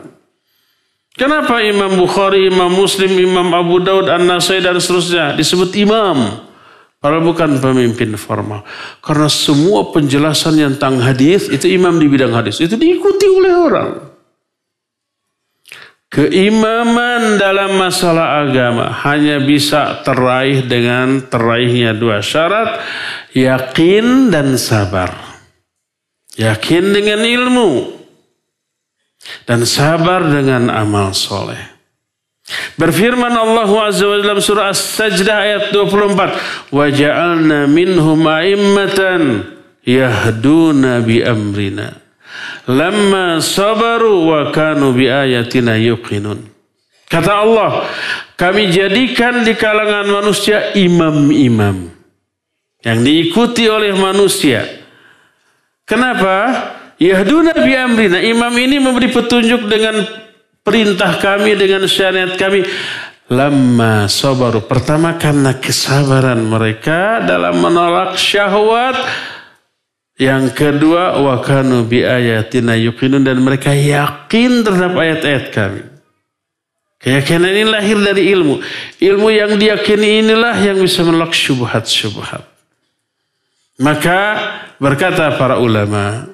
Kenapa 1.17 1.65
Imam 1.65 1.97
Bukhari, 1.99 2.47
Imam 2.47 2.71
Muslim, 2.71 3.19
Imam 3.19 3.51
Abu 3.51 3.83
Daud, 3.83 4.07
An-Nasai 4.07 4.63
dan 4.63 4.79
seterusnya 4.79 5.35
disebut 5.35 5.75
imam? 5.81 6.46
Padahal 6.97 7.23
bukan 7.23 7.61
pemimpin 7.61 8.17
formal. 8.17 8.65
Karena 9.05 9.29
semua 9.29 9.93
penjelasan 9.93 10.57
yang 10.57 10.73
tentang 10.75 10.99
hadis 11.05 11.47
itu 11.53 11.69
imam 11.69 12.01
di 12.01 12.09
bidang 12.09 12.33
hadis. 12.33 12.59
Itu 12.59 12.81
diikuti 12.81 13.27
oleh 13.29 13.53
orang. 13.53 13.91
Keimaman 16.07 17.37
dalam 17.37 17.77
masalah 17.77 18.49
agama 18.49 18.89
hanya 19.05 19.37
bisa 19.43 20.01
teraih 20.01 20.65
dengan 20.65 21.21
teraihnya 21.29 21.93
dua 21.93 22.25
syarat. 22.25 22.81
Yakin 23.37 24.33
dan 24.33 24.57
sabar. 24.57 25.13
Yakin 26.41 26.97
dengan 26.97 27.21
ilmu 27.21 27.97
dan 29.45 29.69
sabar 29.69 30.25
dengan 30.25 30.73
amal 30.73 31.13
soleh. 31.13 31.76
Berfirman 32.79 33.35
Allah 33.35 33.67
Azza 33.91 34.07
wa 34.07 34.23
dalam 34.23 34.39
surah 34.39 34.71
As-Sajdah 34.71 35.37
ayat 35.43 35.65
24, 35.75 36.31
"Wa 36.71 36.87
ja'alna 36.87 37.67
minhum 37.67 38.23
a'immatan 38.23 39.51
yahduna 39.83 41.03
bi 41.03 41.27
amrina 41.27 41.99
lamma 42.71 43.43
sabaru 43.43 44.31
wa 44.31 44.41
kanu 44.55 44.95
bi 44.95 45.11
ayatina 45.11 45.75
yuqinun." 45.75 46.39
Kata 47.11 47.43
Allah, 47.43 47.87
kami 48.39 48.71
jadikan 48.71 49.43
di 49.43 49.59
kalangan 49.59 50.07
manusia 50.07 50.71
imam-imam 50.79 51.91
yang 52.87 52.99
diikuti 53.03 53.67
oleh 53.67 53.91
manusia. 53.95 54.63
Kenapa? 55.83 56.67
Yahduna 56.99 57.59
bi 57.59 57.75
amrina. 57.75 58.19
Imam 58.23 58.55
ini 58.55 58.79
memberi 58.79 59.11
petunjuk 59.11 59.67
dengan 59.71 60.26
perintah 60.67 61.23
kami, 61.23 61.55
dengan 61.55 61.87
syariat 61.87 62.35
kami. 62.35 62.67
Lama 63.31 64.11
sabaru. 64.11 64.67
Pertama 64.67 65.15
karena 65.15 65.55
kesabaran 65.55 66.43
mereka 66.43 67.23
dalam 67.23 67.63
menolak 67.63 68.19
syahwat. 68.19 68.99
Yang 70.19 70.55
kedua, 70.57 71.23
wakanu 71.23 71.87
bi 71.87 72.03
ayatina 72.03 72.75
yuqinun 72.75 73.23
dan 73.23 73.39
mereka 73.39 73.71
yakin 73.71 74.67
terhadap 74.67 74.95
ayat-ayat 74.99 75.45
kami. 75.55 75.83
Keyakinan 76.97 77.53
ini 77.53 77.65
lahir 77.69 77.99
dari 78.01 78.33
ilmu. 78.33 78.59
Ilmu 78.99 79.29
yang 79.29 79.61
diyakini 79.61 80.25
inilah 80.25 80.57
yang 80.63 80.81
bisa 80.81 81.05
menolak 81.05 81.37
syubhat-syubhat. 81.37 82.43
Maka 83.77 84.21
berkata 84.81 85.37
para 85.37 85.61
ulama, 85.61 86.33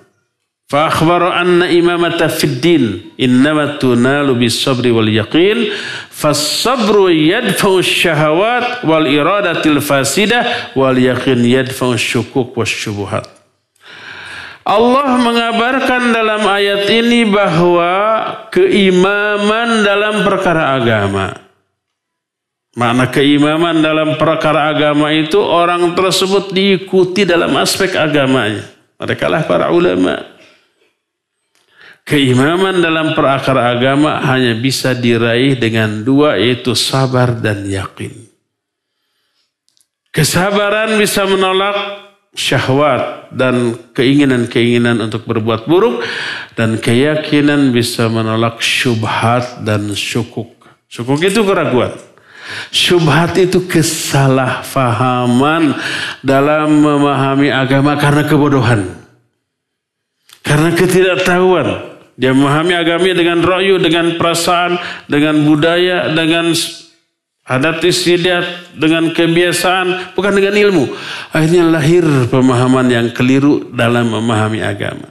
Fa 0.73 0.89
anna 0.89 1.69
imamata 1.69 2.33
fid 2.33 2.65
din 2.65 3.13
innama 3.21 3.77
tunalu 3.77 4.49
sabri 4.49 4.89
wal 4.89 5.05
yaqin 5.05 5.69
fas 6.09 6.65
sabru 6.65 7.13
yadfa'u 7.13 7.85
syahawat 7.85 8.81
wal 8.81 9.05
iradatil 9.05 9.85
fasidah 9.85 10.73
wal 10.73 10.97
yaqin 10.97 11.45
yadfa'u 11.45 11.93
syukuk 12.01 12.57
was 12.57 12.73
syubuhat. 12.73 13.29
Allah 14.65 15.21
mengabarkan 15.21 16.09
dalam 16.09 16.41
ayat 16.49 16.89
ini 16.89 17.29
bahwa 17.29 17.93
keimaman 18.49 19.85
dalam 19.85 20.25
perkara 20.25 20.81
agama. 20.81 21.37
Makna 22.81 23.13
keimaman 23.13 23.85
dalam 23.85 24.17
perkara 24.17 24.73
agama 24.73 25.13
itu 25.13 25.37
orang 25.37 25.93
tersebut 25.93 26.49
diikuti 26.49 27.29
dalam 27.29 27.53
aspek 27.61 27.93
agamanya. 27.93 28.65
Mereka 28.97 29.29
lah 29.29 29.45
para 29.45 29.69
ulama. 29.69 30.32
Keimaman 32.03 32.83
dalam 32.83 33.15
perakar 33.15 33.55
agama 33.55 34.19
hanya 34.27 34.59
bisa 34.59 34.91
diraih 34.91 35.55
dengan 35.55 36.03
dua 36.03 36.35
yaitu 36.35 36.75
sabar 36.75 37.31
dan 37.39 37.63
yakin. 37.63 38.11
Kesabaran 40.13 40.99
bisa 40.99 41.25
menolak 41.25 41.73
syahwat 42.35 43.31
dan 43.33 43.79
keinginan-keinginan 43.95 45.01
untuk 45.01 45.25
berbuat 45.29 45.67
buruk 45.69 46.03
dan 46.59 46.79
keyakinan 46.81 47.73
bisa 47.73 48.09
menolak 48.11 48.61
syubhat 48.61 49.65
dan 49.65 49.95
syukuk. 49.97 50.53
Syukuk 50.91 51.25
itu 51.25 51.45
keraguan. 51.47 51.93
Syubhat 52.75 53.39
itu 53.39 53.61
kesalahfahaman 53.65 55.75
dalam 56.21 56.83
memahami 56.83 57.49
agama 57.49 57.97
karena 57.97 58.27
kebodohan. 58.27 58.85
Karena 60.43 60.75
ketidaktahuan. 60.75 61.92
Dia 62.17 62.37
memahami 62.37 62.77
agamanya 62.77 63.17
dengan 63.17 63.39
royu, 63.41 63.81
dengan 63.81 64.21
perasaan, 64.21 64.77
dengan 65.09 65.41
budaya, 65.49 66.13
dengan 66.13 66.53
adat 67.49 67.83
istiadat, 67.83 68.77
dengan 68.77 69.11
kebiasaan, 69.17 70.15
bukan 70.15 70.33
dengan 70.37 70.55
ilmu. 70.55 70.85
Akhirnya 71.33 71.67
lahir 71.67 72.05
pemahaman 72.29 72.87
yang 72.93 73.07
keliru 73.17 73.73
dalam 73.73 74.13
memahami 74.13 74.61
agama. 74.61 75.11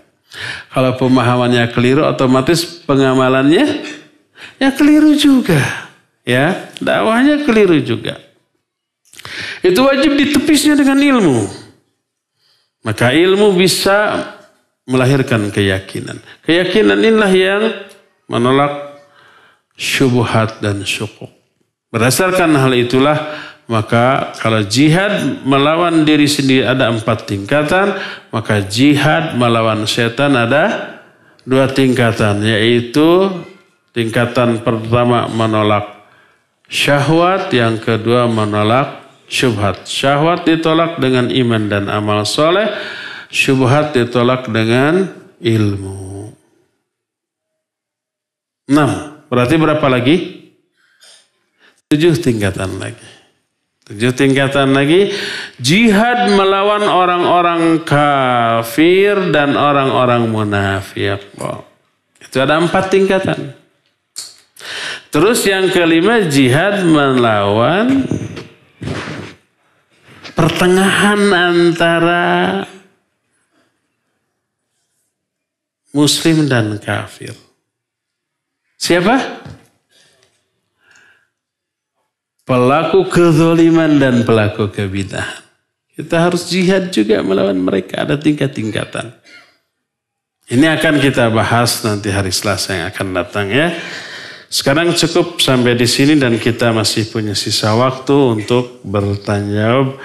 Kalau 0.71 0.95
pemahamannya 0.95 1.67
keliru, 1.75 2.07
otomatis 2.07 2.63
pengamalannya 2.87 3.83
ya 4.61 4.69
keliru 4.71 5.17
juga. 5.17 5.59
Ya, 6.21 6.69
dakwahnya 6.79 7.43
keliru 7.43 7.81
juga. 7.81 8.21
Itu 9.65 9.83
wajib 9.83 10.15
ditepisnya 10.15 10.77
dengan 10.77 11.01
ilmu. 11.01 11.49
Maka 12.81 13.13
ilmu 13.13 13.53
bisa 13.53 14.25
melahirkan 14.91 15.47
keyakinan. 15.49 16.19
Keyakinan 16.43 16.99
inilah 16.99 17.31
yang 17.31 17.63
menolak 18.27 18.99
syubhat 19.79 20.59
dan 20.59 20.83
syukuk. 20.83 21.31
Berdasarkan 21.91 22.55
hal 22.55 22.71
itulah 22.75 23.17
maka 23.71 24.35
kalau 24.43 24.67
jihad 24.67 25.43
melawan 25.47 26.03
diri 26.03 26.27
sendiri 26.27 26.67
ada 26.67 26.91
empat 26.91 27.23
tingkatan, 27.23 27.95
maka 28.27 28.59
jihad 28.67 29.39
melawan 29.39 29.87
setan 29.87 30.35
ada 30.35 30.99
dua 31.47 31.71
tingkatan, 31.71 32.43
yaitu 32.43 33.31
tingkatan 33.95 34.59
pertama 34.59 35.31
menolak 35.31 36.03
syahwat, 36.67 37.47
yang 37.55 37.79
kedua 37.79 38.27
menolak 38.27 39.07
syubhat. 39.31 39.87
Syahwat 39.87 40.43
ditolak 40.43 40.99
dengan 40.99 41.31
iman 41.31 41.63
dan 41.71 41.87
amal 41.87 42.27
soleh, 42.27 42.67
syubhat 43.31 43.95
ditolak 43.95 44.51
dengan 44.51 45.07
ilmu. 45.39 46.29
Enam. 48.69 49.23
Berarti 49.31 49.55
berapa 49.55 49.87
lagi? 49.87 50.15
Tujuh 51.87 52.19
tingkatan 52.19 52.77
lagi. 52.77 53.07
Tujuh 53.87 54.11
tingkatan 54.15 54.75
lagi. 54.75 55.11
Jihad 55.59 56.31
melawan 56.35 56.83
orang-orang 56.87 57.83
kafir 57.83 59.31
dan 59.31 59.55
orang-orang 59.55 60.27
munafik. 60.27 61.19
Oh. 61.39 61.63
Itu 62.19 62.39
ada 62.39 62.59
empat 62.59 62.91
tingkatan. 62.91 63.55
Terus 65.11 65.43
yang 65.43 65.67
kelima 65.75 66.23
jihad 66.31 66.87
melawan 66.87 68.07
pertengahan 70.31 71.19
antara 71.27 72.63
muslim 75.91 76.47
dan 76.47 76.79
kafir. 76.79 77.35
Siapa? 78.81 79.43
Pelaku 82.41 83.07
kezoliman 83.07 84.01
dan 84.01 84.25
pelaku 84.25 84.67
kebidahan. 84.67 85.45
Kita 85.93 86.27
harus 86.27 86.49
jihad 86.49 86.89
juga 86.89 87.21
melawan 87.21 87.55
mereka. 87.55 88.01
Ada 88.01 88.17
tingkat-tingkatan. 88.17 89.13
Ini 90.51 90.67
akan 90.75 90.99
kita 90.99 91.31
bahas 91.31 91.79
nanti 91.85 92.11
hari 92.11 92.33
Selasa 92.33 92.75
yang 92.75 92.87
akan 92.91 93.07
datang 93.15 93.47
ya. 93.47 93.71
Sekarang 94.51 94.91
cukup 94.91 95.39
sampai 95.39 95.79
di 95.79 95.87
sini 95.87 96.19
dan 96.19 96.35
kita 96.35 96.75
masih 96.75 97.07
punya 97.07 97.31
sisa 97.31 97.71
waktu 97.71 98.11
untuk 98.11 98.83
bertanya. 98.83 99.95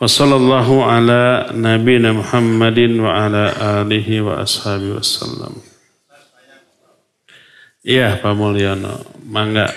Ala 0.00 1.52
nabina 1.52 2.16
Muhammadin 2.16 3.04
wa 3.04 3.20
ala 3.20 3.52
alihi 3.84 4.24
wa 4.24 4.40
ashabi 4.40 4.96
wasallam. 4.96 5.60
Iya 7.84 8.16
Pak 8.16 8.32
Mulyono, 8.32 8.96
mangga. 9.28 9.68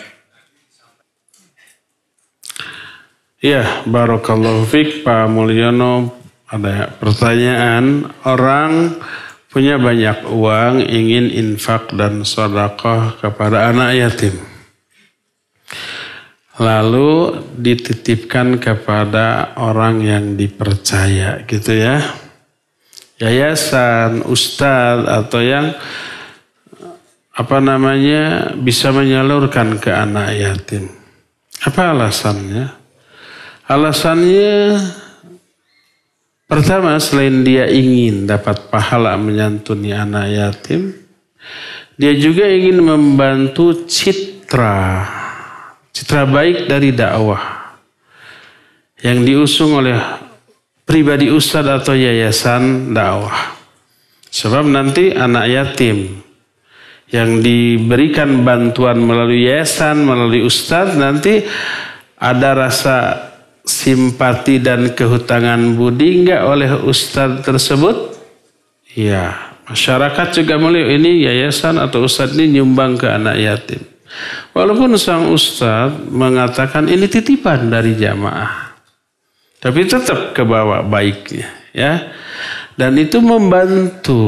Iya, 3.44 3.84
Barakallahu 3.84 4.64
Fik 4.64 5.04
Pak 5.04 5.28
Mulyono 5.28 6.16
ada 6.48 6.88
pertanyaan 7.04 8.08
orang 8.24 8.96
punya 9.52 9.76
banyak 9.76 10.24
uang 10.32 10.88
ingin 10.88 11.36
infak 11.36 11.92
dan 12.00 12.24
sedekah 12.24 13.20
kepada 13.20 13.76
anak 13.76 14.00
yatim 14.00 14.53
lalu 16.62 17.42
dititipkan 17.58 18.62
kepada 18.62 19.58
orang 19.58 20.06
yang 20.06 20.26
dipercaya 20.38 21.42
gitu 21.50 21.74
ya. 21.74 22.02
Yayasan 23.18 24.26
ustadz 24.28 25.08
atau 25.10 25.42
yang 25.42 25.74
apa 27.34 27.58
namanya 27.58 28.54
bisa 28.54 28.94
menyalurkan 28.94 29.82
ke 29.82 29.90
anak 29.90 30.38
yatim. 30.38 30.92
Apa 31.66 31.96
alasannya? 31.96 32.70
Alasannya 33.66 34.78
pertama 36.46 37.00
selain 37.02 37.42
dia 37.42 37.66
ingin 37.66 38.30
dapat 38.30 38.70
pahala 38.70 39.18
menyantuni 39.18 39.90
anak 39.90 40.28
yatim 40.30 40.94
dia 41.98 42.14
juga 42.18 42.46
ingin 42.46 42.84
membantu 42.84 43.86
citra 43.90 45.23
citra 45.94 46.26
baik 46.26 46.66
dari 46.66 46.90
dakwah 46.90 47.64
yang 49.06 49.22
diusung 49.22 49.78
oleh 49.78 49.96
pribadi 50.84 51.30
ustadz 51.30 51.86
atau 51.86 51.94
yayasan 51.94 52.92
dakwah. 52.92 53.54
Sebab 54.34 54.66
nanti 54.66 55.14
anak 55.14 55.46
yatim 55.46 56.10
yang 57.14 57.46
diberikan 57.46 58.42
bantuan 58.42 58.98
melalui 58.98 59.46
yayasan, 59.46 60.02
melalui 60.02 60.42
ustadz 60.42 60.98
nanti 60.98 61.46
ada 62.18 62.58
rasa 62.58 63.30
simpati 63.62 64.58
dan 64.58 64.98
kehutangan 64.98 65.78
budi 65.78 66.26
enggak 66.26 66.42
oleh 66.42 66.74
ustadz 66.82 67.46
tersebut? 67.46 68.18
Ya, 68.98 69.54
masyarakat 69.70 70.42
juga 70.42 70.58
melihat 70.58 70.98
ini 70.98 71.30
yayasan 71.30 71.78
atau 71.78 72.10
ustadz 72.10 72.34
ini 72.34 72.58
nyumbang 72.58 72.98
ke 72.98 73.06
anak 73.06 73.38
yatim. 73.38 73.93
Walaupun 74.54 74.94
sang 75.02 75.34
ustadz 75.34 76.14
mengatakan 76.14 76.86
ini 76.86 77.10
titipan 77.10 77.74
dari 77.74 77.98
jamaah. 77.98 78.78
Tapi 79.58 79.82
tetap 79.90 80.38
ke 80.38 80.46
bawah 80.46 80.86
baiknya. 80.86 81.50
ya 81.74 82.14
Dan 82.78 83.02
itu 83.02 83.18
membantu. 83.18 84.22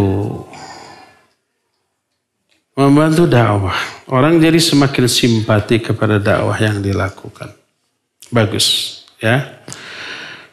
Membantu 2.74 3.24
dakwah. 3.30 3.78
Orang 4.10 4.42
jadi 4.42 4.58
semakin 4.58 5.06
simpati 5.06 5.78
kepada 5.80 6.18
dakwah 6.18 6.58
yang 6.58 6.82
dilakukan. 6.82 7.54
Bagus. 8.34 9.00
ya 9.22 9.62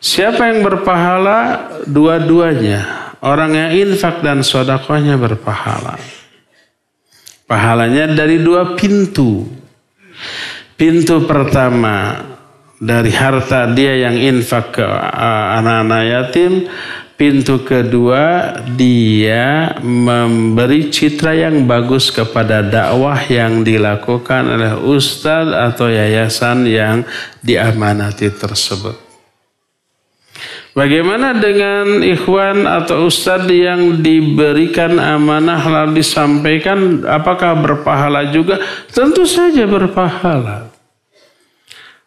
Siapa 0.03 0.53
yang 0.53 0.67
berpahala? 0.67 1.71
Dua-duanya. 1.89 3.15
Orang 3.23 3.55
yang 3.55 3.71
infak 3.71 4.19
dan 4.21 4.43
sodakohnya 4.43 5.15
berpahala. 5.15 5.95
Pahalanya 7.47 8.11
dari 8.11 8.43
dua 8.43 8.75
pintu. 8.75 9.62
Pintu 10.79 11.23
pertama 11.27 12.19
dari 12.83 13.15
harta 13.15 13.71
dia 13.71 14.11
yang 14.11 14.19
infak 14.19 14.81
ke 14.81 14.87
anak-anak 15.59 16.03
yatim. 16.07 16.53
Pintu 17.13 17.63
kedua 17.63 18.51
dia 18.75 19.79
memberi 19.79 20.91
citra 20.91 21.39
yang 21.39 21.71
bagus 21.71 22.11
kepada 22.11 22.67
dakwah 22.67 23.15
yang 23.31 23.63
dilakukan 23.63 24.59
oleh 24.59 24.75
ustadz 24.75 25.55
atau 25.55 25.87
yayasan 25.87 26.67
yang 26.67 27.07
diamanati 27.39 28.27
tersebut. 28.27 29.02
Bagaimana 30.73 31.37
dengan 31.37 32.01
ikhwan 32.01 32.65
atau 32.65 33.05
ustadz 33.05 33.53
yang 33.53 34.01
diberikan 34.01 34.97
amanah 34.97 35.61
lalu 35.69 36.01
disampaikan 36.01 37.05
apakah 37.05 37.53
berpahala 37.61 38.33
juga? 38.33 38.57
Tentu 38.89 39.29
saja 39.29 39.69
berpahala. 39.69 40.73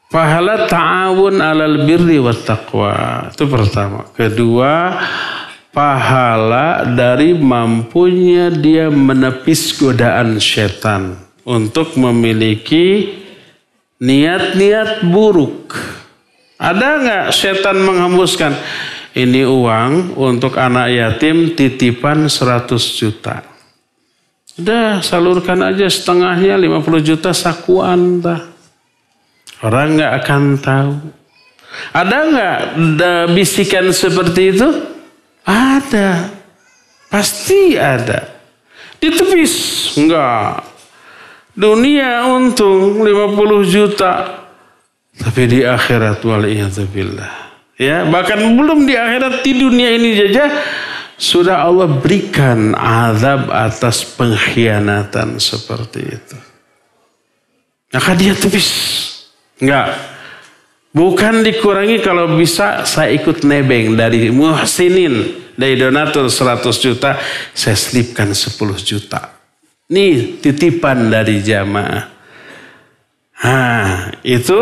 Pahala 0.10 0.66
ta'awun 0.66 1.46
alal 1.46 1.86
birri 1.86 2.18
wa 2.18 2.34
taqwa. 2.34 3.30
Itu 3.30 3.46
pertama. 3.46 4.10
Kedua, 4.18 4.98
pahala 5.70 6.90
dari 6.90 7.38
mampunya 7.38 8.50
dia 8.50 8.90
menepis 8.90 9.78
godaan 9.78 10.42
setan 10.42 11.22
untuk 11.46 11.94
memiliki 12.02 13.14
niat-niat 14.02 15.06
buruk 15.06 15.95
ada 16.56 16.88
nggak 17.04 17.26
setan 17.36 17.84
menghembuskan 17.84 18.56
ini 19.16 19.48
uang 19.48 20.20
untuk 20.20 20.60
anak 20.60 20.92
yatim 20.92 21.56
titipan 21.56 22.28
100 22.28 22.76
juta. 23.00 23.44
Udah 24.56 25.04
salurkan 25.04 25.60
aja 25.64 25.88
setengahnya 25.88 26.56
50 26.56 27.04
juta 27.04 27.36
sakuan 27.36 28.24
dah. 28.24 28.40
Orang 29.64 30.00
nggak 30.00 30.14
akan 30.24 30.44
tahu. 30.60 30.94
Ada 31.92 32.18
nggak 32.32 32.60
bisikan 33.36 33.92
seperti 33.92 34.56
itu? 34.56 34.68
Ada. 35.44 36.32
Pasti 37.12 37.76
ada. 37.76 38.32
Ditepis. 39.00 39.54
Enggak. 40.00 40.64
Dunia 41.56 42.28
untung 42.32 43.04
50 43.04 43.64
juta. 43.68 44.45
Tapi 45.16 45.42
di 45.48 45.60
akhirat 45.64 46.20
waliyadzubillah. 46.20 47.32
Ya, 47.76 48.08
bahkan 48.08 48.40
belum 48.40 48.88
di 48.88 48.96
akhirat 48.96 49.44
di 49.44 49.52
dunia 49.56 49.92
ini 49.96 50.16
saja 50.16 50.48
sudah 51.16 51.64
Allah 51.64 51.88
berikan 51.88 52.76
azab 52.76 53.52
atas 53.52 54.04
pengkhianatan 54.16 55.40
seperti 55.40 56.02
itu. 56.04 56.38
Maka 57.96 58.12
dia 58.16 58.36
tepis. 58.36 58.68
Enggak. 59.60 59.96
Bukan 60.96 61.44
dikurangi 61.44 62.00
kalau 62.00 62.40
bisa 62.40 62.88
saya 62.88 63.12
ikut 63.16 63.44
nebeng 63.44 63.96
dari 63.96 64.32
muhsinin. 64.32 65.44
Dari 65.56 65.80
donatur 65.80 66.28
100 66.28 66.68
juta, 66.84 67.16
saya 67.56 67.80
selipkan 67.80 68.36
10 68.36 68.60
juta. 68.84 69.32
Nih 69.88 70.44
titipan 70.44 71.08
dari 71.08 71.40
jamaah. 71.40 72.12
Nah, 73.40 74.12
itu 74.20 74.60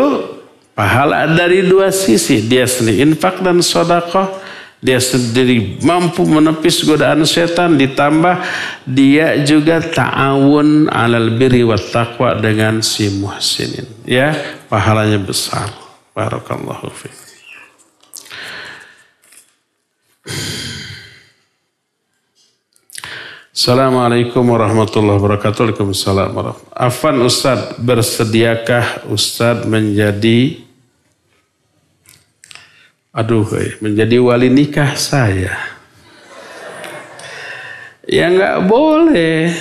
Pahala 0.74 1.30
dari 1.30 1.62
dua 1.62 1.94
sisi. 1.94 2.42
Dia 2.50 2.66
sendiri 2.66 3.06
infak 3.06 3.38
dan 3.40 3.62
sodakoh. 3.62 4.42
Dia 4.84 5.00
sendiri 5.00 5.80
mampu 5.80 6.26
menepis 6.26 6.82
godaan 6.82 7.22
setan. 7.24 7.78
Ditambah 7.78 8.42
dia 8.84 9.38
juga 9.46 9.80
ta'awun 9.80 10.90
alal 10.90 11.38
biri 11.38 11.62
wa 11.62 11.78
taqwa 11.78 12.36
dengan 12.36 12.82
si 12.82 13.08
muhsinin. 13.08 13.86
Ya, 14.04 14.34
pahalanya 14.66 15.22
besar. 15.22 15.70
Barakallahu 16.12 16.90
fiqh. 16.90 17.24
Assalamualaikum 23.54 24.42
warahmatullahi 24.50 25.14
wabarakatuh. 25.14 25.70
Waalaikumsalam 25.70 26.34
warahmatullahi 26.34 26.74
Afan 26.74 27.22
Ustaz, 27.22 27.78
bersediakah 27.78 29.06
Ustaz 29.06 29.62
menjadi 29.62 30.63
aduh 33.14 33.46
eh, 33.54 33.78
menjadi 33.78 34.18
wali 34.18 34.50
nikah 34.50 34.98
saya? 34.98 35.54
Ya 38.04 38.28
nggak 38.28 38.68
boleh. 38.68 39.54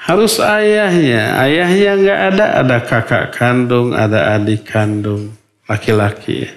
Harus 0.00 0.40
ayahnya. 0.40 1.36
Ayahnya 1.38 1.92
nggak 2.00 2.20
ada, 2.34 2.46
ada 2.64 2.78
kakak 2.80 3.36
kandung, 3.36 3.92
ada 3.92 4.34
adik 4.34 4.64
kandung, 4.64 5.36
laki-laki. 5.68 6.48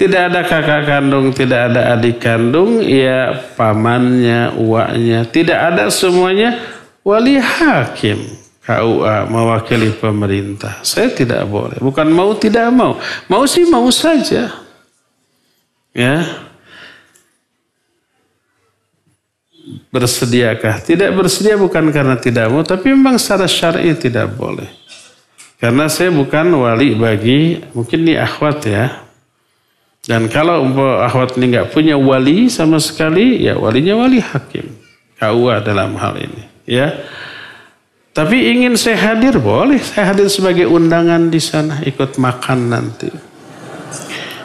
Tidak 0.00 0.32
ada 0.32 0.40
kakak 0.42 0.88
kandung, 0.88 1.36
tidak 1.36 1.70
ada 1.70 1.94
adik 1.94 2.18
kandung, 2.18 2.80
ya 2.80 3.36
pamannya, 3.54 4.56
uaknya. 4.56 5.28
Tidak 5.28 5.54
ada 5.54 5.92
semuanya 5.92 6.56
wali 7.04 7.36
hakim. 7.36 8.39
KUA 8.70 9.26
mewakili 9.26 9.90
pemerintah. 9.90 10.78
Saya 10.86 11.10
tidak 11.10 11.42
boleh. 11.50 11.74
Bukan 11.82 12.06
mau 12.14 12.30
tidak 12.38 12.70
mau. 12.70 12.94
Mau 13.26 13.42
sih 13.50 13.66
mau 13.66 13.90
saja. 13.90 14.46
Ya. 15.90 16.46
Bersediakah? 19.90 20.86
Tidak 20.86 21.10
bersedia 21.18 21.58
bukan 21.58 21.90
karena 21.90 22.14
tidak 22.14 22.46
mau, 22.46 22.62
tapi 22.62 22.94
memang 22.94 23.18
secara 23.18 23.50
syar'i 23.50 23.90
tidak 23.98 24.30
boleh. 24.38 24.70
Karena 25.58 25.90
saya 25.90 26.14
bukan 26.14 26.54
wali 26.54 26.94
bagi 26.94 27.58
mungkin 27.74 28.06
ini 28.06 28.14
akhwat 28.14 28.70
ya. 28.70 29.02
Dan 30.06 30.30
kalau 30.30 30.62
akhwat 31.02 31.34
ini 31.36 31.58
nggak 31.58 31.74
punya 31.74 31.98
wali 31.98 32.46
sama 32.46 32.78
sekali, 32.78 33.42
ya 33.42 33.58
walinya 33.58 33.98
wali 33.98 34.22
hakim. 34.22 34.70
KUA 35.18 35.58
dalam 35.66 35.98
hal 35.98 36.22
ini. 36.22 36.42
Ya. 36.70 36.94
Tapi 38.10 38.36
ingin 38.50 38.74
saya 38.74 39.14
hadir 39.14 39.38
boleh. 39.38 39.78
Saya 39.78 40.10
hadir 40.10 40.26
sebagai 40.26 40.66
undangan 40.66 41.30
di 41.30 41.38
sana 41.38 41.78
ikut 41.86 42.18
makan 42.18 42.58
nanti. 42.66 43.10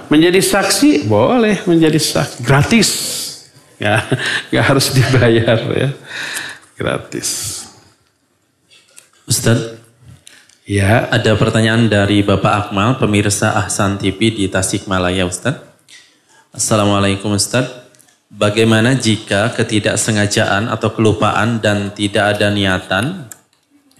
Menjadi 0.05 0.37
saksi 0.37 1.09
boleh 1.09 1.65
menjadi 1.65 1.97
saksi 1.97 2.45
gratis. 2.45 2.89
Ya, 3.81 4.05
nggak 4.53 4.65
harus 4.69 4.93
dibayar 4.93 5.57
ya. 5.73 5.89
Gratis. 6.77 7.29
Ustaz, 9.25 9.81
ya. 10.69 11.09
Ada 11.09 11.33
pertanyaan 11.33 11.89
dari 11.89 12.21
Bapak 12.21 12.69
Akmal, 12.69 13.01
pemirsa 13.01 13.57
Ahsan 13.57 13.97
TV 13.97 14.29
di 14.29 14.45
Tasikmalaya, 14.45 15.25
Ustaz. 15.25 15.57
Assalamualaikum 16.53 17.33
Ustaz. 17.33 17.65
Bagaimana 18.29 18.93
jika 18.93 19.49
ketidaksengajaan 19.57 20.69
atau 20.69 20.93
kelupaan 20.93 21.57
dan 21.57 21.89
tidak 21.97 22.37
ada 22.37 22.53
niatan 22.53 23.25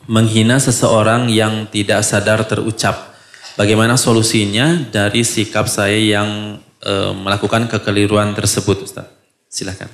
menghina 0.05 0.61
seseorang 0.61 1.27
yang 1.29 1.69
tidak 1.69 2.01
sadar 2.05 2.45
terucap? 2.45 3.15
Bagaimana 3.55 3.95
solusinya 3.95 4.83
dari 4.91 5.23
sikap 5.23 5.71
saya 5.71 5.95
yang 5.95 6.59
e, 6.83 6.93
melakukan 7.15 7.71
kekeliruan 7.71 8.35
tersebut, 8.35 8.83
Ustaz? 8.83 9.07
Silakan. 9.47 9.87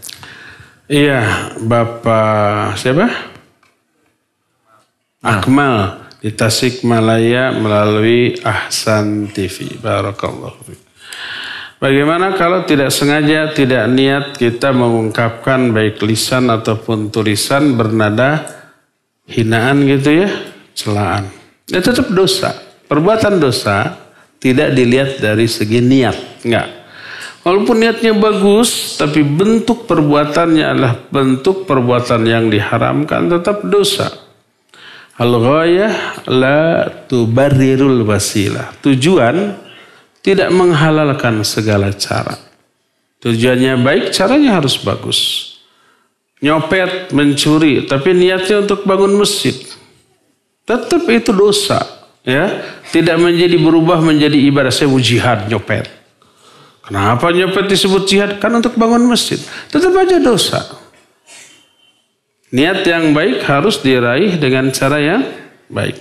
Iya, 0.89 1.53
Bapak 1.61 2.75
siapa? 2.81 3.07
Akmal 5.21 6.01
di 6.17 6.33
Tasikmalaya 6.33 7.53
melalui 7.53 8.37
Ahsan 8.41 9.29
TV. 9.29 9.77
Barakallahu 9.77 10.89
Bagaimana 11.81 12.37
kalau 12.37 12.61
tidak 12.65 12.93
sengaja, 12.93 13.49
tidak 13.57 13.89
niat 13.89 14.37
kita 14.37 14.69
mengungkapkan 14.69 15.73
baik 15.73 15.97
lisan 16.05 16.53
ataupun 16.53 17.09
tulisan 17.09 17.73
bernada 17.73 18.60
hinaan 19.31 19.87
gitu 19.87 20.27
ya, 20.27 20.29
celaan. 20.75 21.31
Ya 21.71 21.79
tetap 21.79 22.11
dosa. 22.11 22.51
Perbuatan 22.91 23.39
dosa 23.39 23.95
tidak 24.43 24.75
dilihat 24.75 25.23
dari 25.23 25.47
segi 25.47 25.79
niat, 25.79 26.43
enggak. 26.43 26.67
Walaupun 27.41 27.81
niatnya 27.81 28.13
bagus, 28.13 28.99
tapi 29.01 29.25
bentuk 29.25 29.89
perbuatannya 29.89 30.61
adalah 30.61 30.93
bentuk 31.09 31.65
perbuatan 31.65 32.21
yang 32.27 32.53
diharamkan, 32.53 33.31
tetap 33.31 33.65
dosa. 33.65 34.13
Al-ghayah 35.17 36.21
la 36.29 36.85
tubarrirul 37.09 38.05
wasilah. 38.05 38.77
Tujuan 38.85 39.57
tidak 40.21 40.53
menghalalkan 40.53 41.41
segala 41.41 41.89
cara. 41.93 42.37
Tujuannya 43.21 43.77
baik, 43.81 44.13
caranya 44.13 44.61
harus 44.61 44.77
bagus. 44.81 45.50
Nyopet, 46.41 47.13
mencuri, 47.13 47.85
tapi 47.85 48.17
niatnya 48.17 48.65
untuk 48.65 48.81
bangun 48.81 49.13
masjid. 49.13 49.53
Tetap 50.65 51.05
itu 51.05 51.29
dosa. 51.29 51.85
ya 52.25 52.65
Tidak 52.89 53.17
menjadi 53.21 53.61
berubah 53.61 54.01
menjadi 54.01 54.37
ibadah. 54.49 54.73
Saya 54.73 54.89
jihad 54.97 55.45
nyopet. 55.45 55.85
Kenapa 56.81 57.29
nyopet 57.29 57.69
disebut 57.69 58.03
jihad? 58.09 58.31
Kan 58.41 58.57
untuk 58.57 58.73
bangun 58.73 59.05
masjid. 59.05 59.37
Tetap 59.69 59.93
aja 59.93 60.17
dosa. 60.17 60.65
Niat 62.51 62.83
yang 62.83 63.15
baik 63.15 63.47
harus 63.47 63.79
diraih 63.79 64.35
dengan 64.35 64.73
cara 64.75 64.99
yang 64.99 65.23
baik. 65.71 65.95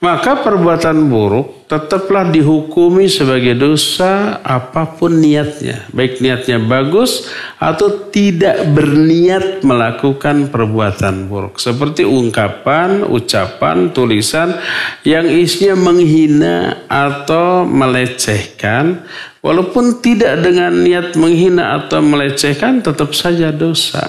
Maka 0.00 0.40
perbuatan 0.40 1.12
buruk 1.12 1.68
tetaplah 1.68 2.24
dihukumi 2.32 3.04
sebagai 3.04 3.52
dosa 3.52 4.40
apa 4.40 4.96
pun 4.96 5.20
niatnya. 5.20 5.92
Baik 5.92 6.24
niatnya 6.24 6.56
bagus 6.56 7.28
atau 7.60 8.08
tidak 8.08 8.64
berniat 8.72 9.60
melakukan 9.60 10.48
perbuatan 10.48 11.28
buruk. 11.28 11.60
Seperti 11.60 12.08
ungkapan, 12.08 13.04
ucapan, 13.04 13.92
tulisan 13.92 14.56
yang 15.04 15.28
isinya 15.28 15.76
menghina 15.76 16.80
atau 16.88 17.68
melecehkan. 17.68 19.04
Walaupun 19.44 20.00
tidak 20.00 20.40
dengan 20.40 20.80
niat 20.80 21.12
menghina 21.20 21.76
atau 21.76 22.00
melecehkan 22.00 22.80
tetap 22.80 23.12
saja 23.12 23.52
dosa. 23.52 24.08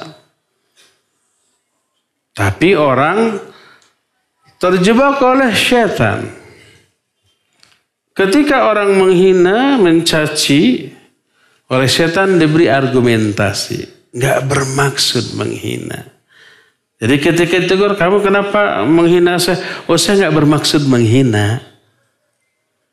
Tapi 2.31 2.79
orang 2.79 3.50
terjebak 4.61 5.17
oleh 5.25 5.49
setan. 5.57 6.29
Ketika 8.13 8.69
orang 8.69 8.93
menghina, 8.93 9.81
mencaci, 9.81 10.93
oleh 11.71 11.89
setan 11.89 12.37
diberi 12.37 12.69
argumentasi. 12.69 14.13
Nggak 14.13 14.39
bermaksud 14.45 15.39
menghina. 15.39 16.05
Jadi 17.01 17.15
ketika 17.17 17.57
ditegur, 17.57 17.97
kamu 17.97 18.21
kenapa 18.21 18.85
menghina 18.85 19.41
saya? 19.41 19.57
Oh 19.89 19.97
saya 19.97 20.27
nggak 20.27 20.35
bermaksud 20.37 20.85
menghina. 20.85 21.63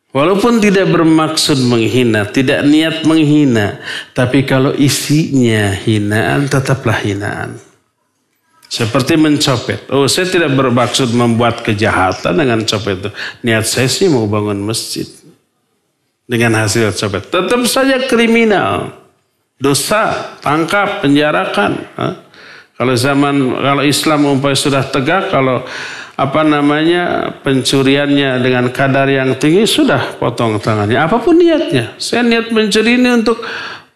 Walaupun 0.09 0.65
tidak 0.65 0.89
bermaksud 0.89 1.61
menghina, 1.69 2.25
tidak 2.25 2.65
niat 2.65 3.05
menghina. 3.05 3.77
Tapi 4.17 4.49
kalau 4.49 4.73
isinya 4.73 5.77
hinaan, 5.77 6.49
tetaplah 6.49 6.97
hinaan. 7.05 7.68
Seperti 8.69 9.17
mencopet. 9.17 9.89
Oh 9.89 10.05
saya 10.05 10.29
tidak 10.29 10.53
bermaksud 10.53 11.17
membuat 11.17 11.65
kejahatan 11.65 12.37
dengan 12.37 12.61
copet 12.69 13.01
itu. 13.01 13.11
Niat 13.41 13.65
saya 13.65 13.89
sih 13.89 14.13
mau 14.13 14.29
bangun 14.29 14.61
masjid. 14.61 15.09
Dengan 16.29 16.61
hasil 16.61 16.93
copet. 16.93 17.33
Tetap 17.33 17.65
saja 17.65 18.05
kriminal. 18.05 18.93
Dosa, 19.57 20.37
tangkap, 20.45 21.01
penjarakan. 21.01 21.89
Hah? 21.97 22.15
Kalau 22.77 22.95
zaman, 22.95 23.59
kalau 23.59 23.83
Islam 23.83 24.37
umpamanya 24.37 24.61
sudah 24.61 24.85
tegak, 24.87 25.33
kalau 25.33 25.65
apa 26.19 26.43
namanya 26.43 27.35
pencuriannya 27.47 28.43
dengan 28.43 28.71
kadar 28.75 29.07
yang 29.07 29.39
tinggi 29.39 29.65
sudah 29.67 30.19
potong 30.19 30.59
tangannya. 30.59 30.99
Apa 30.99 31.23
pun 31.23 31.39
niatnya. 31.39 31.95
Saya 31.97 32.27
niat 32.27 32.51
mencuri 32.51 32.99
ini 32.99 33.23
untuk 33.23 33.43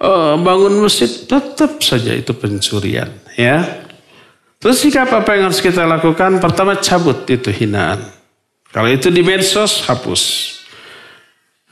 uh, 0.02 0.34
bangun 0.38 0.82
masjid, 0.82 1.10
tetap 1.10 1.82
saja 1.82 2.14
itu 2.14 2.30
pencurian. 2.34 3.10
Ya, 3.34 3.81
Terus 4.62 4.78
sikap 4.78 5.10
apa 5.10 5.34
yang 5.34 5.50
harus 5.50 5.58
kita 5.58 5.82
lakukan? 5.82 6.38
Pertama 6.38 6.78
cabut 6.78 7.26
itu 7.26 7.50
hinaan. 7.50 7.98
Kalau 8.70 8.86
itu 8.86 9.10
di 9.10 9.26
medsos 9.26 9.82
hapus. 9.90 10.22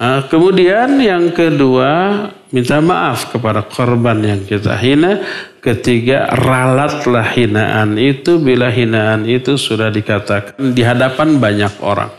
Nah, 0.01 0.27
kemudian 0.27 0.99
yang 0.99 1.31
kedua 1.31 2.27
minta 2.51 2.83
maaf 2.83 3.31
kepada 3.31 3.63
korban 3.63 4.19
yang 4.19 4.43
kita 4.43 4.75
hina. 4.75 5.23
Ketiga 5.63 6.35
ralatlah 6.35 7.31
hinaan 7.31 7.95
itu 7.95 8.43
bila 8.43 8.73
hinaan 8.73 9.23
itu 9.29 9.55
sudah 9.55 9.93
dikatakan 9.93 10.75
di 10.75 10.83
hadapan 10.83 11.39
banyak 11.39 11.79
orang. 11.85 12.11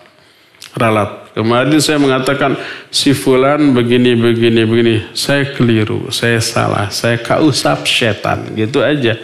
Ralat. 0.78 1.21
Kemarin 1.32 1.80
saya 1.80 1.96
mengatakan 1.96 2.60
si 2.92 3.16
fulan 3.16 3.72
begini 3.72 4.20
begini 4.20 4.62
begini. 4.68 4.96
Saya 5.16 5.48
keliru, 5.56 6.12
saya 6.12 6.44
salah, 6.44 6.92
saya 6.92 7.16
kausap 7.20 7.88
setan 7.88 8.52
gitu 8.56 8.84
aja 8.84 9.16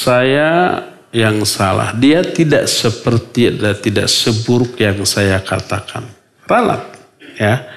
saya 0.00 0.80
yang 1.12 1.44
salah. 1.44 1.92
Dia 1.92 2.24
tidak 2.24 2.64
seperti 2.66 3.52
dan 3.52 3.76
tidak 3.76 4.08
seburuk 4.08 4.80
yang 4.80 5.04
saya 5.04 5.36
katakan. 5.44 6.08
Ralat. 6.48 6.82
Ya. 7.36 7.68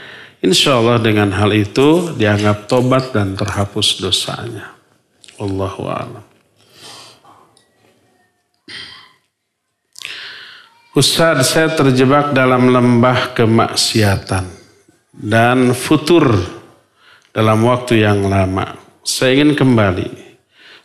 Insya 0.43 0.79
Allah 0.79 0.99
dengan 0.99 1.31
hal 1.31 1.51
itu 1.55 2.15
dianggap 2.15 2.67
tobat 2.67 3.11
dan 3.15 3.35
terhapus 3.35 3.99
dosanya. 3.99 4.75
Allahu 5.39 5.87
a'lam. 5.87 6.23
Ustaz, 10.93 11.57
saya 11.57 11.73
terjebak 11.73 12.37
dalam 12.37 12.69
lembah 12.69 13.33
kemaksiatan 13.33 14.45
dan 15.09 15.73
futur 15.73 16.37
dalam 17.33 17.65
waktu 17.65 18.05
yang 18.05 18.29
lama. 18.29 18.77
Saya 19.01 19.41
ingin 19.41 19.57
kembali. 19.57 20.13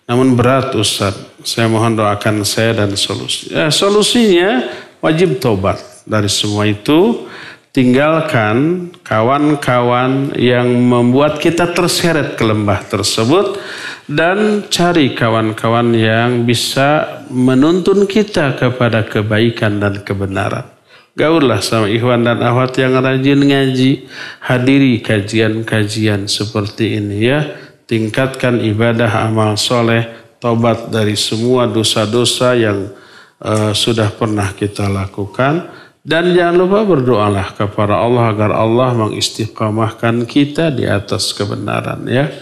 Namun 0.08 0.32
berat 0.32 0.72
Ustaz, 0.72 1.12
saya 1.44 1.68
mohon 1.68 1.92
doakan 1.92 2.40
saya 2.40 2.72
dan 2.72 2.96
solusi. 2.96 3.52
Ya, 3.52 3.68
solusinya 3.68 4.64
wajib 5.04 5.44
tobat 5.44 5.76
dari 6.08 6.32
semua 6.32 6.64
itu. 6.64 7.28
Tinggalkan 7.68 8.88
kawan-kawan 9.04 10.32
yang 10.40 10.72
membuat 10.88 11.36
kita 11.36 11.68
terseret 11.76 12.32
ke 12.40 12.48
lembah 12.48 12.80
tersebut 12.88 13.60
dan 14.08 14.64
cari 14.72 15.12
kawan-kawan 15.12 15.92
yang 15.92 16.48
bisa 16.48 17.22
menuntun 17.28 18.08
kita 18.08 18.56
kepada 18.56 19.04
kebaikan 19.04 19.78
dan 19.78 20.00
kebenaran. 20.00 20.64
Gaullah 21.12 21.60
sama 21.60 21.92
ikhwan 21.92 22.24
dan 22.24 22.40
ahwat 22.40 22.78
yang 22.78 22.96
rajin 22.98 23.42
ngaji, 23.42 24.06
hadiri 24.40 25.02
kajian-kajian 25.04 26.30
seperti 26.30 26.98
ini 26.98 27.18
ya 27.26 27.40
tingkatkan 27.88 28.60
ibadah 28.60 29.26
amal 29.26 29.56
soleh, 29.56 30.04
tobat 30.38 30.92
dari 30.92 31.16
semua 31.16 31.66
dosa-dosa 31.66 32.54
yang 32.54 32.92
uh, 33.40 33.72
sudah 33.72 34.12
pernah 34.12 34.52
kita 34.52 34.86
lakukan 34.86 35.80
Dan 36.08 36.32
jangan 36.32 36.56
lupa 36.56 36.88
berdoalah 36.88 37.52
kepada 37.52 38.00
Allah 38.00 38.32
agar 38.32 38.56
Allah 38.56 38.96
mengistiqamahkan 38.96 40.24
kita 40.24 40.72
di 40.72 40.88
atas 40.88 41.36
kebenaran 41.36 42.08
ya. 42.08 42.32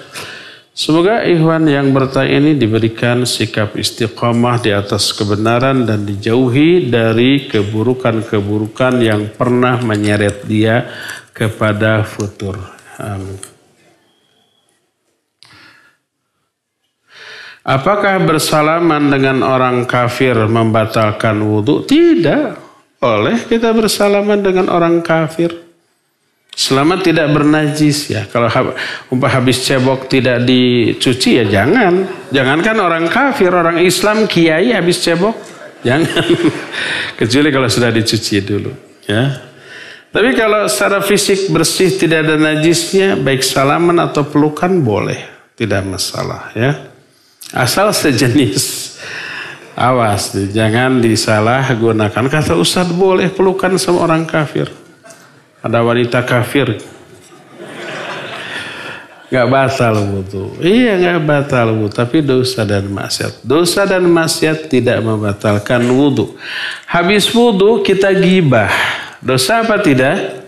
Semoga 0.76 1.24
ikhwan 1.24 1.64
yang 1.64 1.88
bertanya 1.96 2.36
ini 2.36 2.52
diberikan 2.52 3.24
sikap 3.24 3.80
istiqamah 3.80 4.60
di 4.60 4.76
atas 4.76 5.08
kebenaran 5.16 5.88
dan 5.88 6.04
dijauhi 6.04 6.92
dari 6.92 7.48
keburukan-keburukan 7.48 9.00
yang 9.00 9.32
pernah 9.32 9.80
menyeret 9.80 10.44
dia 10.44 10.84
kepada 11.32 12.04
futur. 12.04 12.60
Amin. 13.00 13.40
Apakah 17.64 18.20
bersalaman 18.28 19.08
dengan 19.08 19.48
orang 19.48 19.88
kafir 19.88 20.36
membatalkan 20.36 21.40
wudhu? 21.40 21.88
Tidak. 21.88 22.52
Oleh 23.00 23.48
kita 23.48 23.72
bersalaman 23.72 24.44
dengan 24.44 24.68
orang 24.68 25.00
kafir. 25.00 25.65
Selama 26.56 26.96
tidak 26.96 27.28
bernajis 27.36 28.08
ya. 28.08 28.24
Kalau 28.32 28.48
umpah 29.12 29.28
habis 29.28 29.60
cebok 29.60 30.08
tidak 30.08 30.40
dicuci 30.48 31.36
ya 31.36 31.44
jangan. 31.44 32.08
Jangankan 32.32 32.76
orang 32.80 33.04
kafir, 33.12 33.52
orang 33.52 33.76
Islam 33.84 34.24
kiai 34.24 34.72
habis 34.72 35.04
cebok. 35.04 35.36
Jangan. 35.84 36.24
Kecuali 37.20 37.52
kalau 37.52 37.68
sudah 37.68 37.92
dicuci 37.92 38.40
dulu. 38.40 38.72
Ya. 39.04 39.52
Tapi 40.08 40.32
kalau 40.32 40.64
secara 40.64 41.04
fisik 41.04 41.52
bersih 41.52 41.92
tidak 41.92 42.24
ada 42.24 42.40
najisnya, 42.40 43.20
baik 43.20 43.44
salaman 43.44 44.00
atau 44.00 44.24
pelukan 44.24 44.80
boleh. 44.80 45.28
Tidak 45.60 45.84
masalah 45.84 46.56
ya. 46.56 46.88
Asal 47.52 47.92
sejenis. 47.92 48.96
Awas, 49.76 50.32
jangan 50.56 51.04
disalah 51.04 51.68
gunakan. 51.76 52.24
Kata 52.32 52.56
Ustadz 52.56 52.96
boleh 52.96 53.28
pelukan 53.28 53.76
sama 53.76 54.08
orang 54.08 54.24
kafir. 54.24 54.72
Ada 55.66 55.82
wanita 55.82 56.22
kafir. 56.22 56.78
Gak 59.26 59.46
batal 59.50 59.98
wudhu. 60.06 60.62
Iya 60.62 60.94
gak 61.02 61.20
batal 61.26 61.74
wudhu. 61.74 61.90
Tapi 61.90 62.22
dosa 62.22 62.62
dan 62.62 62.86
maksiat. 62.86 63.42
Dosa 63.42 63.82
dan 63.82 64.06
maksiat 64.06 64.70
tidak 64.70 65.02
membatalkan 65.02 65.82
wudhu. 65.90 66.38
Habis 66.86 67.26
wudhu 67.34 67.82
kita 67.82 68.14
gibah. 68.14 68.70
Dosa 69.18 69.66
apa 69.66 69.82
tidak? 69.82 70.46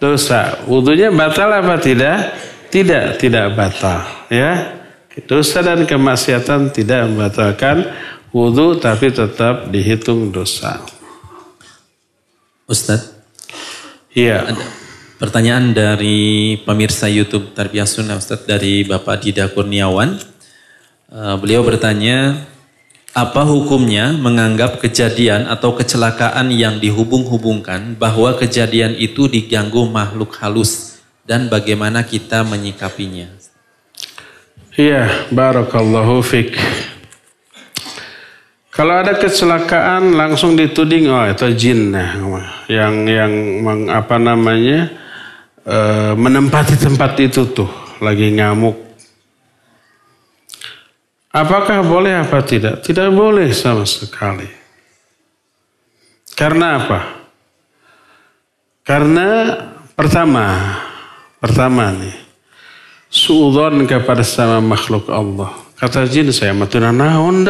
Dosa. 0.00 0.64
Wudhunya 0.64 1.12
batal 1.12 1.52
apa 1.52 1.76
tidak? 1.76 2.32
Tidak, 2.72 3.20
tidak 3.20 3.52
batal. 3.52 4.02
Ya, 4.32 4.80
Dosa 5.22 5.62
dan 5.62 5.86
kemaksiatan 5.86 6.74
tidak 6.74 7.06
membatalkan 7.06 7.86
wudhu 8.34 8.82
tapi 8.82 9.14
tetap 9.14 9.70
dihitung 9.70 10.34
dosa. 10.34 10.82
Ustadz, 12.66 13.13
Iya. 14.14 14.46
Ada 14.46 14.64
pertanyaan 15.18 15.74
dari 15.74 16.54
pemirsa 16.62 17.10
YouTube 17.10 17.50
Tarbiyah 17.50 17.86
Sunnah 17.86 18.22
Ustaz 18.22 18.46
dari 18.46 18.86
Bapak 18.86 19.26
Dida 19.26 19.50
Kurniawan. 19.50 20.14
Uh, 21.10 21.34
beliau 21.42 21.66
bertanya, 21.66 22.46
apa 23.10 23.42
hukumnya 23.42 24.14
menganggap 24.14 24.78
kejadian 24.78 25.50
atau 25.50 25.74
kecelakaan 25.74 26.50
yang 26.54 26.78
dihubung-hubungkan 26.78 27.98
bahwa 27.98 28.34
kejadian 28.38 28.94
itu 28.98 29.26
diganggu 29.26 29.86
makhluk 29.86 30.34
halus 30.38 31.02
dan 31.26 31.50
bagaimana 31.50 32.06
kita 32.06 32.46
menyikapinya? 32.46 33.30
Iya, 34.74 35.30
barakallahu 35.30 36.22
fik. 36.22 36.58
Kalau 38.74 38.90
ada 38.98 39.14
kecelakaan 39.14 40.18
langsung 40.18 40.58
dituding 40.58 41.06
oh 41.06 41.22
itu 41.30 41.46
jin 41.54 41.94
nah, 41.94 42.10
yang 42.66 43.06
yang 43.06 43.30
meng, 43.62 43.86
apa 43.86 44.18
namanya 44.18 44.90
e, 45.62 45.78
menempati 46.18 46.74
tempat 46.82 47.14
itu 47.22 47.46
tuh 47.54 47.70
lagi 48.02 48.34
ngamuk. 48.34 48.74
Apakah 51.30 51.86
boleh 51.86 52.18
apa 52.18 52.42
tidak? 52.42 52.82
Tidak 52.82 53.14
boleh 53.14 53.54
sama 53.54 53.86
sekali. 53.86 54.50
Karena 56.34 56.78
apa? 56.82 57.00
Karena 58.82 59.54
pertama, 59.94 60.46
pertama 61.38 61.94
nih, 61.94 62.14
suudon 63.06 63.86
kepada 63.86 64.26
sama 64.26 64.58
makhluk 64.58 65.06
Allah. 65.10 65.54
Kata 65.78 66.06
jin 66.10 66.34
saya 66.34 66.50
mati 66.50 66.82
naon? 66.82 67.46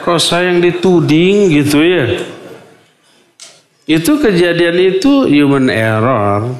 Kok 0.00 0.20
saya 0.20 0.52
yang 0.52 0.64
dituding 0.64 1.52
gitu 1.52 1.80
ya. 1.84 2.24
Itu 3.90 4.22
kejadian 4.22 4.76
itu 4.78 5.26
human 5.26 5.66
error. 5.66 6.54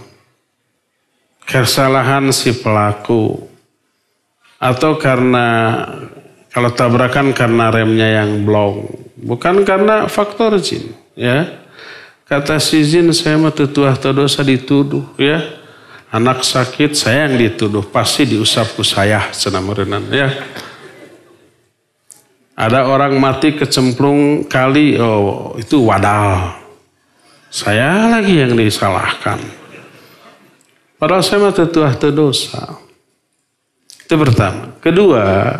Kesalahan 1.46 2.30
si 2.34 2.50
pelaku. 2.54 3.46
Atau 4.60 4.98
karena 4.98 5.82
kalau 6.50 6.74
tabrakan 6.74 7.30
karena 7.30 7.70
remnya 7.70 8.22
yang 8.22 8.42
blong. 8.42 8.90
Bukan 9.14 9.62
karena 9.62 10.10
faktor 10.10 10.58
jin. 10.58 10.90
Ya. 11.14 11.60
Kata 12.26 12.58
si 12.58 12.82
jin 12.82 13.10
saya 13.14 13.38
mah 13.38 13.54
tetuah 13.54 13.94
dosa 13.98 14.42
dituduh 14.42 15.06
ya. 15.18 15.42
Anak 16.10 16.42
sakit 16.42 16.98
saya 16.98 17.30
yang 17.30 17.38
dituduh 17.38 17.86
pasti 17.86 18.26
diusapku 18.26 18.82
saya 18.82 19.30
senamarenan 19.30 20.10
ya. 20.10 20.30
Ada 22.60 22.84
orang 22.84 23.16
mati 23.16 23.56
kecemplung 23.56 24.44
kali, 24.44 25.00
oh 25.00 25.56
itu 25.56 25.80
wadal. 25.80 26.60
Saya 27.48 28.12
lagi 28.12 28.36
yang 28.36 28.52
disalahkan. 28.52 29.40
Padahal 31.00 31.24
saya 31.24 31.40
mah 31.40 31.56
tetuah 31.56 31.96
dosa. 32.12 32.76
Itu 34.04 34.20
pertama. 34.20 34.76
Kedua, 34.84 35.56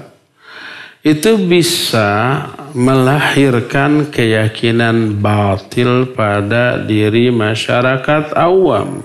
itu 1.01 1.41
bisa 1.41 2.45
melahirkan 2.77 4.13
keyakinan 4.13 5.17
batil 5.17 6.13
pada 6.13 6.77
diri 6.85 7.33
masyarakat 7.33 8.37
awam. 8.37 9.01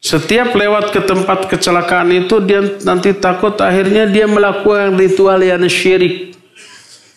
Setiap 0.00 0.54
lewat 0.56 0.94
ke 0.94 1.02
tempat 1.04 1.50
kecelakaan 1.50 2.14
itu 2.14 2.40
dia 2.40 2.62
nanti 2.86 3.12
takut 3.12 3.58
akhirnya 3.58 4.08
dia 4.08 4.24
melakukan 4.24 4.96
ritual 4.96 5.42
yang 5.42 5.66
syirik. 5.68 6.35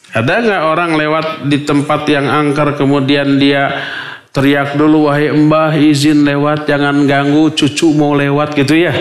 Ada 0.09 0.41
nggak 0.41 0.63
orang 0.65 0.91
lewat 0.97 1.25
di 1.45 1.61
tempat 1.61 2.01
yang 2.09 2.25
angker 2.25 2.73
kemudian 2.73 3.37
dia 3.37 3.69
teriak 4.33 4.73
dulu 4.73 5.05
wahai 5.05 5.29
mbah 5.29 5.77
izin 5.77 6.25
lewat 6.25 6.65
jangan 6.65 7.05
ganggu 7.05 7.53
cucu 7.53 7.93
mau 7.93 8.17
lewat 8.17 8.57
gitu 8.57 8.73
ya. 8.73 8.93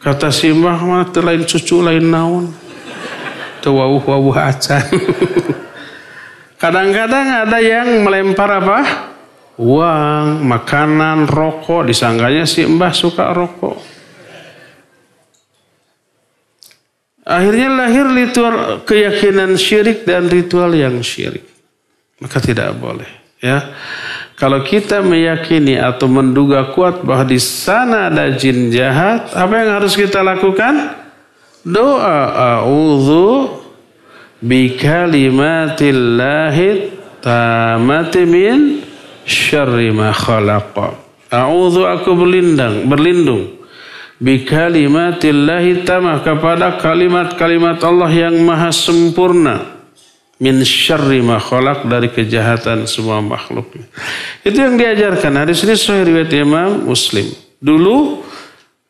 Kata 0.00 0.32
si 0.34 0.50
mbah 0.50 0.80
mah 0.80 1.06
lain 1.06 1.46
cucu 1.46 1.86
lain 1.86 2.02
naon. 2.02 2.50
Tuh 3.60 3.76
wawuh 3.76 4.02
wawuh 4.02 4.36
acan. 4.40 4.84
Kadang-kadang 6.62 7.46
ada 7.46 7.58
yang 7.60 8.04
melempar 8.04 8.60
apa? 8.60 8.78
Uang, 9.60 10.40
makanan, 10.44 11.28
rokok. 11.28 11.84
Disangganya 11.88 12.48
si 12.48 12.64
mbah 12.64 12.96
suka 12.96 13.30
rokok. 13.36 13.89
Akhirnya 17.30 17.70
lahir 17.70 18.10
ritual 18.10 18.82
keyakinan 18.82 19.54
syirik 19.54 20.02
dan 20.02 20.26
ritual 20.26 20.74
yang 20.74 20.98
syirik. 20.98 21.46
Maka 22.18 22.42
tidak 22.42 22.74
boleh. 22.74 23.06
Ya, 23.38 23.70
kalau 24.34 24.66
kita 24.66 24.98
meyakini 25.00 25.78
atau 25.78 26.10
menduga 26.10 26.74
kuat 26.74 27.06
bahwa 27.06 27.22
di 27.30 27.38
sana 27.38 28.10
ada 28.10 28.34
jin 28.34 28.74
jahat, 28.74 29.30
apa 29.30 29.54
yang 29.62 29.78
harus 29.78 29.94
kita 29.94 30.26
lakukan? 30.26 30.98
Doa 31.62 32.58
a'udzu 32.60 33.62
bi 34.42 34.74
kalimatillahi 34.74 36.68
tamati 37.22 38.26
min 38.26 38.82
syarri 39.22 39.94
ma 39.94 40.10
khalaqa. 40.10 40.98
A'udzu 41.30 41.86
aku 41.86 42.10
berlindung, 42.18 42.90
berlindung 42.90 43.59
bikalimatillahi 44.20 45.82
tamah 45.88 46.20
kepada 46.20 46.76
kalimat-kalimat 46.76 47.80
Allah 47.80 48.12
yang 48.12 48.36
maha 48.44 48.68
sempurna 48.68 49.80
min 50.40 50.60
syarri 50.64 51.20
ma 51.24 51.40
dari 51.84 52.08
kejahatan 52.12 52.88
semua 52.88 53.20
makhluk. 53.20 53.68
Itu 54.44 54.56
yang 54.56 54.76
diajarkan. 54.80 55.44
Hadis 55.44 55.64
ini 55.64 55.76
sahih 55.76 56.08
riwayat 56.08 56.32
Imam 56.36 56.88
Muslim. 56.88 57.28
Dulu 57.60 58.24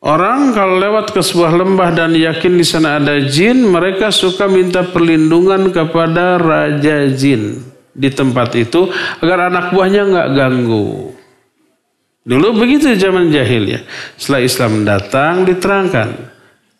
orang 0.03 0.55
kalau 0.55 0.79
lewat 0.79 1.11
ke 1.11 1.19
sebuah 1.19 1.51
lembah 1.59 1.91
dan 1.91 2.15
yakin 2.15 2.55
di 2.55 2.63
sana 2.63 2.99
ada 2.99 3.19
jin, 3.19 3.67
mereka 3.67 4.15
suka 4.15 4.47
minta 4.47 4.83
perlindungan 4.87 5.75
kepada 5.75 6.39
raja 6.39 7.07
jin 7.11 7.59
di 7.91 8.07
tempat 8.07 8.55
itu 8.55 8.87
agar 9.19 9.51
anak 9.51 9.75
buahnya 9.75 10.07
nggak 10.07 10.29
ganggu. 10.31 11.20
Dulu 12.21 12.53
begitu 12.53 12.93
zaman 12.93 13.33
jahiliyah. 13.33 13.81
Setelah 14.13 14.41
Islam 14.45 14.71
datang 14.85 15.41
diterangkan. 15.41 16.09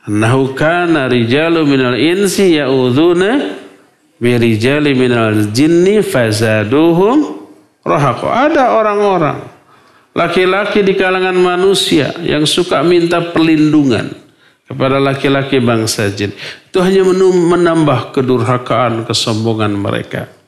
Annahu 0.06 0.58
kana 0.58 1.06
rijalu 1.10 1.66
minal 1.66 1.98
insi 1.98 2.58
ya'udhuna 2.58 3.58
birijali 4.22 4.94
minal 4.98 5.50
jinni 5.54 6.02
fazaduhum 6.02 7.46
rohako. 7.86 8.30
Ada 8.30 8.78
orang-orang 8.78 9.42
laki-laki 10.14 10.86
di 10.86 10.94
kalangan 10.98 11.38
manusia 11.38 12.14
yang 12.22 12.46
suka 12.46 12.82
minta 12.86 13.22
perlindungan 13.34 14.14
kepada 14.66 14.98
laki-laki 15.02 15.58
bangsa 15.62 16.10
jin. 16.14 16.32
Itu 16.70 16.80
hanya 16.80 17.04
menambah 17.06 18.16
kedurhakaan, 18.16 19.04
kesombongan 19.10 19.74
mereka. 19.76 20.41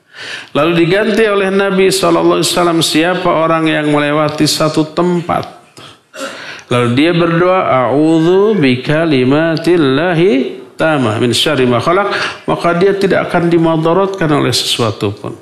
Lalu 0.54 0.86
diganti 0.86 1.26
oleh 1.26 1.50
Nabi 1.50 1.90
SAW 1.90 2.38
siapa 2.80 3.26
orang 3.26 3.66
yang 3.66 3.90
melewati 3.90 4.46
satu 4.46 4.94
tempat. 4.94 5.66
Lalu 6.70 6.94
dia 6.96 7.12
berdoa, 7.12 7.60
A'udhu 7.86 8.54
bikalimatillahi 8.56 10.62
tamah 10.78 11.18
min 11.22 11.32
syari 11.34 11.66
maka 11.66 12.72
dia 12.78 12.94
tidak 12.96 13.26
akan 13.30 13.50
dimadaratkan 13.50 14.32
oleh 14.32 14.52
sesuatu 14.54 15.12
pun. 15.14 15.36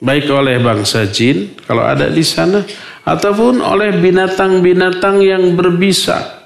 Baik 0.00 0.30
oleh 0.30 0.58
bangsa 0.58 1.06
jin, 1.08 1.50
kalau 1.64 1.84
ada 1.86 2.10
di 2.10 2.24
sana, 2.26 2.64
ataupun 3.06 3.60
oleh 3.62 3.92
binatang-binatang 3.98 5.22
yang 5.22 5.56
berbisa. 5.56 6.42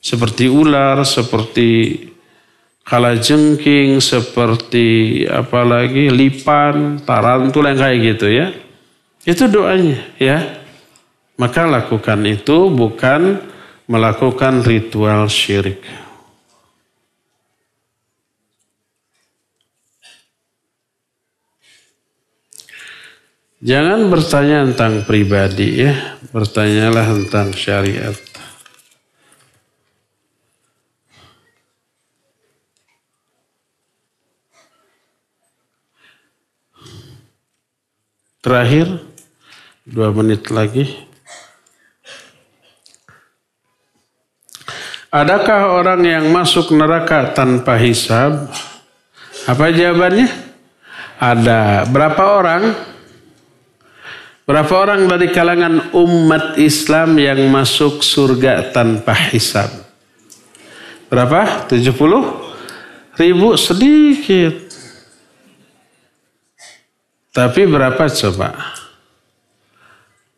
Seperti 0.00 0.48
ular, 0.48 1.04
seperti 1.04 2.09
kalajengking, 2.84 4.02
seperti 4.02 5.22
apalagi 5.26 6.10
lipan, 6.10 7.00
tarantula 7.02 7.72
yang 7.74 7.80
kayak 7.80 7.98
gitu 8.14 8.26
ya. 8.28 8.46
Itu 9.24 9.46
doanya 9.46 10.00
ya. 10.16 10.38
Maka 11.40 11.64
lakukan 11.64 12.20
itu 12.28 12.68
bukan 12.68 13.40
melakukan 13.88 14.60
ritual 14.62 15.26
syirik. 15.26 15.80
Jangan 23.60 24.08
bertanya 24.08 24.64
tentang 24.72 25.04
pribadi 25.04 25.84
ya, 25.84 26.16
bertanyalah 26.32 27.12
tentang 27.12 27.52
syariat. 27.52 28.29
Terakhir, 38.40 38.88
dua 39.84 40.16
menit 40.16 40.48
lagi. 40.48 40.88
Adakah 45.12 45.76
orang 45.76 46.00
yang 46.08 46.24
masuk 46.32 46.72
neraka 46.72 47.36
tanpa 47.36 47.76
hisab? 47.76 48.48
Apa 49.44 49.68
jawabannya? 49.68 50.24
Ada. 51.20 51.84
Berapa 51.92 52.22
orang? 52.40 52.62
Berapa 54.48 54.72
orang 54.88 55.04
dari 55.04 55.28
kalangan 55.28 55.92
umat 55.92 56.56
Islam 56.56 57.20
yang 57.20 57.44
masuk 57.52 58.00
surga 58.00 58.72
tanpa 58.72 59.12
hisab? 59.36 59.68
Berapa? 61.12 61.68
70 61.68 61.92
ribu 63.20 63.52
sedikit. 63.60 64.69
Tapi 67.30 67.62
berapa 67.62 68.10
coba? 68.10 68.74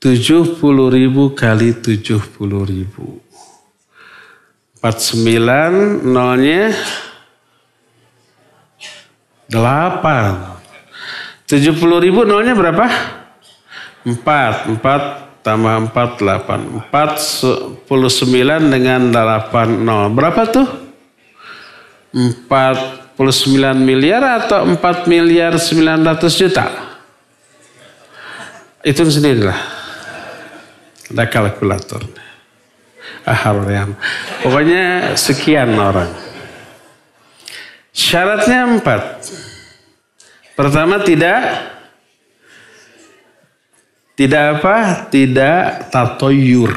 70 0.02 0.58
ribu 0.92 1.32
kali 1.32 1.72
70 1.72 2.20
ribu. 2.68 3.16
49 4.84 6.04
nolnya 6.04 6.76
8. 9.48 11.48
70 11.48 12.04
ribu 12.04 12.28
nolnya 12.28 12.52
berapa? 12.52 12.84
4. 14.04 14.76
4 14.76 15.40
tambah 15.40 15.88
4, 15.88 16.20
8. 16.20 16.92
49 17.88 18.68
dengan 18.68 19.08
8 19.08 19.80
nol. 19.80 20.12
Berapa 20.12 20.44
tuh? 20.44 20.68
4 22.12 22.52
49 22.52 23.01
miliar 23.78 24.42
atau 24.42 24.66
4 24.66 25.06
miliar 25.06 25.54
900 25.60 26.40
juta? 26.40 26.66
Hitung 28.82 29.10
sendirilah. 29.10 29.58
Ada 31.12 31.24
kalkulator. 31.30 32.02
Ahariam. 33.22 33.94
Pokoknya 34.42 35.14
sekian 35.14 35.78
orang. 35.78 36.10
Syaratnya 37.94 38.66
empat. 38.66 39.22
Pertama 40.58 40.98
tidak 41.04 41.70
tidak 44.18 44.42
apa? 44.58 45.06
Tidak 45.08 45.88
tatoyur. 45.92 46.74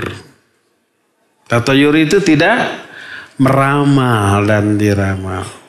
Tatoyur 1.46 1.96
itu 1.98 2.22
tidak 2.22 2.70
meramal 3.38 4.46
dan 4.48 4.80
diramal. 4.80 5.65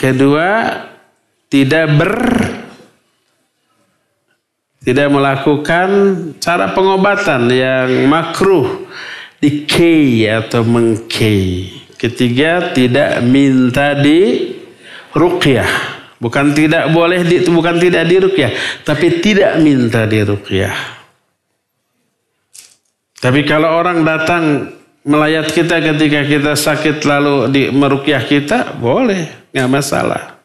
Kedua, 0.00 0.80
tidak 1.52 1.86
ber 2.00 2.14
tidak 4.80 5.12
melakukan 5.12 5.88
cara 6.40 6.72
pengobatan 6.72 7.52
yang 7.52 8.08
makruh 8.08 8.88
dikei 9.44 10.24
atau 10.24 10.64
mengkei. 10.64 11.68
Ketiga, 12.00 12.72
tidak 12.72 13.20
minta 13.20 13.92
di 13.92 14.56
ruqyah. 15.12 15.68
Bukan 16.16 16.56
tidak 16.56 16.88
boleh 16.96 17.20
di, 17.20 17.44
bukan 17.44 17.76
tidak 17.76 18.08
di 18.08 18.16
ruqyah, 18.24 18.52
tapi 18.88 19.20
tidak 19.20 19.60
minta 19.60 20.08
di 20.08 20.24
ruqyah. 20.24 20.76
Tapi 23.20 23.44
kalau 23.44 23.76
orang 23.76 24.00
datang 24.00 24.72
melayat 25.04 25.52
kita 25.52 25.76
ketika 25.80 26.24
kita 26.24 26.52
sakit 26.56 27.04
lalu 27.04 27.52
di 27.52 27.62
merukyah 27.68 28.24
kita 28.24 28.80
boleh 28.80 29.39
nggak 29.54 29.70
masalah. 29.70 30.40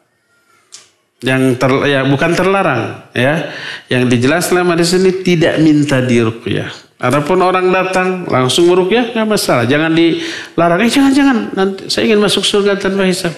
Yang 1.24 1.56
ter, 1.56 1.72
ya 1.88 2.04
bukan 2.04 2.30
terlarang 2.36 3.08
ya. 3.16 3.50
Yang 3.88 4.02
dijelas 4.12 4.52
selama 4.52 4.76
di 4.76 4.84
sini 4.84 5.10
tidak 5.24 5.58
minta 5.64 6.04
dirukyah 6.04 6.86
Adapun 6.96 7.44
orang 7.44 7.68
datang 7.68 8.24
langsung 8.24 8.72
merukyah 8.72 9.12
nggak 9.12 9.28
masalah. 9.28 9.68
Jangan 9.68 9.92
dilarang. 9.92 10.80
Eh 10.80 10.88
jangan 10.88 11.12
jangan 11.12 11.36
nanti 11.52 11.92
saya 11.92 12.08
ingin 12.08 12.24
masuk 12.24 12.40
surga 12.40 12.80
tanpa 12.80 13.04
hisab. 13.04 13.36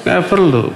Nggak 0.00 0.22
perlu. 0.32 0.72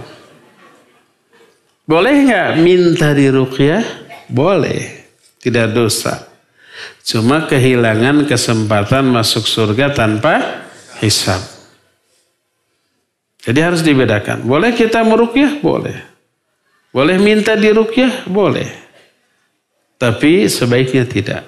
Boleh 1.88 2.14
nggak 2.28 2.50
minta 2.60 3.16
dirukyah 3.16 3.80
boleh. 4.28 5.00
Tidak 5.40 5.72
dosa. 5.72 6.28
Cuma 7.00 7.48
kehilangan 7.48 8.28
kesempatan 8.28 9.08
masuk 9.08 9.48
surga 9.48 9.96
tanpa 9.96 10.68
hisab. 11.00 11.59
Jadi 13.40 13.58
harus 13.60 13.80
dibedakan. 13.80 14.44
Boleh 14.44 14.76
kita 14.76 15.00
merukyah? 15.00 15.60
Boleh. 15.64 15.96
Boleh 16.92 17.16
minta 17.16 17.56
dirukyah? 17.56 18.28
Boleh. 18.28 18.68
Tapi 19.96 20.48
sebaiknya 20.48 21.04
tidak. 21.08 21.42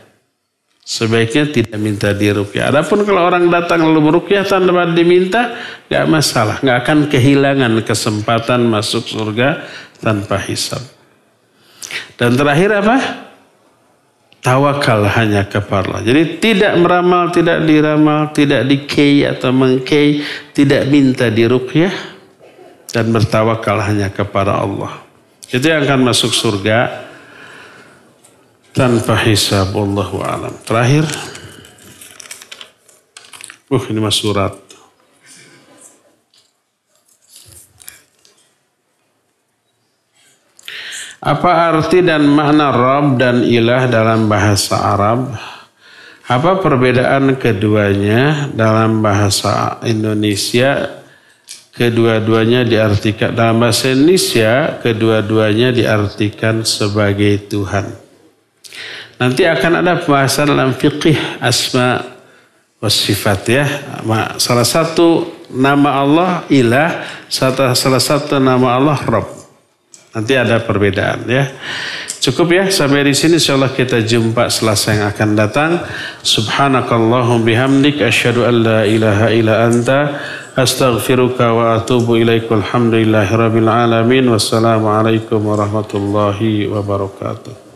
Sebaiknya 0.82 1.47
tidak 1.47 1.78
minta 1.78 2.10
dirukyah. 2.10 2.74
Adapun 2.74 3.06
kalau 3.06 3.28
orang 3.31 3.47
datang 3.47 3.86
lalu 3.86 4.12
merukyah 4.12 4.43
tanpa 4.43 4.89
diminta, 4.90 5.55
nggak 5.86 6.06
masalah. 6.10 6.56
Nggak 6.59 6.78
akan 6.82 6.98
kehilangan 7.06 7.73
kesempatan 7.86 8.66
masuk 8.66 9.06
surga 9.06 9.62
tanpa 10.02 10.43
hisab. 10.43 10.82
Dan 12.19 12.35
terakhir 12.35 12.82
apa? 12.82 12.97
Tawakal 14.43 15.06
hanya 15.06 15.47
kepada 15.47 15.97
Allah. 15.97 16.02
Jadi 16.02 16.43
tidak 16.43 16.74
meramal, 16.82 17.31
tidak 17.31 17.62
diramal, 17.62 18.35
tidak 18.35 18.66
dikei 18.66 19.23
atau 19.23 19.55
mengkei, 19.55 20.20
tidak 20.51 20.90
minta 20.90 21.31
diruqyah 21.31 21.94
dan 22.90 23.09
bertawakal 23.14 23.78
hanya 23.81 24.10
kepada 24.10 24.59
Allah. 24.59 25.01
Itu 25.48 25.62
yang 25.62 25.86
akan 25.86 26.10
masuk 26.10 26.35
surga 26.35 27.06
tanpa 28.74 29.14
hisab 29.23 29.70
Allah 29.73 30.10
alam. 30.27 30.55
Terakhir. 30.66 31.06
Uh, 33.73 33.85
ini 33.89 34.01
mas 34.02 34.19
surat. 34.20 34.71
Apa 41.22 41.70
arti 41.70 42.02
dan 42.02 42.26
makna 42.26 42.74
Rob 42.74 43.14
dan 43.14 43.46
Ilah 43.46 43.86
dalam 43.86 44.26
bahasa 44.26 44.74
Arab? 44.74 45.30
Apa 46.26 46.58
perbedaan 46.58 47.38
keduanya 47.38 48.50
dalam 48.50 49.06
bahasa 49.06 49.78
Indonesia? 49.86 50.98
Kedua-duanya 51.78 52.66
diartikan 52.66 53.38
dalam 53.38 53.62
bahasa 53.62 53.94
Indonesia, 53.94 54.82
kedua-duanya 54.82 55.70
diartikan 55.70 56.66
sebagai 56.66 57.46
Tuhan. 57.46 57.86
Nanti 59.22 59.46
akan 59.46 59.78
ada 59.78 60.02
pembahasan 60.02 60.50
dalam 60.50 60.74
fikih 60.74 61.38
asma 61.38 62.02
wasifat 62.82 63.40
ya. 63.46 63.64
Salah 64.42 64.66
satu 64.66 65.38
nama 65.54 66.02
Allah 66.02 66.30
ilah, 66.50 67.06
salah 67.30 68.02
satu 68.02 68.42
nama 68.42 68.74
Allah 68.74 68.98
Rob. 69.06 69.41
Nanti 70.12 70.36
ada 70.36 70.60
perbedaan 70.60 71.24
ya. 71.24 71.48
Cukup 72.22 72.55
ya 72.55 72.70
sampai 72.70 73.02
di 73.09 73.16
sini 73.16 73.40
insyaallah 73.40 73.72
kita 73.72 74.05
jumpa 74.05 74.47
selasa 74.52 74.94
yang 74.94 75.10
akan 75.10 75.30
datang. 75.34 75.70
Subhanakallahum 76.22 77.43
bihamdik 77.43 77.98
asyhadu 77.98 78.47
an 78.47 78.55
la 78.62 78.80
ilaha 78.86 79.26
illa 79.32 79.66
anta 79.66 80.22
astaghfiruka 80.55 81.51
wa 81.51 81.80
atubu 81.80 82.20
ilaik. 82.20 82.47
Walhamdulillahirabbil 82.47 83.66
alamin. 83.66 84.30
Wassalamualaikum 84.30 85.40
warahmatullahi 85.43 86.70
wabarakatuh. 86.70 87.71